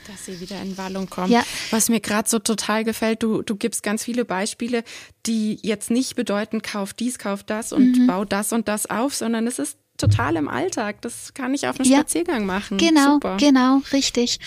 dass 0.08 0.26
sie 0.26 0.40
wieder 0.40 0.62
in 0.62 0.78
Wallung 0.78 1.10
kommen. 1.10 1.32
Ja. 1.32 1.44
Was 1.70 1.90
mir 1.90 2.00
gerade 2.00 2.30
so 2.30 2.40
total 2.40 2.84
gefällt, 2.84 3.24
du, 3.24 3.42
du 3.42 3.56
gibst 3.56 3.84
ganz 3.84 4.04
viele 4.04 4.26
Beispiele, 4.26 4.84
die 5.26 5.60
jetzt 5.62 5.92
nicht 5.92 6.16
bedeuten, 6.16 6.62
kauf 6.62 6.94
dies, 6.94 7.20
kauf 7.20 7.44
das 7.44 7.74
und 7.74 8.00
mhm. 8.00 8.08
bau 8.08 8.26
das 8.26 8.54
und 8.54 8.68
das 8.68 8.90
auf, 8.90 9.14
sondern 9.14 9.48
es 9.48 9.60
ist 9.60 9.78
total 10.02 10.36
im 10.36 10.48
Alltag. 10.48 11.02
Das 11.02 11.34
kann 11.34 11.54
ich 11.54 11.68
auf 11.68 11.80
einem 11.80 11.90
ja, 11.90 12.00
Spaziergang 12.00 12.46
machen. 12.46 12.78
Genau, 12.78 13.14
Super. 13.14 13.38
genau, 13.38 13.82
richtig. 13.94 14.40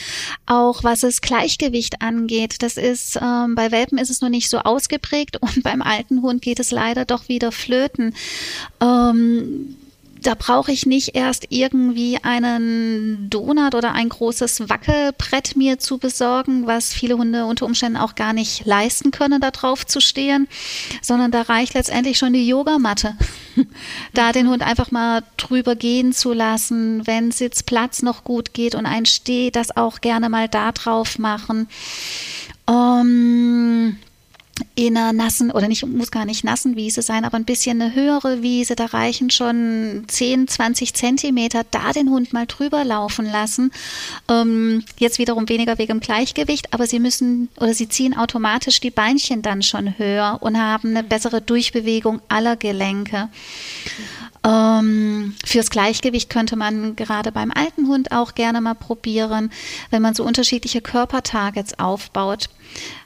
Auch 0.47 0.83
was 0.85 1.01
das 1.01 1.21
Gleichgewicht 1.21 2.03
angeht, 2.03 2.63
das 2.63 2.77
ist 2.77 3.17
ähm, 3.21 3.55
bei 3.55 3.71
Welpen 3.71 3.99
ist 3.99 4.11
es 4.11 4.21
noch 4.21 4.29
nicht 4.29 4.51
so 4.51 4.59
ausgeprägt 4.59 5.37
und 5.41 5.63
beim 5.63 5.83
alten 5.83 6.23
Hund 6.23 6.43
geht 6.43 6.61
es 6.61 6.71
leider 6.71 7.05
doch 7.05 7.29
wieder 7.29 7.53
flöten. 7.53 8.15
Ähm, 8.81 9.77
da 10.27 10.35
brauche 10.35 10.73
ich 10.73 10.87
nicht 10.87 11.15
erst 11.15 11.47
irgendwie 11.51 12.19
einen 12.23 13.29
Donut 13.29 13.75
oder 13.75 13.93
ein 13.93 14.09
großes 14.09 14.69
Wackelbrett 14.69 15.55
mir 15.57 15.79
zu 15.79 15.99
besorgen, 15.99 16.67
was 16.67 16.93
viele 16.93 17.19
Hunde 17.19 17.45
unter 17.45 17.67
Umständen 17.67 17.99
auch 17.99 18.15
gar 18.15 18.33
nicht 18.33 18.65
leisten 18.65 19.11
können, 19.11 19.41
da 19.41 19.51
drauf 19.51 19.87
zu 19.87 20.01
stehen, 20.01 20.49
sondern 21.03 21.31
da 21.31 21.43
reicht 21.43 21.75
letztendlich 21.75 22.19
schon 22.19 22.33
die 22.33 22.49
Yogamatte. 22.49 23.17
da 24.15 24.33
den 24.33 24.49
Hund 24.49 24.63
einfach 24.63 24.91
mal 24.91 25.23
drüber 25.37 25.77
gehen 25.77 26.13
zu 26.13 26.33
lassen, 26.33 27.07
wenn 27.07 27.31
Sitzplatz 27.31 28.03
noch 28.03 28.25
gut 28.25 28.55
geht 28.55 28.75
und 28.75 28.87
ein 28.87 29.07
Steh, 29.07 29.51
das 29.51 29.77
auch 29.77 30.01
gerne 30.01 30.29
mal 30.29 30.49
da 30.49 30.73
drauf 30.73 31.19
machen. 31.19 31.69
Um, 32.67 33.99
in 34.77 34.97
einer 34.97 35.13
nassen, 35.13 35.53
oder 35.53 35.69
nicht, 35.69 35.87
muss 35.87 36.11
gar 36.11 36.25
nicht 36.25 36.43
nassen 36.43 36.75
Wiese 36.75 37.03
sein, 37.03 37.25
aber 37.25 37.37
ein 37.37 37.45
bisschen 37.45 37.81
eine 37.81 37.95
höhere 37.95 38.43
Wiese, 38.43 38.75
da 38.75 38.87
reichen 38.87 39.31
schon 39.31 40.05
10, 40.09 40.49
20 40.49 40.95
Zentimeter, 40.95 41.63
da 41.71 41.93
den 41.93 42.11
Hund 42.11 42.33
mal 42.33 42.47
drüber 42.47 42.85
laufen 42.85 43.27
lassen. 43.31 43.71
Ähm, 44.29 44.85
jetzt 44.99 45.19
wiederum 45.19 45.49
weniger 45.49 45.79
wegen 45.79 46.01
Gleichgewicht, 46.01 46.75
aber 46.75 46.89
sie 46.89 46.99
müssen 46.99 47.49
oder 47.57 47.73
sie 47.73 47.89
ziehen 47.89 48.17
automatisch 48.17 48.81
die 48.81 48.91
Beinchen 48.91 49.43
dann 49.43 49.63
schon 49.63 49.97
höher 49.97 50.39
und 50.41 50.59
haben 50.59 50.91
eine 50.91 51.05
bessere 51.05 51.41
Durchbewegung 51.41 52.21
aller 52.29 52.57
Gelenke. 52.57 53.29
Ähm, 54.45 55.35
fürs 55.45 55.71
Gleichgewicht 55.71 56.29
könnte 56.29 56.57
man 56.57 56.97
gerade 56.97 57.33
beim 57.33 57.51
alten 57.51 57.89
Hund 57.89 58.13
auch 58.13 58.35
gerne 58.35 58.61
mal 58.61 58.75
probieren, 58.75 59.51
wenn 59.91 60.03
man 60.03 60.15
so 60.15 60.23
unterschiedliche 60.25 60.83
Körpertargets 60.83 61.79
aufbaut, 61.79 62.51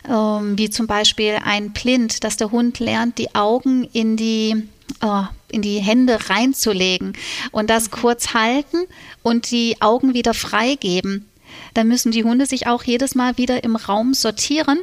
ähm, 0.09 0.57
wie 0.59 0.71
zum 0.71 0.87
Beispiel 0.87 1.39
ein 1.45 1.73
Plint, 1.73 2.25
dass 2.25 2.37
der 2.37 2.51
Hund 2.51 2.79
lernt, 2.79 3.19
die 3.19 3.35
Augen 3.35 3.85
in 3.93 4.17
die 4.17 4.69
oh, 5.03 5.25
in 5.51 5.63
die 5.63 5.79
Hände 5.79 6.19
reinzulegen 6.29 7.15
und 7.53 7.71
das 7.71 7.91
mhm. 7.91 7.91
kurz 7.93 8.35
halten 8.35 8.79
und 9.23 9.51
die 9.51 9.81
Augen 9.81 10.15
wieder 10.15 10.35
freigeben. 10.35 11.27
Dann 11.75 11.89
müssen 11.89 12.13
die 12.13 12.25
Hunde 12.25 12.47
sich 12.47 12.67
auch 12.67 12.83
jedes 12.83 13.15
Mal 13.15 13.39
wieder 13.39 13.65
im 13.65 13.77
Raum 13.77 14.15
sortieren. 14.15 14.79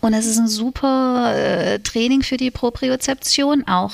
Und 0.00 0.12
es 0.12 0.26
ist 0.26 0.38
ein 0.38 0.48
super 0.48 1.34
äh, 1.34 1.78
Training 1.78 2.22
für 2.22 2.36
die 2.36 2.50
Propriozeption 2.50 3.66
auch. 3.66 3.92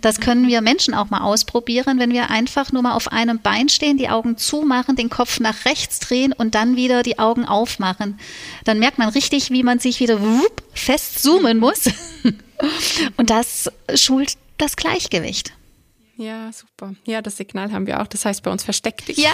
Das 0.00 0.20
können 0.20 0.48
wir 0.48 0.60
Menschen 0.60 0.94
auch 0.94 1.10
mal 1.10 1.20
ausprobieren, 1.20 1.98
wenn 1.98 2.12
wir 2.12 2.30
einfach 2.30 2.72
nur 2.72 2.82
mal 2.82 2.94
auf 2.94 3.10
einem 3.12 3.40
Bein 3.40 3.68
stehen, 3.68 3.98
die 3.98 4.08
Augen 4.08 4.36
zumachen, 4.36 4.96
den 4.96 5.10
Kopf 5.10 5.40
nach 5.40 5.64
rechts 5.64 5.98
drehen 6.00 6.32
und 6.32 6.54
dann 6.54 6.76
wieder 6.76 7.02
die 7.02 7.18
Augen 7.18 7.44
aufmachen. 7.44 8.18
Dann 8.64 8.78
merkt 8.78 8.98
man 8.98 9.08
richtig, 9.08 9.50
wie 9.50 9.62
man 9.62 9.78
sich 9.78 10.00
wieder 10.00 10.18
fest 10.72 11.22
zoomen 11.22 11.58
muss. 11.58 11.90
Und 13.16 13.30
das 13.30 13.70
schult 13.94 14.34
das 14.56 14.74
Gleichgewicht. 14.74 15.52
Ja, 16.18 16.50
super. 16.52 16.96
Ja, 17.06 17.22
das 17.22 17.36
Signal 17.36 17.70
haben 17.70 17.86
wir 17.86 18.00
auch. 18.02 18.08
Das 18.08 18.24
heißt 18.24 18.42
bei 18.42 18.50
uns 18.50 18.64
versteck 18.64 19.06
dich. 19.06 19.18
Ja. 19.18 19.30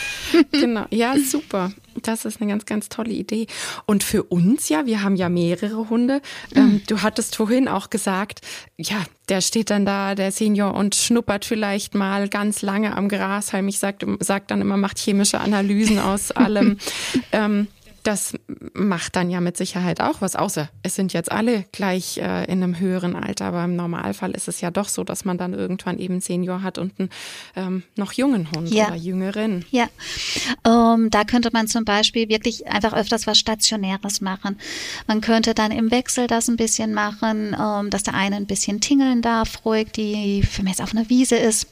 genau. 0.50 0.84
Ja, 0.90 1.16
super. 1.16 1.70
Das 2.02 2.24
ist 2.24 2.40
eine 2.40 2.50
ganz, 2.50 2.66
ganz 2.66 2.88
tolle 2.88 3.12
Idee. 3.12 3.46
Und 3.86 4.02
für 4.02 4.24
uns 4.24 4.68
ja, 4.68 4.84
wir 4.84 5.04
haben 5.04 5.14
ja 5.14 5.28
mehrere 5.28 5.88
Hunde. 5.88 6.20
Mhm. 6.52 6.58
Ähm, 6.58 6.82
du 6.88 7.02
hattest 7.02 7.36
vorhin 7.36 7.68
auch 7.68 7.88
gesagt, 7.88 8.40
ja, 8.76 8.96
der 9.28 9.42
steht 9.42 9.70
dann 9.70 9.86
da, 9.86 10.16
der 10.16 10.32
Senior, 10.32 10.74
und 10.74 10.96
schnuppert 10.96 11.44
vielleicht 11.44 11.94
mal 11.94 12.28
ganz 12.28 12.62
lange 12.62 12.96
am 12.96 13.08
Grashalm. 13.08 13.68
Ich 13.68 13.78
sag, 13.78 14.04
sag 14.18 14.48
dann 14.48 14.60
immer, 14.60 14.76
macht 14.76 14.98
chemische 14.98 15.40
Analysen 15.40 16.00
aus 16.00 16.30
allem. 16.32 16.78
ähm, 17.30 17.68
das 18.04 18.34
macht 18.74 19.16
dann 19.16 19.30
ja 19.30 19.40
mit 19.40 19.56
Sicherheit 19.56 20.00
auch 20.00 20.20
was, 20.20 20.36
außer 20.36 20.68
es 20.82 20.94
sind 20.94 21.12
jetzt 21.12 21.32
alle 21.32 21.64
gleich 21.72 22.18
äh, 22.18 22.44
in 22.44 22.62
einem 22.62 22.78
höheren 22.78 23.16
Alter, 23.16 23.46
aber 23.46 23.64
im 23.64 23.76
Normalfall 23.76 24.32
ist 24.32 24.46
es 24.46 24.60
ja 24.60 24.70
doch 24.70 24.88
so, 24.88 25.04
dass 25.04 25.24
man 25.24 25.38
dann 25.38 25.54
irgendwann 25.54 25.98
eben 25.98 26.20
Senior 26.20 26.62
hat 26.62 26.78
und 26.78 26.92
einen 26.98 27.10
ähm, 27.56 27.82
noch 27.96 28.12
jungen 28.12 28.50
Hund 28.52 28.70
ja. 28.70 28.88
oder 28.88 28.96
jüngeren. 28.96 29.64
Ja, 29.70 29.88
ähm, 30.66 31.10
da 31.10 31.24
könnte 31.24 31.50
man 31.52 31.66
zum 31.66 31.84
Beispiel 31.84 32.28
wirklich 32.28 32.66
einfach 32.66 32.92
öfters 32.92 33.26
was 33.26 33.38
Stationäres 33.38 34.20
machen. 34.20 34.58
Man 35.06 35.22
könnte 35.22 35.54
dann 35.54 35.72
im 35.72 35.90
Wechsel 35.90 36.26
das 36.26 36.48
ein 36.48 36.56
bisschen 36.56 36.92
machen, 36.92 37.56
ähm, 37.58 37.90
dass 37.90 38.02
der 38.02 38.14
eine 38.14 38.36
ein 38.36 38.46
bisschen 38.46 38.80
tingeln 38.80 39.22
darf, 39.22 39.64
ruhig, 39.64 39.92
die 39.92 40.42
für 40.42 40.62
mich 40.62 40.72
jetzt 40.72 40.82
auf 40.82 40.94
einer 40.94 41.08
Wiese 41.08 41.36
ist 41.36 41.66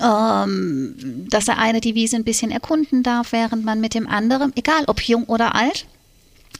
ähm, 0.00 1.26
dass 1.30 1.46
der 1.46 1.58
eine 1.58 1.80
die 1.80 1.94
Wiese 1.94 2.16
ein 2.16 2.24
bisschen 2.24 2.50
erkunden 2.50 3.02
darf, 3.02 3.32
während 3.32 3.64
man 3.64 3.80
mit 3.80 3.94
dem 3.94 4.08
anderen, 4.08 4.52
egal 4.56 4.84
ob 4.86 5.00
jung 5.02 5.24
oder 5.24 5.54
alt, 5.54 5.86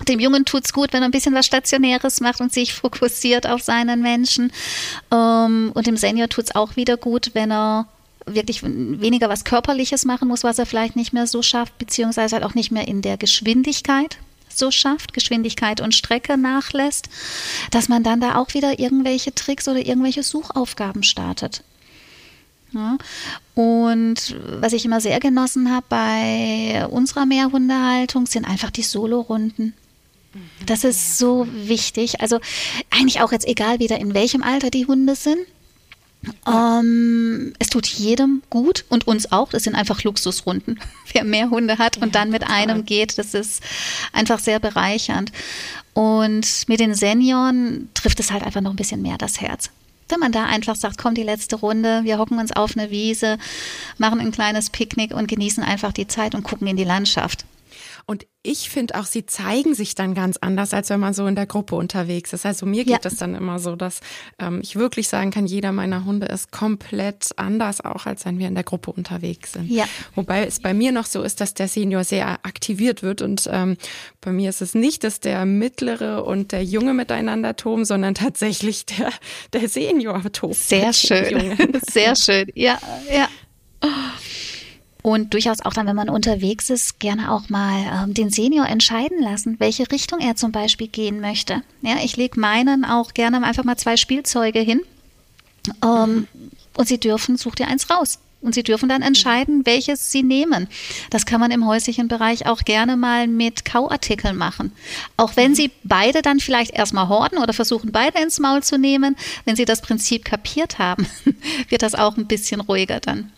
dem 0.06 0.20
Jungen 0.20 0.44
tut 0.44 0.64
es 0.64 0.72
gut, 0.72 0.92
wenn 0.92 1.02
er 1.02 1.08
ein 1.08 1.12
bisschen 1.12 1.34
was 1.34 1.46
Stationäres 1.46 2.20
macht 2.20 2.40
und 2.40 2.52
sich 2.52 2.72
fokussiert 2.72 3.48
auf 3.48 3.62
seinen 3.62 4.00
Menschen. 4.00 4.52
Ähm, 5.10 5.72
und 5.74 5.86
dem 5.86 5.96
Senior 5.96 6.28
tut 6.28 6.44
es 6.44 6.54
auch 6.54 6.76
wieder 6.76 6.96
gut, 6.96 7.30
wenn 7.34 7.50
er 7.50 7.88
wirklich 8.26 8.62
weniger 8.62 9.28
was 9.28 9.44
Körperliches 9.44 10.04
machen 10.04 10.28
muss, 10.28 10.44
was 10.44 10.58
er 10.58 10.66
vielleicht 10.66 10.96
nicht 10.96 11.12
mehr 11.12 11.26
so 11.26 11.42
schafft, 11.42 11.78
beziehungsweise 11.78 12.36
halt 12.36 12.44
auch 12.44 12.54
nicht 12.54 12.70
mehr 12.70 12.86
in 12.86 13.02
der 13.02 13.16
Geschwindigkeit 13.16 14.18
so 14.54 14.70
schafft, 14.70 15.12
Geschwindigkeit 15.12 15.80
und 15.80 15.94
Strecke 15.94 16.36
nachlässt, 16.36 17.08
dass 17.70 17.88
man 17.88 18.02
dann 18.02 18.20
da 18.20 18.36
auch 18.36 18.54
wieder 18.54 18.78
irgendwelche 18.78 19.34
Tricks 19.34 19.68
oder 19.68 19.78
irgendwelche 19.78 20.22
Suchaufgaben 20.22 21.02
startet. 21.02 21.62
Ja. 22.72 22.98
Und 23.54 24.36
was 24.60 24.72
ich 24.72 24.84
immer 24.84 25.00
sehr 25.00 25.20
genossen 25.20 25.72
habe 25.72 25.86
bei 25.88 26.86
unserer 26.90 27.26
Mehrhundehaltung, 27.26 28.26
sind 28.26 28.44
einfach 28.44 28.70
die 28.70 28.82
Solo-Runden. 28.82 29.74
Das 30.66 30.84
ist 30.84 31.18
so 31.18 31.46
wichtig. 31.50 32.20
Also 32.20 32.40
eigentlich 32.90 33.20
auch 33.20 33.32
jetzt 33.32 33.46
egal 33.46 33.78
wieder 33.78 33.98
in 33.98 34.14
welchem 34.14 34.42
Alter 34.42 34.70
die 34.70 34.86
Hunde 34.86 35.14
sind. 35.14 35.38
Ähm, 36.46 37.54
es 37.58 37.68
tut 37.68 37.86
jedem 37.86 38.42
gut 38.50 38.84
und 38.88 39.06
uns 39.06 39.30
auch. 39.30 39.50
Das 39.50 39.62
sind 39.62 39.74
einfach 39.74 40.02
Luxusrunden. 40.02 40.80
Wer 41.12 41.24
mehr 41.24 41.50
Hunde 41.50 41.78
hat 41.78 41.96
und 41.98 42.14
dann 42.14 42.30
mit 42.30 42.44
einem 42.44 42.84
geht, 42.84 43.18
das 43.18 43.34
ist 43.34 43.62
einfach 44.12 44.40
sehr 44.40 44.58
bereichernd. 44.58 45.32
Und 45.94 46.68
mit 46.68 46.80
den 46.80 46.94
Senioren 46.94 47.88
trifft 47.94 48.20
es 48.20 48.30
halt 48.30 48.42
einfach 48.42 48.60
noch 48.60 48.70
ein 48.70 48.76
bisschen 48.76 49.02
mehr 49.02 49.16
das 49.16 49.40
Herz. 49.40 49.70
Wenn 50.08 50.20
man 50.20 50.32
da 50.32 50.46
einfach 50.46 50.76
sagt, 50.76 50.98
komm 50.98 51.14
die 51.14 51.22
letzte 51.22 51.56
Runde, 51.56 52.00
wir 52.04 52.18
hocken 52.18 52.38
uns 52.38 52.52
auf 52.52 52.76
eine 52.76 52.90
Wiese, 52.90 53.38
machen 53.98 54.20
ein 54.20 54.32
kleines 54.32 54.70
Picknick 54.70 55.14
und 55.14 55.28
genießen 55.28 55.62
einfach 55.62 55.92
die 55.92 56.06
Zeit 56.06 56.34
und 56.34 56.42
gucken 56.42 56.66
in 56.66 56.76
die 56.76 56.84
Landschaft. 56.84 57.44
Und 58.10 58.26
ich 58.42 58.70
finde 58.70 58.98
auch, 58.98 59.04
sie 59.04 59.26
zeigen 59.26 59.74
sich 59.74 59.94
dann 59.94 60.14
ganz 60.14 60.38
anders, 60.38 60.72
als 60.72 60.88
wenn 60.88 60.98
man 60.98 61.12
so 61.12 61.26
in 61.26 61.34
der 61.34 61.44
Gruppe 61.44 61.74
unterwegs 61.74 62.32
ist. 62.32 62.46
Also 62.46 62.64
mir 62.64 62.86
geht 62.86 63.04
es 63.04 63.12
ja. 63.12 63.18
dann 63.18 63.34
immer 63.34 63.58
so, 63.58 63.76
dass 63.76 64.00
ähm, 64.38 64.60
ich 64.62 64.76
wirklich 64.76 65.08
sagen 65.08 65.30
kann, 65.30 65.44
jeder 65.44 65.72
meiner 65.72 66.06
Hunde 66.06 66.26
ist 66.26 66.50
komplett 66.50 67.28
anders, 67.36 67.82
auch 67.82 68.06
als 68.06 68.24
wenn 68.24 68.38
wir 68.38 68.48
in 68.48 68.54
der 68.54 68.64
Gruppe 68.64 68.92
unterwegs 68.92 69.52
sind. 69.52 69.70
Ja. 69.70 69.84
Wobei 70.14 70.46
es 70.46 70.60
bei 70.60 70.72
mir 70.72 70.90
noch 70.90 71.04
so 71.04 71.22
ist, 71.22 71.42
dass 71.42 71.52
der 71.52 71.68
Senior 71.68 72.02
sehr 72.02 72.46
aktiviert 72.46 73.02
wird. 73.02 73.20
Und 73.20 73.46
ähm, 73.52 73.76
bei 74.22 74.32
mir 74.32 74.48
ist 74.48 74.62
es 74.62 74.74
nicht, 74.74 75.04
dass 75.04 75.20
der 75.20 75.44
mittlere 75.44 76.24
und 76.24 76.52
der 76.52 76.64
Junge 76.64 76.94
miteinander 76.94 77.56
toben, 77.56 77.84
sondern 77.84 78.14
tatsächlich 78.14 78.86
der, 78.86 79.12
der 79.52 79.68
Senior 79.68 80.22
tobt. 80.32 80.54
Sehr 80.54 80.94
schön. 80.94 81.58
Sehr 81.90 82.16
schön. 82.16 82.50
Ja, 82.54 82.80
ja. 83.14 83.28
Und 85.08 85.32
durchaus 85.32 85.62
auch 85.62 85.72
dann, 85.72 85.86
wenn 85.86 85.96
man 85.96 86.10
unterwegs 86.10 86.68
ist, 86.68 87.00
gerne 87.00 87.32
auch 87.32 87.48
mal 87.48 88.04
ähm, 88.04 88.12
den 88.12 88.28
Senior 88.28 88.66
entscheiden 88.66 89.22
lassen, 89.22 89.56
welche 89.58 89.90
Richtung 89.90 90.20
er 90.20 90.36
zum 90.36 90.52
Beispiel 90.52 90.86
gehen 90.86 91.22
möchte. 91.22 91.62
Ja, 91.80 91.96
ich 92.04 92.18
lege 92.18 92.38
meinen 92.38 92.84
auch 92.84 93.14
gerne 93.14 93.42
einfach 93.42 93.64
mal 93.64 93.78
zwei 93.78 93.96
Spielzeuge 93.96 94.58
hin 94.58 94.82
ähm, 95.82 96.28
und 96.76 96.88
sie 96.88 97.00
dürfen, 97.00 97.38
such 97.38 97.54
dir 97.54 97.68
eins 97.68 97.88
raus. 97.88 98.18
Und 98.42 98.54
sie 98.54 98.62
dürfen 98.62 98.90
dann 98.90 99.00
entscheiden, 99.00 99.64
welches 99.64 100.12
sie 100.12 100.22
nehmen. 100.22 100.68
Das 101.08 101.24
kann 101.24 101.40
man 101.40 101.52
im 101.52 101.66
häuslichen 101.66 102.08
Bereich 102.08 102.44
auch 102.44 102.60
gerne 102.64 102.98
mal 102.98 103.28
mit 103.28 103.64
Kauartikeln 103.64 104.36
machen. 104.36 104.72
Auch 105.16 105.36
wenn 105.36 105.54
sie 105.54 105.70
beide 105.84 106.20
dann 106.20 106.38
vielleicht 106.38 106.74
erstmal 106.74 107.08
horden 107.08 107.38
oder 107.38 107.54
versuchen, 107.54 107.92
beide 107.92 108.20
ins 108.20 108.40
Maul 108.40 108.62
zu 108.62 108.76
nehmen, 108.76 109.16
wenn 109.46 109.56
sie 109.56 109.64
das 109.64 109.80
Prinzip 109.80 110.26
kapiert 110.26 110.78
haben, 110.78 111.06
wird 111.70 111.80
das 111.80 111.94
auch 111.94 112.18
ein 112.18 112.26
bisschen 112.26 112.60
ruhiger 112.60 113.00
dann. 113.00 113.32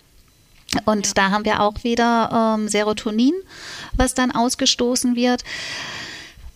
Und 0.85 1.07
ja. 1.07 1.13
da 1.15 1.31
haben 1.31 1.45
wir 1.45 1.61
auch 1.61 1.83
wieder 1.83 2.57
ähm, 2.59 2.69
Serotonin, 2.69 3.35
was 3.95 4.15
dann 4.15 4.31
ausgestoßen 4.31 5.17
wird, 5.17 5.43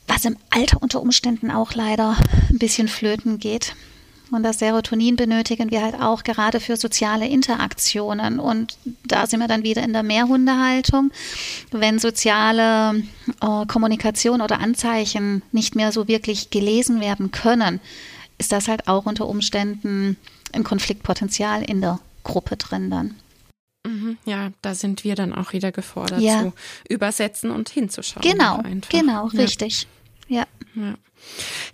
was 0.06 0.24
im 0.24 0.36
Alter 0.50 0.82
unter 0.82 1.00
Umständen 1.00 1.50
auch 1.50 1.74
leider 1.74 2.16
ein 2.50 2.58
bisschen 2.58 2.88
flöten 2.88 3.38
geht. 3.38 3.74
Und 4.30 4.42
das 4.42 4.58
Serotonin 4.58 5.16
benötigen 5.16 5.70
wir 5.70 5.82
halt 5.82 6.00
auch 6.00 6.24
gerade 6.24 6.58
für 6.58 6.76
soziale 6.76 7.28
Interaktionen. 7.28 8.40
Und 8.40 8.76
da 9.04 9.26
sind 9.26 9.40
wir 9.40 9.48
dann 9.48 9.62
wieder 9.62 9.82
in 9.82 9.92
der 9.92 10.02
Mehrhundehaltung. 10.02 11.12
Wenn 11.70 11.98
soziale 11.98 13.02
äh, 13.40 13.66
Kommunikation 13.66 14.40
oder 14.40 14.60
Anzeichen 14.60 15.42
nicht 15.52 15.76
mehr 15.76 15.92
so 15.92 16.08
wirklich 16.08 16.50
gelesen 16.50 17.00
werden 17.00 17.30
können, 17.30 17.80
ist 18.38 18.50
das 18.50 18.66
halt 18.66 18.88
auch 18.88 19.06
unter 19.06 19.28
Umständen 19.28 20.16
ein 20.52 20.64
Konfliktpotenzial 20.64 21.62
in 21.62 21.80
der 21.80 22.00
Gruppe 22.24 22.56
drin 22.56 22.90
dann. 22.90 23.14
Ja, 24.24 24.50
da 24.62 24.74
sind 24.74 25.04
wir 25.04 25.14
dann 25.14 25.32
auch 25.32 25.52
wieder 25.52 25.72
gefordert 25.72 26.20
ja. 26.20 26.42
zu 26.42 26.52
übersetzen 26.88 27.50
und 27.50 27.68
hinzuschauen. 27.68 28.22
Genau, 28.22 28.62
genau, 28.88 29.28
ja. 29.32 29.40
richtig. 29.40 29.86
Ja. 30.28 30.46
ja. 30.74 30.94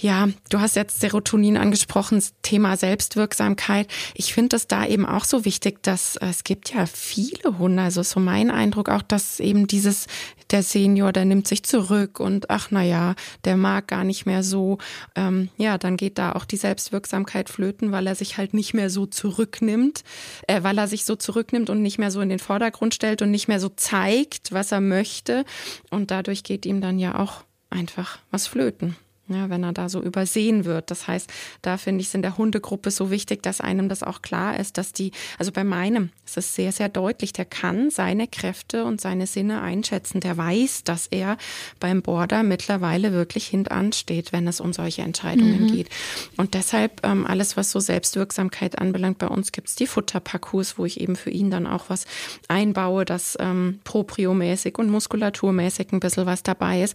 Ja, 0.01 0.29
du 0.49 0.61
hast 0.61 0.77
jetzt 0.77 1.01
Serotonin 1.01 1.57
angesprochen, 1.57 2.23
Thema 2.43 2.77
Selbstwirksamkeit. 2.77 3.89
Ich 4.15 4.33
finde 4.33 4.57
es 4.57 4.69
da 4.69 4.87
eben 4.87 5.05
auch 5.07 5.25
so 5.25 5.45
wichtig, 5.45 5.83
dass 5.83 6.17
es 6.17 6.45
gibt 6.45 6.73
ja 6.73 6.87
viele 6.87 7.59
Hunde. 7.59 7.83
Also 7.83 8.03
so 8.03 8.21
mein 8.21 8.51
Eindruck 8.51 8.89
auch, 8.89 9.03
dass 9.03 9.41
eben 9.41 9.67
dieses, 9.67 10.07
der 10.53 10.63
Senior, 10.63 11.13
der 11.13 11.25
nimmt 11.25 11.47
sich 11.47 11.63
zurück 11.63 12.21
und 12.21 12.51
ach 12.51 12.69
na 12.71 12.83
ja, 12.83 13.15
der 13.45 13.57
mag 13.57 13.89
gar 13.89 14.05
nicht 14.05 14.27
mehr 14.27 14.43
so. 14.43 14.79
Ähm, 15.15 15.49
ja, 15.57 15.79
dann 15.79 15.97
geht 15.97 16.19
da 16.19 16.33
auch 16.33 16.45
die 16.45 16.57
Selbstwirksamkeit 16.57 17.49
flöten, 17.49 17.93
weil 17.93 18.07
er 18.07 18.15
sich 18.15 18.37
halt 18.37 18.55
nicht 18.55 18.75
mehr 18.75 18.91
so 18.91 19.07
zurücknimmt, 19.07 20.05
äh, 20.47 20.63
weil 20.63 20.79
er 20.79 20.89
sich 20.89 21.05
so 21.05 21.17
zurücknimmt 21.17 21.71
und 21.71 21.83
nicht 21.83 21.99
mehr 21.99 22.11
so 22.11 22.21
in 22.21 22.29
den 22.29 22.39
Vordergrund 22.39 22.95
stellt 22.95 23.23
und 23.23 23.31
nicht 23.31 23.49
mehr 23.49 23.61
so 23.61 23.69
zeigt, 23.69 24.53
was 24.53 24.73
er 24.73 24.81
möchte. 24.81 25.45
Und 25.91 26.11
dadurch 26.11 26.43
geht 26.43 26.67
ihm 26.67 26.81
dann 26.81 26.99
ja 26.99 27.19
auch 27.19 27.45
einfach 27.71 28.19
was 28.31 28.47
flöten 28.47 28.97
ja, 29.35 29.51
wenn 29.51 29.65
er 29.65 29.73
da 29.73 29.89
so 29.89 30.03
übersehen 30.03 30.65
wird. 30.65 30.91
Das 30.91 31.07
heißt, 31.07 31.31
da 31.63 31.77
finde 31.77 32.03
ich 32.03 32.09
es 32.09 32.15
in 32.15 32.23
der 32.23 32.37
Hundegruppe 32.37 32.91
so 32.91 33.11
wichtig, 33.11 33.43
dass 33.43 33.61
einem 33.61 33.89
das 33.89 34.03
auch 34.03 34.23
klar 34.23 34.59
ist, 34.59 34.79
dass 34.79 34.93
die, 34.93 35.13
also 35.39 35.53
bei 35.53 35.65
meinem 35.65 36.11
ist 36.25 36.37
es 36.37 36.55
sehr, 36.55 36.73
sehr 36.73 36.89
deutlich, 36.89 37.33
der 37.33 37.45
kann 37.45 37.91
seine 37.91 38.29
Kräfte 38.29 38.85
und 38.85 39.01
seine 39.01 39.27
Sinne 39.27 39.63
einschätzen. 39.63 40.21
Der 40.21 40.37
weiß, 40.37 40.85
dass 40.85 41.07
er 41.09 41.37
beim 41.81 42.03
Border 42.03 42.43
mittlerweile 42.43 43.13
wirklich 43.13 43.47
hintan 43.47 43.93
steht, 43.93 44.33
wenn 44.33 44.47
es 44.47 44.61
um 44.61 44.73
solche 44.73 45.03
Entscheidungen 45.03 45.65
mhm. 45.65 45.73
geht. 45.73 45.89
Und 46.37 46.55
deshalb 46.55 47.05
ähm, 47.05 47.27
alles, 47.27 47.57
was 47.57 47.71
so 47.71 47.81
Selbstwirksamkeit 47.81 48.79
anbelangt, 48.79 49.19
bei 49.19 49.27
uns 49.27 49.53
gibt's 49.53 49.75
die 49.75 49.87
Futterparcours, 49.87 50.79
wo 50.79 50.85
ich 50.85 51.01
eben 51.01 51.17
für 51.17 51.31
ihn 51.31 51.51
dann 51.51 51.67
auch 51.67 51.87
was 51.89 52.07
einbaue, 52.49 53.05
dass 53.05 53.37
ähm, 53.41 53.81
propriomäßig 53.85 54.79
und 54.79 54.91
muskulaturmäßig 54.91 55.93
ein 55.93 56.01
bisschen 56.01 56.27
was 56.27 56.43
dabei 56.43 56.83
ist. 56.83 56.95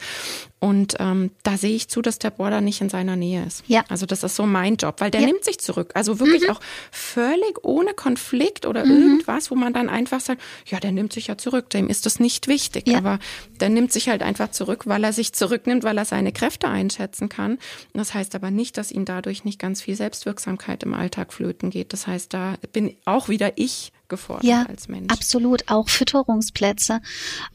Und 0.59 0.95
ähm, 0.99 1.31
da 1.43 1.57
sehe 1.57 1.75
ich 1.75 1.89
zu, 1.89 2.01
dass 2.01 2.17
der 2.17 2.31
Border 2.31 2.61
nicht 2.61 2.81
in 2.81 2.89
seiner 2.89 3.15
Nähe 3.15 3.45
ist. 3.45 3.63
Ja. 3.67 3.83
Also 3.89 4.05
das 4.05 4.23
ist 4.23 4.35
so 4.35 4.45
mein 4.45 4.77
Job, 4.77 4.95
weil 4.99 5.11
der 5.11 5.21
ja. 5.21 5.27
nimmt 5.27 5.43
sich 5.43 5.59
zurück. 5.59 5.91
Also 5.93 6.19
wirklich 6.19 6.43
mhm. 6.43 6.51
auch 6.51 6.61
völlig 6.91 7.63
ohne 7.63 7.93
Konflikt 7.93 8.65
oder 8.65 8.85
mhm. 8.85 8.91
irgendwas, 8.91 9.51
wo 9.51 9.55
man 9.55 9.73
dann 9.73 9.89
einfach 9.89 10.21
sagt, 10.21 10.41
ja, 10.65 10.79
der 10.79 10.91
nimmt 10.91 11.13
sich 11.13 11.27
ja 11.27 11.37
zurück, 11.37 11.69
dem 11.69 11.87
ist 11.87 12.05
das 12.05 12.19
nicht 12.19 12.47
wichtig. 12.47 12.87
Ja. 12.87 12.97
Aber 12.97 13.19
der 13.59 13.69
nimmt 13.69 13.91
sich 13.91 14.09
halt 14.09 14.23
einfach 14.23 14.51
zurück, 14.51 14.87
weil 14.87 15.03
er 15.03 15.13
sich 15.13 15.33
zurücknimmt, 15.33 15.83
weil 15.83 15.97
er 15.97 16.05
seine 16.05 16.31
Kräfte 16.31 16.67
einschätzen 16.67 17.29
kann. 17.29 17.59
Das 17.93 18.13
heißt 18.13 18.33
aber 18.33 18.49
nicht, 18.49 18.77
dass 18.77 18.91
ihm 18.91 19.05
dadurch 19.05 19.43
nicht 19.43 19.59
ganz 19.59 19.81
viel 19.81 19.95
Selbstwirksamkeit 19.95 20.83
im 20.83 20.93
Alltag 20.93 21.33
flöten 21.33 21.69
geht. 21.69 21.93
Das 21.93 22.07
heißt, 22.07 22.33
da 22.33 22.55
bin 22.71 22.95
auch 23.05 23.29
wieder 23.29 23.53
ich 23.57 23.91
gefordert 24.07 24.45
ja, 24.45 24.65
als 24.67 24.87
Mensch. 24.87 25.11
Absolut, 25.11 25.63
auch 25.67 25.89
Fütterungsplätze. 25.89 27.01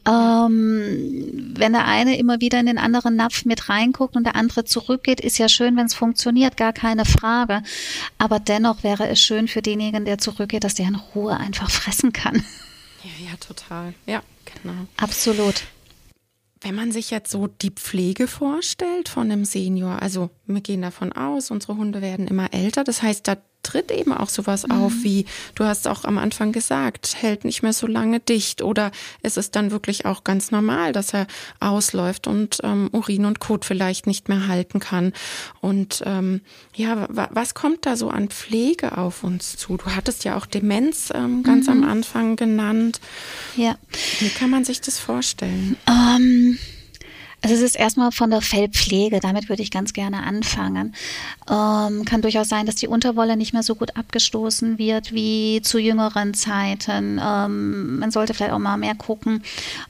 Ähm, 0.07 1.53
wenn 1.55 1.73
der 1.73 1.85
eine 1.85 2.17
immer 2.17 2.41
wieder 2.41 2.59
in 2.59 2.65
den 2.65 2.77
anderen 2.77 3.15
Napf 3.15 3.45
mit 3.45 3.69
reinguckt 3.69 4.15
und 4.15 4.23
der 4.23 4.35
andere 4.35 4.65
zurückgeht, 4.65 5.21
ist 5.21 5.37
ja 5.37 5.49
schön, 5.49 5.77
wenn 5.77 5.85
es 5.85 5.93
funktioniert, 5.93 6.57
gar 6.57 6.73
keine 6.73 7.05
Frage. 7.05 7.63
Aber 8.17 8.39
dennoch 8.39 8.83
wäre 8.83 9.07
es 9.07 9.21
schön 9.21 9.47
für 9.47 9.61
denjenigen, 9.61 10.05
der 10.05 10.17
zurückgeht, 10.17 10.63
dass 10.63 10.75
der 10.75 10.87
in 10.87 10.95
Ruhe 10.95 11.37
einfach 11.37 11.69
fressen 11.69 12.13
kann. 12.13 12.43
Ja, 13.03 13.29
ja, 13.29 13.35
total. 13.37 13.93
Ja, 14.05 14.21
genau. 14.45 14.87
Absolut. 14.97 15.63
Wenn 16.63 16.75
man 16.75 16.91
sich 16.91 17.09
jetzt 17.09 17.31
so 17.31 17.47
die 17.47 17.71
Pflege 17.71 18.27
vorstellt 18.27 19.09
von 19.09 19.31
einem 19.31 19.45
Senior, 19.45 19.99
also 20.01 20.29
wir 20.45 20.61
gehen 20.61 20.83
davon 20.83 21.11
aus, 21.11 21.49
unsere 21.49 21.75
Hunde 21.75 22.01
werden 22.01 22.27
immer 22.27 22.53
älter, 22.53 22.83
das 22.83 23.01
heißt, 23.01 23.27
da 23.27 23.37
tritt 23.63 23.91
eben 23.91 24.13
auch 24.13 24.29
sowas 24.29 24.67
mhm. 24.67 24.71
auf 24.71 24.93
wie, 25.03 25.25
du 25.55 25.65
hast 25.65 25.87
auch 25.87 26.05
am 26.05 26.17
Anfang 26.17 26.51
gesagt, 26.51 27.15
hält 27.19 27.45
nicht 27.45 27.63
mehr 27.63 27.73
so 27.73 27.87
lange 27.87 28.19
dicht 28.19 28.61
oder 28.61 28.91
ist 29.21 29.37
es 29.37 29.51
dann 29.51 29.71
wirklich 29.71 30.05
auch 30.05 30.23
ganz 30.23 30.51
normal, 30.51 30.93
dass 30.93 31.13
er 31.13 31.27
ausläuft 31.59 32.27
und 32.27 32.59
ähm, 32.63 32.89
Urin 32.91 33.25
und 33.25 33.39
Kot 33.39 33.65
vielleicht 33.65 34.07
nicht 34.07 34.29
mehr 34.29 34.47
halten 34.47 34.79
kann. 34.79 35.13
Und 35.59 36.03
ähm, 36.05 36.41
ja, 36.75 37.07
was 37.09 37.53
kommt 37.53 37.85
da 37.85 37.95
so 37.95 38.09
an 38.09 38.29
Pflege 38.29 38.97
auf 38.97 39.23
uns 39.23 39.57
zu? 39.57 39.77
Du 39.77 39.85
hattest 39.85 40.23
ja 40.23 40.37
auch 40.37 40.45
Demenz 40.45 41.11
ähm, 41.13 41.43
ganz 41.43 41.67
mhm. 41.67 41.83
am 41.83 41.89
Anfang 41.89 42.35
genannt. 42.35 42.99
Ja. 43.55 43.77
Wie 44.19 44.29
kann 44.29 44.49
man 44.49 44.65
sich 44.65 44.81
das 44.81 44.99
vorstellen? 44.99 45.77
Ähm 45.87 46.57
also 47.43 47.55
es 47.55 47.61
ist 47.61 47.75
erstmal 47.75 48.11
von 48.11 48.29
der 48.29 48.41
Fellpflege, 48.41 49.19
damit 49.19 49.49
würde 49.49 49.63
ich 49.63 49.71
ganz 49.71 49.93
gerne 49.93 50.23
anfangen. 50.23 50.93
Ähm, 51.49 52.05
kann 52.05 52.21
durchaus 52.21 52.49
sein, 52.49 52.67
dass 52.67 52.75
die 52.75 52.87
Unterwolle 52.87 53.35
nicht 53.35 53.51
mehr 53.51 53.63
so 53.63 53.73
gut 53.73 53.97
abgestoßen 53.97 54.77
wird 54.77 55.11
wie 55.11 55.61
zu 55.63 55.79
jüngeren 55.79 56.35
Zeiten. 56.35 57.19
Ähm, 57.23 57.97
man 57.97 58.11
sollte 58.11 58.35
vielleicht 58.35 58.53
auch 58.53 58.59
mal 58.59 58.77
mehr 58.77 58.93
gucken, 58.93 59.41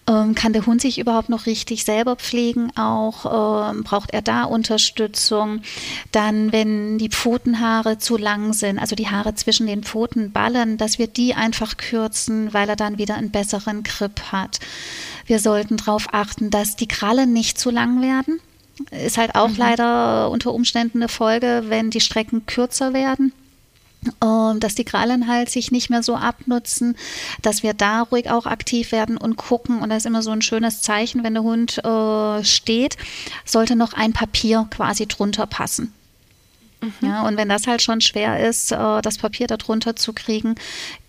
ähm, 0.07 0.33
kann 0.33 0.53
der 0.53 0.65
Hund 0.65 0.81
sich 0.81 0.97
überhaupt 0.97 1.27
noch 1.27 1.45
richtig 1.45 1.83
selber 1.83 2.15
pflegen 2.15 2.71
auch? 2.77 3.71
Ähm, 3.71 3.83
braucht 3.83 4.11
er 4.11 4.21
da 4.21 4.43
Unterstützung? 4.45 5.61
Dann, 6.13 6.53
wenn 6.53 6.97
die 6.99 7.09
Pfotenhaare 7.09 7.97
zu 7.97 8.15
lang 8.15 8.53
sind, 8.53 8.79
also 8.79 8.95
die 8.95 9.09
Haare 9.09 9.35
zwischen 9.35 9.67
den 9.67 9.83
Pfotenballen, 9.83 10.77
dass 10.77 10.99
wir 10.99 11.07
die 11.07 11.33
einfach 11.33 11.75
kürzen, 11.75 12.53
weil 12.53 12.69
er 12.69 12.77
dann 12.77 12.97
wieder 12.97 13.15
einen 13.15 13.31
besseren 13.31 13.83
Grip 13.83 14.31
hat. 14.31 14.59
Wir 15.31 15.39
sollten 15.39 15.77
darauf 15.77 16.07
achten, 16.11 16.49
dass 16.49 16.75
die 16.75 16.89
Krallen 16.89 17.31
nicht 17.31 17.57
zu 17.57 17.69
lang 17.69 18.01
werden. 18.01 18.41
Ist 18.89 19.17
halt 19.17 19.35
auch 19.35 19.47
mhm. 19.47 19.55
leider 19.55 20.29
unter 20.29 20.53
Umständen 20.53 20.97
eine 20.97 21.07
Folge, 21.07 21.63
wenn 21.67 21.89
die 21.89 22.01
Strecken 22.01 22.45
kürzer 22.47 22.91
werden. 22.91 23.31
Um, 24.19 24.59
dass 24.59 24.75
die 24.75 24.83
Krallen 24.83 25.29
halt 25.29 25.49
sich 25.49 25.71
nicht 25.71 25.89
mehr 25.89 26.03
so 26.03 26.17
abnutzen, 26.17 26.97
dass 27.43 27.63
wir 27.63 27.73
da 27.73 28.01
ruhig 28.01 28.29
auch 28.29 28.45
aktiv 28.45 28.91
werden 28.91 29.15
und 29.15 29.37
gucken. 29.37 29.79
Und 29.79 29.89
das 29.89 29.99
ist 29.99 30.05
immer 30.05 30.21
so 30.21 30.31
ein 30.31 30.41
schönes 30.41 30.81
Zeichen, 30.81 31.23
wenn 31.23 31.35
der 31.35 31.43
Hund 31.43 31.77
äh, 31.77 32.43
steht, 32.43 32.97
sollte 33.45 33.77
noch 33.77 33.93
ein 33.93 34.11
Papier 34.11 34.67
quasi 34.69 35.05
drunter 35.05 35.45
passen. 35.45 35.93
Mhm. 36.81 37.07
Ja, 37.07 37.25
und 37.25 37.37
wenn 37.37 37.47
das 37.47 37.67
halt 37.67 37.81
schon 37.81 38.01
schwer 38.01 38.45
ist, 38.45 38.73
äh, 38.73 39.01
das 39.01 39.17
Papier 39.17 39.47
darunter 39.47 39.95
zu 39.95 40.11
kriegen, 40.11 40.55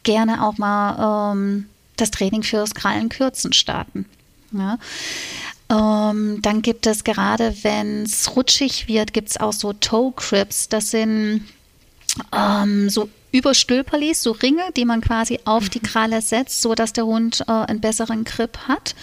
gerne 0.05 0.47
auch 0.47 0.59
mal 0.59 1.33
ähm, 1.33 1.67
das 1.97 2.11
Training 2.11 2.43
fürs 2.43 2.75
Krallenkürzen 2.75 3.53
starten. 3.53 4.07
Ja. 4.53 4.79
Ähm, 5.71 6.43
dann 6.43 6.63
gibt 6.63 6.87
es 6.87 7.05
gerade, 7.05 7.55
wenn 7.63 8.03
es 8.03 8.37
rutschig 8.37 8.89
wird, 8.89 9.13
gibt 9.13 9.31
es 9.31 9.39
auch 9.39 9.53
so 9.53 9.73
Toe 9.73 10.13
Crips. 10.15 10.69
Das 10.69 10.91
sind 10.91 11.47
ähm, 12.37 12.91
so 12.91 13.09
Überstülperlis, 13.33 14.23
so 14.23 14.33
Ringe, 14.33 14.65
die 14.77 14.85
man 14.85 15.01
quasi 15.01 15.41
auf 15.47 15.71
die 15.71 15.79
mhm. 15.79 15.85
Kralle 15.85 16.21
setzt, 16.21 16.61
so 16.61 16.75
dass 16.75 16.93
der 16.93 17.07
Hund 17.07 17.43
äh, 17.49 17.53
einen 17.53 17.81
besseren 17.81 18.25
Grip 18.25 18.59
hat. 18.69 18.95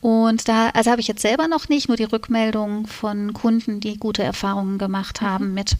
Und 0.00 0.48
da, 0.48 0.68
also 0.70 0.90
habe 0.92 1.00
ich 1.00 1.08
jetzt 1.08 1.22
selber 1.22 1.48
noch 1.48 1.68
nicht, 1.68 1.88
nur 1.88 1.96
die 1.96 2.04
Rückmeldung 2.04 2.86
von 2.86 3.32
Kunden, 3.32 3.80
die 3.80 3.96
gute 3.96 4.22
Erfahrungen 4.22 4.78
gemacht 4.78 5.20
mhm. 5.20 5.26
haben 5.26 5.54
mit. 5.54 5.76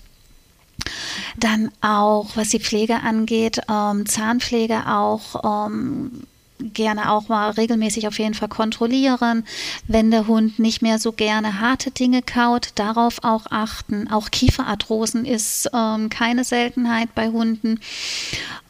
Dann 1.36 1.70
auch, 1.80 2.30
was 2.34 2.48
die 2.48 2.58
Pflege 2.58 2.96
angeht, 2.96 3.60
ähm, 3.70 4.06
Zahnpflege 4.06 4.88
auch. 4.88 5.68
Ähm, 5.68 6.24
gerne 6.72 7.10
auch 7.10 7.28
mal 7.28 7.50
regelmäßig 7.50 8.08
auf 8.08 8.18
jeden 8.18 8.34
Fall 8.34 8.48
kontrollieren. 8.48 9.44
Wenn 9.86 10.10
der 10.10 10.26
Hund 10.26 10.58
nicht 10.58 10.82
mehr 10.82 10.98
so 10.98 11.12
gerne 11.12 11.60
harte 11.60 11.90
Dinge 11.90 12.22
kaut, 12.22 12.70
darauf 12.76 13.22
auch 13.22 13.46
achten. 13.50 14.08
Auch 14.10 14.30
Kieferarthrosen 14.30 15.24
ist 15.24 15.70
ähm, 15.74 16.08
keine 16.08 16.44
Seltenheit 16.44 17.14
bei 17.14 17.28
Hunden. 17.28 17.80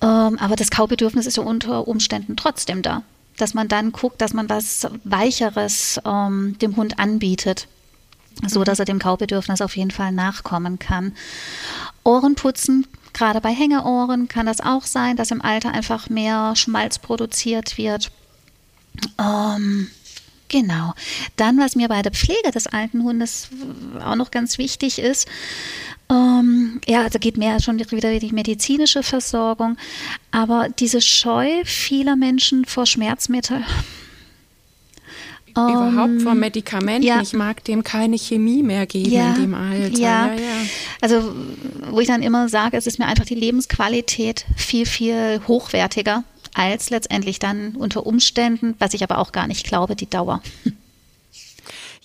Ähm, 0.01 0.39
aber 0.39 0.57
das 0.57 0.71
Kaubedürfnis 0.71 1.27
ist 1.27 1.37
ja 1.37 1.43
unter 1.43 1.87
Umständen 1.87 2.37
trotzdem 2.37 2.83
da. 2.83 3.03
Dass 3.37 3.55
man 3.55 3.69
dann 3.69 3.93
guckt, 3.93 4.21
dass 4.21 4.33
man 4.33 4.49
was 4.49 4.87
Weicheres 5.05 6.01
ähm, 6.05 6.57
dem 6.61 6.77
Hund 6.77 6.99
anbietet 6.99 7.69
so 8.49 8.65
dass 8.65 8.81
er 8.81 8.85
dem 8.85 8.99
Kaubedürfnis 8.99 9.61
auf 9.61 9.77
jeden 9.77 9.93
Fall 9.93 10.11
nachkommen 10.11 10.79
kann. 10.81 11.13
Ohrenputzen 12.03 12.87
Gerade 13.15 13.41
bei 13.41 13.51
Hängeohren 13.51 14.29
kann 14.29 14.45
das 14.45 14.61
auch 14.61 14.83
sein, 14.83 15.17
dass 15.17 15.31
im 15.31 15.41
Alter 15.41 15.73
einfach 15.73 16.11
mehr 16.11 16.55
Schmalz 16.57 16.99
produziert 16.99 17.79
wird. 17.79 18.11
Ähm, 19.19 19.89
genau. 20.49 20.93
Dann, 21.37 21.59
was 21.59 21.77
mir 21.77 21.89
bei 21.89 22.03
der 22.03 22.13
Pflege 22.13 22.51
des 22.53 22.67
alten 22.67 23.03
Hundes 23.03 23.49
auch 24.05 24.17
noch 24.17 24.31
ganz 24.31 24.59
wichtig 24.59 24.99
ist, 24.99 25.29
ähm, 26.11 26.81
ja, 26.87 27.03
also 27.03 27.19
geht 27.19 27.39
mehr 27.39 27.61
schon 27.61 27.79
wieder 27.79 28.19
die 28.19 28.33
medizinische 28.33 29.03
Versorgung, 29.03 29.77
aber 30.31 30.69
diese 30.69 31.01
Scheu 31.01 31.65
vieler 31.65 32.17
Menschen 32.17 32.65
vor 32.65 32.85
Schmerzmitteln 32.85 33.65
Überhaupt 35.57 36.23
vom 36.23 36.33
ähm, 36.33 36.41
Medikament. 36.41 37.05
Ja. 37.05 37.21
Ich 37.23 37.33
mag 37.33 37.63
dem 37.65 37.85
keine 37.85 38.19
Chemie 38.19 38.63
mehr 38.63 38.87
geben 38.87 39.13
ja. 39.13 39.35
in 39.35 39.43
dem 39.43 39.55
Alter. 39.55 39.99
Ja. 39.99 40.27
ja, 40.27 40.35
ja. 40.35 40.57
Also, 41.01 41.35
wo 41.91 42.01
ich 42.01 42.09
dann 42.09 42.23
immer 42.23 42.49
sage, 42.49 42.77
es 42.77 42.87
ist 42.87 42.99
mir 42.99 43.07
einfach 43.07 43.25
die 43.25 43.37
Lebensqualität 43.37 44.47
viel, 44.57 44.87
viel 44.87 45.41
hochwertiger 45.47 46.25
als 46.55 46.91
letztendlich 46.91 47.39
dann 47.39 47.77
unter 47.77 48.07
Umständen, 48.07 48.75
was 48.79 48.95
ich 48.95 49.03
aber 49.03 49.19
auch 49.19 49.33
gar 49.33 49.47
nicht 49.47 49.67
glaube, 49.67 49.97
die 49.97 50.09
Dauer. 50.09 50.43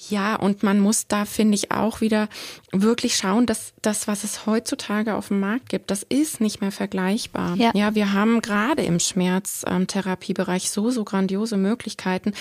Ja, 0.09 0.35
und 0.35 0.63
man 0.63 0.79
muss 0.79 1.07
da, 1.07 1.25
finde 1.25 1.55
ich, 1.55 1.71
auch 1.71 2.01
wieder 2.01 2.29
wirklich 2.71 3.15
schauen, 3.15 3.45
dass 3.45 3.73
das, 3.81 4.07
was 4.07 4.23
es 4.23 4.45
heutzutage 4.45 5.15
auf 5.15 5.29
dem 5.29 5.39
Markt 5.39 5.69
gibt, 5.69 5.89
das 5.91 6.03
ist 6.03 6.41
nicht 6.41 6.61
mehr 6.61 6.71
vergleichbar. 6.71 7.55
Ja, 7.55 7.71
ja 7.73 7.95
wir 7.95 8.13
haben 8.13 8.41
gerade 8.41 8.83
im 8.83 8.99
Schmerztherapiebereich 8.99 10.69
so, 10.69 10.89
so 10.89 11.03
grandiose 11.03 11.57
Möglichkeiten. 11.57 12.33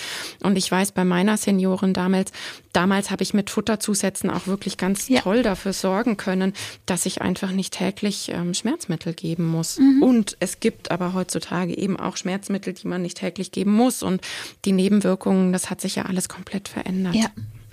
Und 0.43 0.57
ich 0.57 0.71
weiß, 0.71 0.91
bei 0.91 1.05
meiner 1.05 1.37
Seniorin 1.37 1.93
damals, 1.93 2.31
damals 2.73 3.11
habe 3.11 3.23
ich 3.23 3.33
mit 3.33 3.49
Futterzusätzen 3.49 4.29
auch 4.29 4.47
wirklich 4.47 4.77
ganz 4.77 5.07
ja. 5.07 5.21
toll 5.21 5.43
dafür 5.43 5.73
sorgen 5.73 6.17
können, 6.17 6.53
dass 6.85 7.05
ich 7.05 7.21
einfach 7.21 7.51
nicht 7.51 7.73
täglich 7.73 8.29
ähm, 8.33 8.53
Schmerzmittel 8.53 9.13
geben 9.13 9.45
muss. 9.45 9.79
Mhm. 9.79 10.03
Und 10.03 10.37
es 10.39 10.59
gibt 10.59 10.91
aber 10.91 11.13
heutzutage 11.13 11.75
eben 11.77 11.99
auch 11.99 12.17
Schmerzmittel, 12.17 12.73
die 12.73 12.87
man 12.87 13.01
nicht 13.01 13.17
täglich 13.17 13.51
geben 13.51 13.73
muss. 13.73 14.03
Und 14.03 14.21
die 14.65 14.71
Nebenwirkungen, 14.71 15.53
das 15.53 15.69
hat 15.69 15.81
sich 15.81 15.95
ja 15.95 16.05
alles 16.05 16.29
komplett 16.29 16.67
verändert. 16.67 17.15
Ja. 17.15 17.29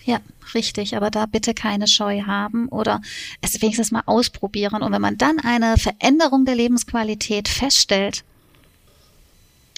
Ja, 0.07 0.21
richtig. 0.55 0.97
Aber 0.97 1.11
da 1.11 1.27
bitte 1.27 1.53
keine 1.53 1.88
Scheu 1.88 2.23
haben 2.23 2.69
oder 2.69 3.03
es 3.42 3.61
wenigstens 3.61 3.90
mal 3.90 4.05
ausprobieren. 4.07 4.83
Und 4.83 4.92
wenn 4.92 5.03
man 5.03 5.19
dann 5.19 5.40
eine 5.40 5.77
Veränderung 5.77 6.45
der 6.45 6.55
Lebensqualität 6.55 7.49
feststellt, 7.49 8.25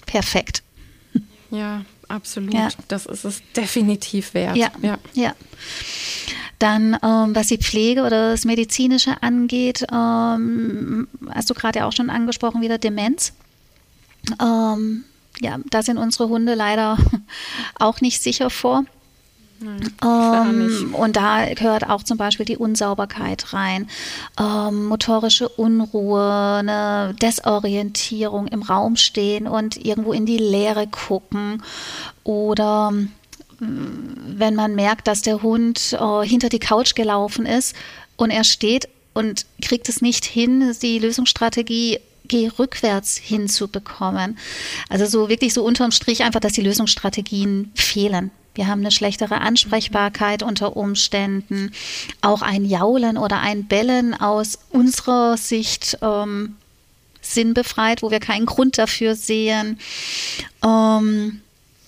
perfekt. 0.05 0.63
Ja, 1.51 1.83
absolut. 2.09 2.53
Ja. 2.53 2.69
Das 2.89 3.07
ist 3.07 3.25
es 3.25 3.43
definitiv 3.57 4.35
wert. 4.35 4.57
Ja, 4.57 4.71
ja. 4.83 4.99
ja. 5.15 5.35
Dann, 6.59 6.99
ähm, 7.03 7.35
was 7.35 7.47
die 7.47 7.59
Pflege 7.59 8.03
oder 8.03 8.33
das 8.33 8.45
Medizinische 8.45 9.23
angeht, 9.23 9.87
ähm, 9.91 11.09
hast 11.31 11.49
du 11.49 11.55
gerade 11.55 11.79
ja 11.79 11.87
auch 11.87 11.93
schon 11.93 12.11
angesprochen, 12.11 12.61
wieder 12.61 12.77
Demenz. 12.77 13.33
Ähm, 14.43 15.05
ja, 15.41 15.59
da 15.71 15.83
sind 15.83 15.97
unsere 15.97 16.29
Hunde 16.29 16.55
leider 16.55 16.99
auch 17.79 18.03
nicht 18.03 18.23
sicher 18.23 18.51
vor. 18.51 18.85
Ähm, 19.61 20.95
und 20.95 21.17
da 21.17 21.53
gehört 21.55 21.89
auch 21.89 22.03
zum 22.03 22.17
Beispiel 22.17 22.47
die 22.47 22.57
Unsauberkeit 22.57 23.53
rein, 23.53 23.89
ähm, 24.39 24.87
motorische 24.87 25.49
Unruhe, 25.49 26.59
eine 26.59 27.15
Desorientierung 27.21 28.47
im 28.49 28.63
Raum 28.63 28.97
stehen 28.97 29.47
und 29.47 29.77
irgendwo 29.85 30.13
in 30.13 30.27
die 30.27 30.39
Leere 30.39 30.87
gucken 30.87 31.63
oder 32.25 32.93
mm, 32.93 33.09
wenn 34.27 34.55
man 34.55 34.75
merkt, 34.75 35.09
dass 35.09 35.23
der 35.23 35.43
Hund 35.43 35.97
äh, 35.99 36.27
hinter 36.27 36.49
die 36.49 36.61
Couch 36.61 36.95
gelaufen 36.95 37.47
ist 37.47 37.75
und 38.17 38.31
er 38.31 38.45
steht 38.45 38.89
und 39.15 39.47
kriegt 39.61 39.89
es 39.89 40.01
nicht 40.01 40.25
hin, 40.25 40.73
die 40.81 41.01
Lösungsstrategie 41.01 41.99
geh 42.29 42.49
rückwärts 42.59 43.17
hinzubekommen. 43.17 44.39
Also 44.89 45.07
so 45.07 45.29
wirklich 45.29 45.55
so 45.55 45.65
unterm 45.65 45.91
Strich 45.91 46.23
einfach, 46.23 46.41
dass 46.41 46.53
die 46.53 46.63
Lösungsstrategien 46.63 47.73
fehlen. 47.75 48.31
Wir 48.59 48.67
haben 48.67 48.81
eine 48.81 48.91
schlechtere 48.91 49.41
Ansprechbarkeit 49.41 50.43
unter 50.43 50.77
Umständen. 50.77 51.71
Auch 52.23 52.43
ein 52.43 52.65
Jaulen 52.65 53.17
oder 53.17 53.39
ein 53.39 53.69
Bellen 53.69 54.15
aus 54.21 54.59
unserer 54.71 55.37
Sicht 55.37 55.97
ähm, 56.03 56.57
sinnbefreit, 57.21 58.03
wo 58.03 58.11
wir 58.11 58.19
keinen 58.19 58.47
Grund 58.47 58.77
dafür 58.77 59.15
sehen. 59.15 59.79
Ähm, 60.65 61.41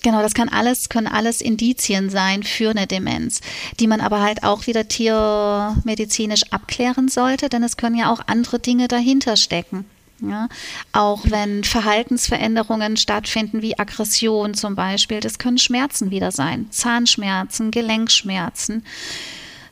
Genau, 0.02 0.22
das 0.22 0.32
kann 0.32 0.48
alles, 0.48 0.88
können 0.88 1.08
alles 1.08 1.42
Indizien 1.42 2.08
sein 2.08 2.42
für 2.42 2.70
eine 2.70 2.86
Demenz, 2.86 3.42
die 3.80 3.86
man 3.86 4.00
aber 4.00 4.22
halt 4.22 4.44
auch 4.44 4.66
wieder 4.66 4.88
tiermedizinisch 4.88 6.44
abklären 6.52 7.08
sollte, 7.08 7.50
denn 7.50 7.62
es 7.62 7.76
können 7.76 7.96
ja 7.96 8.10
auch 8.10 8.22
andere 8.26 8.60
Dinge 8.60 8.88
dahinter 8.88 9.36
stecken. 9.36 9.84
Ja, 10.22 10.48
auch 10.92 11.22
wenn 11.24 11.64
Verhaltensveränderungen 11.64 12.98
stattfinden, 12.98 13.62
wie 13.62 13.78
Aggression 13.78 14.52
zum 14.52 14.74
Beispiel, 14.74 15.20
das 15.20 15.38
können 15.38 15.56
Schmerzen 15.56 16.10
wieder 16.10 16.30
sein. 16.30 16.66
Zahnschmerzen, 16.70 17.70
Gelenkschmerzen, 17.70 18.84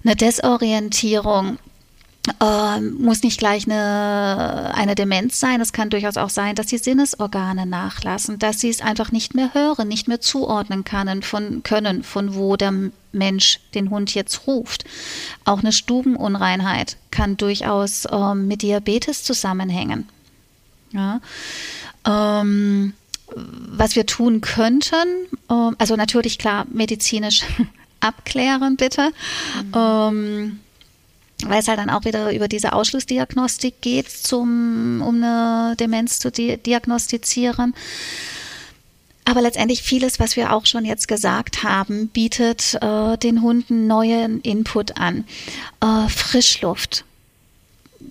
eine 0.04 0.16
Desorientierung, 0.16 1.58
äh, 2.40 2.80
muss 2.80 3.22
nicht 3.22 3.38
gleich 3.38 3.66
eine, 3.66 4.72
eine 4.74 4.94
Demenz 4.94 5.40
sein. 5.40 5.60
Es 5.60 5.72
kann 5.72 5.90
durchaus 5.90 6.16
auch 6.16 6.30
sein, 6.30 6.54
dass 6.54 6.66
die 6.66 6.78
Sinnesorgane 6.78 7.66
nachlassen, 7.66 8.38
dass 8.38 8.60
sie 8.60 8.68
es 8.68 8.80
einfach 8.80 9.12
nicht 9.12 9.34
mehr 9.34 9.54
hören, 9.54 9.88
nicht 9.88 10.08
mehr 10.08 10.20
zuordnen 10.20 10.84
können, 10.84 11.22
von, 11.22 11.62
können, 11.62 12.02
von 12.02 12.34
wo 12.34 12.56
der 12.56 12.72
Mensch 13.12 13.60
den 13.74 13.90
Hund 13.90 14.14
jetzt 14.14 14.46
ruft. 14.46 14.84
Auch 15.44 15.60
eine 15.60 15.72
Stubenunreinheit 15.72 16.96
kann 17.10 17.36
durchaus 17.36 18.04
äh, 18.06 18.34
mit 18.34 18.62
Diabetes 18.62 19.24
zusammenhängen. 19.24 20.08
Ja. 20.92 21.20
Ähm, 22.06 22.94
was 23.34 23.96
wir 23.96 24.06
tun 24.06 24.40
könnten, 24.40 25.26
ähm, 25.50 25.76
also 25.78 25.96
natürlich 25.96 26.38
klar 26.38 26.66
medizinisch 26.70 27.42
abklären 28.00 28.76
bitte. 28.76 29.10
Mhm. 29.64 29.72
Ähm, 29.74 30.60
weil 31.44 31.60
es 31.60 31.68
halt 31.68 31.78
dann 31.78 31.90
auch 31.90 32.04
wieder 32.04 32.32
über 32.34 32.48
diese 32.48 32.72
Ausschlussdiagnostik 32.72 33.80
geht, 33.80 34.10
zum, 34.10 35.02
um 35.02 35.22
eine 35.22 35.76
Demenz 35.78 36.18
zu 36.18 36.32
di 36.32 36.56
diagnostizieren. 36.56 37.74
Aber 39.24 39.42
letztendlich 39.42 39.82
vieles, 39.82 40.18
was 40.18 40.36
wir 40.36 40.52
auch 40.52 40.66
schon 40.66 40.84
jetzt 40.84 41.06
gesagt 41.06 41.62
haben, 41.62 42.08
bietet 42.08 42.78
äh, 42.80 43.18
den 43.18 43.42
Hunden 43.42 43.86
neuen 43.86 44.40
Input 44.40 44.96
an. 44.96 45.24
Äh, 45.80 46.08
Frischluft. 46.08 47.04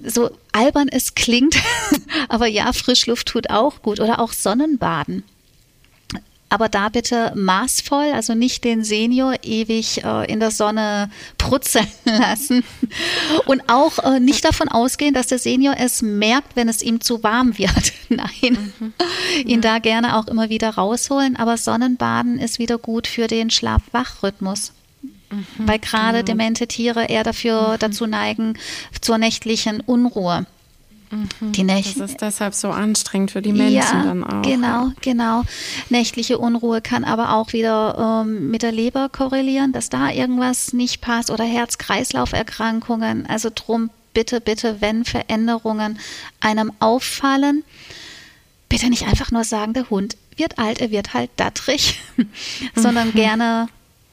So 0.06 0.30
albern 0.52 0.90
es 0.90 1.16
klingt, 1.16 1.56
aber 2.30 2.48
ja, 2.48 2.74
Frischluft 2.74 3.28
tut 3.28 3.50
auch 3.50 3.82
gut. 3.82 4.00
Oder 4.00 4.20
auch 4.20 4.34
Sonnenbaden 4.34 5.24
aber 6.50 6.70
da 6.70 6.90
bitte 6.90 7.34
maßvoll, 7.36 8.12
also 8.14 8.34
nicht 8.34 8.64
den 8.64 8.84
Senior 8.84 9.36
ewig 9.44 10.04
äh, 10.04 10.32
in 10.32 10.40
der 10.40 10.52
Sonne 10.52 11.10
prutzeln 11.38 11.88
lassen 12.06 12.64
und 13.46 13.64
auch 13.68 14.00
äh, 14.00 14.20
nicht 14.20 14.46
davon 14.46 14.70
ausgehen, 14.70 15.14
dass 15.14 15.28
der 15.28 15.40
Senior 15.40 15.76
es 15.78 16.02
merkt, 16.02 16.56
wenn 16.56 16.70
es 16.70 16.82
ihm 16.82 17.02
zu 17.02 17.24
warm 17.24 17.58
wird. 17.58 17.94
Nein, 18.10 18.74
mhm. 18.80 18.94
ihn 19.46 19.62
da 19.62 19.80
gerne 19.80 20.18
auch 20.18 20.28
immer 20.28 20.50
wieder 20.50 20.70
rausholen, 20.70 21.36
aber 21.36 21.58
Sonnenbaden 21.58 22.40
ist 22.40 22.60
wieder 22.60 22.78
gut 22.78 23.08
für 23.08 23.28
den 23.28 23.50
Schlaf-Wach-Rhythmus. 23.50 24.72
Mhm, 25.30 25.46
weil 25.58 25.80
gerade 25.80 26.20
genau. 26.20 26.26
demente 26.26 26.68
Tiere 26.68 27.06
eher 27.06 27.24
dafür 27.24 27.74
mhm. 27.74 27.80
dazu 27.80 28.06
neigen 28.08 28.58
zur 29.02 29.18
nächtlichen 29.18 29.82
Unruhe. 29.82 30.46
Mhm. 31.10 31.52
Die 31.54 31.64
Nächte. 31.64 32.00
Das 32.00 32.12
ist 32.12 32.22
deshalb 32.22 32.54
so 32.54 32.70
anstrengend 32.70 33.32
für 33.32 33.42
die 33.42 33.54
Menschen 33.54 33.74
ja, 33.74 34.04
dann 34.04 34.24
auch. 34.24 34.42
Genau, 34.42 34.92
genau. 35.02 35.44
Nächtliche 35.90 36.38
Unruhe 36.38 36.82
kann 36.82 37.04
aber 37.04 37.34
auch 37.34 37.54
wieder 37.54 38.24
ähm, 38.26 38.52
mit 38.52 38.62
der 38.62 38.72
Leber 38.72 39.10
korrelieren, 39.10 39.72
dass 39.72 39.90
da 39.90 40.10
irgendwas 40.10 40.74
nicht 40.74 41.02
passt 41.02 41.32
oder 41.32 41.46
Herz-Kreislauf-Erkrankungen. 41.46 43.26
Also 43.28 43.50
drum 43.54 43.90
bitte, 44.14 44.42
bitte, 44.42 44.82
wenn 44.82 45.06
Veränderungen 45.06 46.00
einem 46.40 46.74
auffallen, 46.80 47.64
bitte 48.68 48.90
nicht 48.90 49.08
einfach 49.08 49.32
nur 49.32 49.44
sagen, 49.44 49.74
der 49.74 49.90
Hund 49.90 50.18
wird 50.36 50.60
alt, 50.60 50.82
er 50.82 50.92
wird 50.92 51.14
halt 51.14 51.30
dattrig, 51.38 52.00
sondern 52.76 53.10
mhm. 53.10 53.14
gerne 53.14 53.68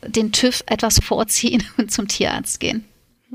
den 0.08 0.32
TÜV 0.32 0.62
etwas 0.66 0.98
vorziehen 0.98 1.62
und 1.76 1.90
zum 1.90 2.08
Tierarzt 2.08 2.60
gehen. 2.60 2.84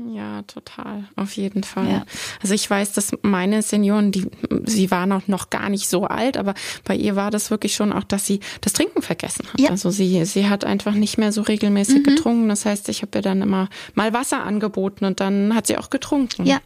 Ja, 0.08 0.42
total, 0.42 1.04
auf 1.16 1.36
jeden 1.36 1.62
Fall. 1.62 1.90
Ja. 1.90 2.04
Also 2.40 2.54
ich 2.54 2.68
weiß, 2.68 2.92
dass 2.92 3.12
meine 3.22 3.60
Senioren, 3.62 4.12
die, 4.12 4.26
sie 4.64 4.90
waren 4.90 5.12
auch 5.12 5.28
noch 5.28 5.50
gar 5.50 5.68
nicht 5.68 5.88
so 5.88 6.04
alt, 6.04 6.36
aber 6.36 6.54
bei 6.84 6.96
ihr 6.96 7.16
war 7.16 7.30
das 7.30 7.50
wirklich 7.50 7.74
schon 7.74 7.92
auch, 7.92 8.04
dass 8.04 8.26
sie 8.26 8.40
das 8.62 8.72
Trinken 8.72 9.02
vergessen 9.02 9.46
hat. 9.52 9.60
Ja. 9.60 9.70
Also 9.70 9.90
sie, 9.90 10.24
sie 10.24 10.48
hat 10.48 10.64
einfach 10.64 10.94
nicht 10.94 11.18
mehr 11.18 11.32
so 11.32 11.42
regelmäßig 11.42 11.98
mhm. 11.98 12.04
getrunken. 12.04 12.48
Das 12.48 12.64
heißt, 12.64 12.88
ich 12.88 13.02
habe 13.02 13.18
ihr 13.18 13.22
dann 13.22 13.42
immer 13.42 13.68
mal 13.94 14.12
Wasser 14.12 14.42
angeboten 14.42 15.04
und 15.04 15.20
dann 15.20 15.54
hat 15.54 15.66
sie 15.66 15.76
auch 15.76 15.90
getrunken. 15.90 16.46
Ja. 16.46 16.60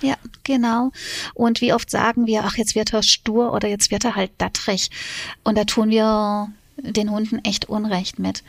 Ja, 0.00 0.16
genau. 0.42 0.90
Und 1.32 1.60
wie 1.60 1.72
oft 1.72 1.88
sagen 1.88 2.26
wir, 2.26 2.42
ach, 2.44 2.56
jetzt 2.56 2.74
wird 2.74 2.92
er 2.92 3.04
stur 3.04 3.52
oder 3.52 3.68
jetzt 3.68 3.92
wird 3.92 4.04
er 4.04 4.16
halt 4.16 4.32
dattrig. 4.38 4.90
Und 5.44 5.56
da 5.56 5.62
tun 5.62 5.90
wir 5.90 6.48
den 6.76 7.10
Hunden 7.10 7.38
echt 7.44 7.68
Unrecht 7.68 8.18
mit. 8.18 8.42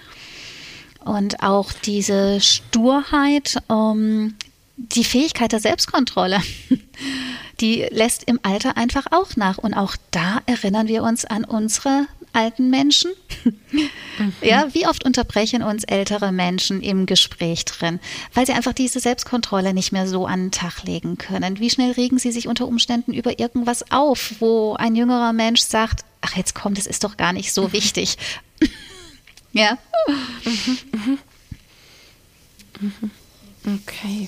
Und 1.06 1.44
auch 1.44 1.72
diese 1.72 2.40
Sturheit, 2.42 3.58
ähm, 3.70 4.36
die 4.78 5.04
Fähigkeit 5.04 5.52
der 5.52 5.60
Selbstkontrolle, 5.60 6.42
die 7.60 7.86
lässt 7.92 8.24
im 8.24 8.40
Alter 8.44 8.78
einfach 8.78 9.08
auch 9.12 9.36
nach. 9.36 9.58
Und 9.58 9.74
auch 9.74 9.96
da 10.12 10.42
erinnern 10.46 10.88
wir 10.88 11.04
uns 11.04 11.26
an 11.26 11.44
unsere 11.44 12.08
alten 12.34 12.70
Menschen. 12.70 13.12
Mhm. 13.44 13.54
Ja, 14.42 14.68
wie 14.74 14.86
oft 14.86 15.06
unterbrechen 15.06 15.64
uns 15.64 15.84
ältere 15.86 16.32
Menschen 16.32 16.82
im 16.82 17.08
Gespräch 17.08 17.66
drin, 17.66 18.00
weil 18.34 18.46
sie 18.46 18.54
einfach 18.54 18.74
diese 18.74 19.00
Selbstkontrolle 19.00 19.74
nicht 19.74 19.92
mehr 19.92 20.08
so 20.08 20.28
an 20.28 20.46
den 20.46 20.52
Tag 20.52 20.84
legen 20.84 21.18
können. 21.18 21.60
Wie 21.60 21.70
schnell 21.70 21.92
regen 21.92 22.20
sie 22.20 22.32
sich 22.32 22.48
unter 22.48 22.68
Umständen 22.68 23.14
über 23.14 23.40
irgendwas 23.40 23.92
auf, 23.92 24.36
wo 24.40 24.76
ein 24.76 24.96
jüngerer 24.96 25.34
Mensch 25.34 25.62
sagt, 25.62 26.06
ach 26.22 26.36
jetzt 26.36 26.54
komm, 26.54 26.76
das 26.76 26.86
ist 26.86 27.04
doch 27.04 27.18
gar 27.18 27.34
nicht 27.34 27.54
so 27.54 27.74
wichtig. 27.74 28.18
Ja. 29.54 29.78
Mhm, 30.08 31.20
mhm. 32.82 33.12
Okay. 33.66 34.28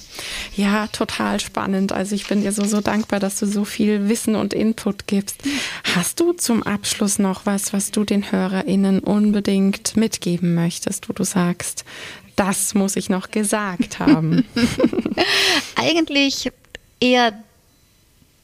Ja, 0.55 0.87
total 0.87 1.41
spannend. 1.41 1.91
Also 1.91 2.15
ich 2.15 2.27
bin 2.27 2.41
dir 2.41 2.53
so, 2.53 2.63
so 2.63 2.79
dankbar, 2.79 3.19
dass 3.19 3.37
du 3.37 3.45
so 3.45 3.65
viel 3.65 4.07
Wissen 4.07 4.35
und 4.35 4.53
Input 4.53 5.07
gibst. 5.07 5.41
Hast 5.93 6.21
du 6.21 6.31
zum 6.31 6.63
Abschluss 6.63 7.19
noch 7.19 7.45
was, 7.45 7.73
was 7.73 7.91
du 7.91 8.05
den 8.05 8.31
HörerInnen 8.31 8.99
unbedingt 8.99 9.97
mitgeben 9.97 10.55
möchtest, 10.55 11.09
wo 11.09 11.13
du 11.13 11.25
sagst, 11.25 11.83
das 12.37 12.75
muss 12.75 12.95
ich 12.95 13.09
noch 13.09 13.31
gesagt 13.31 13.99
haben? 13.99 14.45
Eigentlich 15.75 16.51
eher 17.01 17.33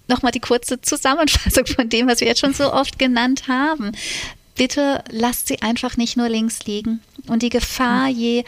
nochmal 0.09 0.33
die 0.33 0.41
kurze 0.41 0.81
Zusammenfassung 0.81 1.67
von 1.67 1.87
dem, 1.87 2.07
was 2.07 2.19
wir 2.19 2.27
jetzt 2.27 2.41
schon 2.41 2.53
so 2.53 2.73
oft 2.73 2.99
genannt 2.99 3.47
haben 3.47 3.93
bitte 4.61 5.03
lasst 5.09 5.47
sie 5.47 5.63
einfach 5.63 5.97
nicht 5.97 6.17
nur 6.17 6.29
links 6.29 6.65
liegen. 6.65 6.99
Und 7.25 7.41
die 7.41 7.49
Gefahr, 7.49 8.09
je 8.09 8.43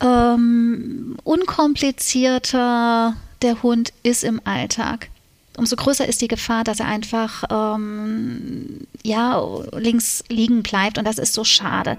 ähm, 0.00 1.16
unkomplizierter 1.24 3.16
der 3.42 3.60
Hund 3.60 3.92
ist 4.04 4.22
im 4.22 4.40
Alltag, 4.44 5.08
umso 5.56 5.74
größer 5.74 6.06
ist 6.06 6.20
die 6.20 6.28
Gefahr, 6.28 6.62
dass 6.62 6.78
er 6.78 6.86
einfach 6.86 7.42
ähm, 7.50 8.86
ja 9.02 9.44
links 9.72 10.22
liegen 10.28 10.62
bleibt 10.62 10.98
und 10.98 11.04
das 11.04 11.18
ist 11.18 11.34
so 11.34 11.42
schade. 11.42 11.98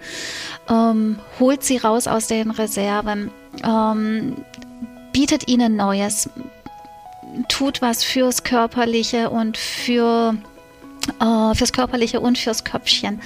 Ähm, 0.70 1.20
holt 1.38 1.62
sie 1.62 1.76
raus 1.76 2.08
aus 2.08 2.28
den 2.28 2.52
Reserven, 2.52 3.32
ähm, 3.66 4.38
bietet 5.12 5.50
ihnen 5.50 5.76
Neues, 5.76 6.30
tut 7.50 7.82
was 7.82 8.06
fürs 8.06 8.44
Körperliche 8.44 9.30
und 9.30 9.58
für 9.58 10.38
äh, 11.20 11.56
fürs 11.56 11.74
Körperliche 11.74 12.20
und 12.20 12.38
fürs 12.38 12.64
Köpfchen. 12.64 13.22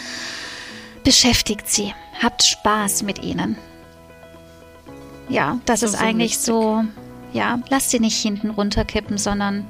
Beschäftigt 1.03 1.69
sie. 1.69 1.93
Habt 2.21 2.43
Spaß 2.43 3.03
mit 3.03 3.23
ihnen. 3.23 3.57
Ja, 5.29 5.59
das 5.65 5.81
so 5.81 5.87
ist 5.87 5.95
eigentlich 5.95 6.31
wichtig. 6.31 6.45
so, 6.45 6.83
ja, 7.33 7.59
lasst 7.69 7.91
sie 7.91 7.99
nicht 7.99 8.17
hinten 8.17 8.51
runterkippen, 8.51 9.17
sondern 9.17 9.69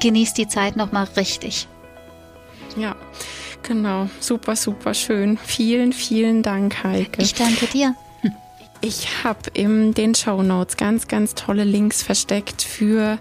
genießt 0.00 0.36
die 0.36 0.48
Zeit 0.48 0.76
nochmal 0.76 1.08
richtig. 1.16 1.68
Ja, 2.76 2.96
genau. 3.62 4.08
Super, 4.20 4.56
super 4.56 4.94
schön. 4.94 5.38
Vielen, 5.38 5.92
vielen 5.92 6.42
Dank, 6.42 6.82
Heike. 6.82 7.22
Ich 7.22 7.34
danke 7.34 7.66
dir. 7.66 7.94
Ich 8.86 9.24
habe 9.24 9.48
in 9.54 9.94
den 9.94 10.14
Show 10.14 10.42
Notes 10.42 10.76
ganz, 10.76 11.08
ganz 11.08 11.34
tolle 11.34 11.64
Links 11.64 12.02
versteckt 12.02 12.60
für 12.60 13.18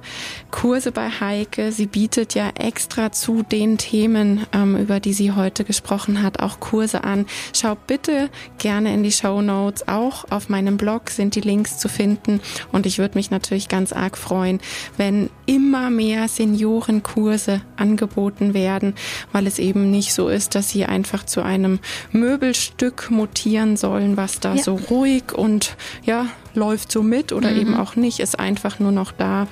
Kurse 0.51 0.91
bei 0.91 1.09
Heike. 1.09 1.71
Sie 1.71 1.85
bietet 1.85 2.35
ja 2.35 2.49
extra 2.49 3.13
zu 3.13 3.43
den 3.43 3.77
Themen, 3.77 4.45
ähm, 4.51 4.75
über 4.75 4.99
die 4.99 5.13
sie 5.13 5.31
heute 5.31 5.63
gesprochen 5.63 6.21
hat, 6.21 6.41
auch 6.41 6.59
Kurse 6.59 7.05
an. 7.05 7.27
Schau 7.53 7.77
bitte 7.87 8.29
gerne 8.57 8.93
in 8.93 9.03
die 9.03 9.13
Show 9.13 9.41
Notes. 9.41 9.87
Auch 9.87 10.25
auf 10.31 10.49
meinem 10.49 10.75
Blog 10.75 11.09
sind 11.09 11.33
die 11.35 11.39
Links 11.39 11.77
zu 11.77 11.87
finden. 11.87 12.41
Und 12.73 12.85
ich 12.85 12.97
würde 12.97 13.17
mich 13.17 13.31
natürlich 13.31 13.69
ganz 13.69 13.93
arg 13.93 14.17
freuen, 14.17 14.59
wenn 14.97 15.29
immer 15.45 15.89
mehr 15.89 16.27
Seniorenkurse 16.27 17.61
angeboten 17.77 18.53
werden, 18.53 18.95
weil 19.31 19.47
es 19.47 19.59
eben 19.59 19.91
nicht 19.91 20.13
so 20.13 20.27
ist, 20.27 20.55
dass 20.55 20.69
sie 20.69 20.83
einfach 20.83 21.25
zu 21.25 21.41
einem 21.41 21.79
Möbelstück 22.11 23.09
mutieren 23.09 23.77
sollen, 23.77 24.17
was 24.17 24.41
da 24.41 24.55
ja. 24.55 24.61
so 24.61 24.75
ruhig 24.75 25.31
und 25.31 25.52
und 25.53 25.75
ja, 26.03 26.27
läuft 26.55 26.91
so 26.91 27.03
mit 27.03 27.31
oder 27.31 27.51
mhm. 27.51 27.59
eben 27.59 27.75
auch 27.75 27.95
nicht, 27.95 28.19
ist 28.19 28.39
einfach 28.39 28.79
nur 28.79 28.91
noch 28.91 29.11
da, 29.11 29.47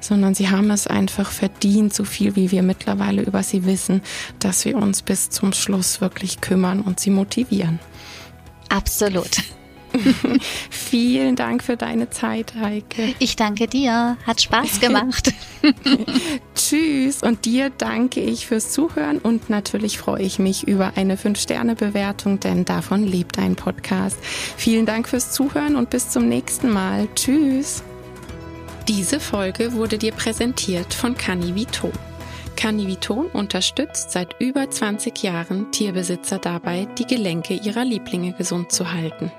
sondern 0.00 0.34
sie 0.34 0.50
haben 0.50 0.70
es 0.70 0.86
einfach 0.86 1.30
verdient, 1.30 1.94
so 1.94 2.04
viel 2.04 2.34
wie 2.36 2.50
wir 2.50 2.62
mittlerweile 2.62 3.22
über 3.22 3.42
sie 3.42 3.64
wissen, 3.64 4.02
dass 4.40 4.64
wir 4.64 4.76
uns 4.76 5.02
bis 5.02 5.30
zum 5.30 5.52
Schluss 5.52 6.00
wirklich 6.00 6.40
kümmern 6.40 6.80
und 6.80 6.98
sie 6.98 7.10
motivieren. 7.10 7.78
Absolut. 8.68 9.38
Vielen 10.70 11.36
Dank 11.36 11.62
für 11.62 11.76
deine 11.76 12.10
Zeit, 12.10 12.54
Heike. 12.60 13.14
Ich 13.18 13.36
danke 13.36 13.66
dir. 13.66 14.16
Hat 14.26 14.40
Spaß 14.40 14.80
gemacht. 14.80 15.32
Tschüss. 16.54 17.22
Und 17.22 17.44
dir 17.44 17.70
danke 17.70 18.20
ich 18.20 18.46
fürs 18.46 18.70
Zuhören 18.70 19.18
und 19.18 19.50
natürlich 19.50 19.98
freue 19.98 20.22
ich 20.22 20.38
mich 20.38 20.66
über 20.66 20.92
eine 20.96 21.16
5-Sterne-Bewertung, 21.16 22.40
denn 22.40 22.64
davon 22.64 23.04
lebt 23.04 23.38
ein 23.38 23.56
Podcast. 23.56 24.18
Vielen 24.22 24.86
Dank 24.86 25.08
fürs 25.08 25.32
Zuhören 25.32 25.76
und 25.76 25.90
bis 25.90 26.10
zum 26.10 26.28
nächsten 26.28 26.70
Mal. 26.70 27.08
Tschüss. 27.14 27.82
Diese 28.88 29.18
Folge 29.18 29.72
wurde 29.72 29.96
dir 29.96 30.12
präsentiert 30.12 30.92
von 30.92 31.16
Canivito. 31.16 31.90
Canniviton 32.56 33.26
unterstützt 33.26 34.10
seit 34.10 34.40
über 34.40 34.70
20 34.70 35.22
Jahren 35.22 35.72
Tierbesitzer 35.72 36.38
dabei, 36.38 36.86
die 36.98 37.06
Gelenke 37.06 37.54
ihrer 37.54 37.84
Lieblinge 37.84 38.32
gesund 38.32 38.72
zu 38.72 38.92
halten. 38.92 39.32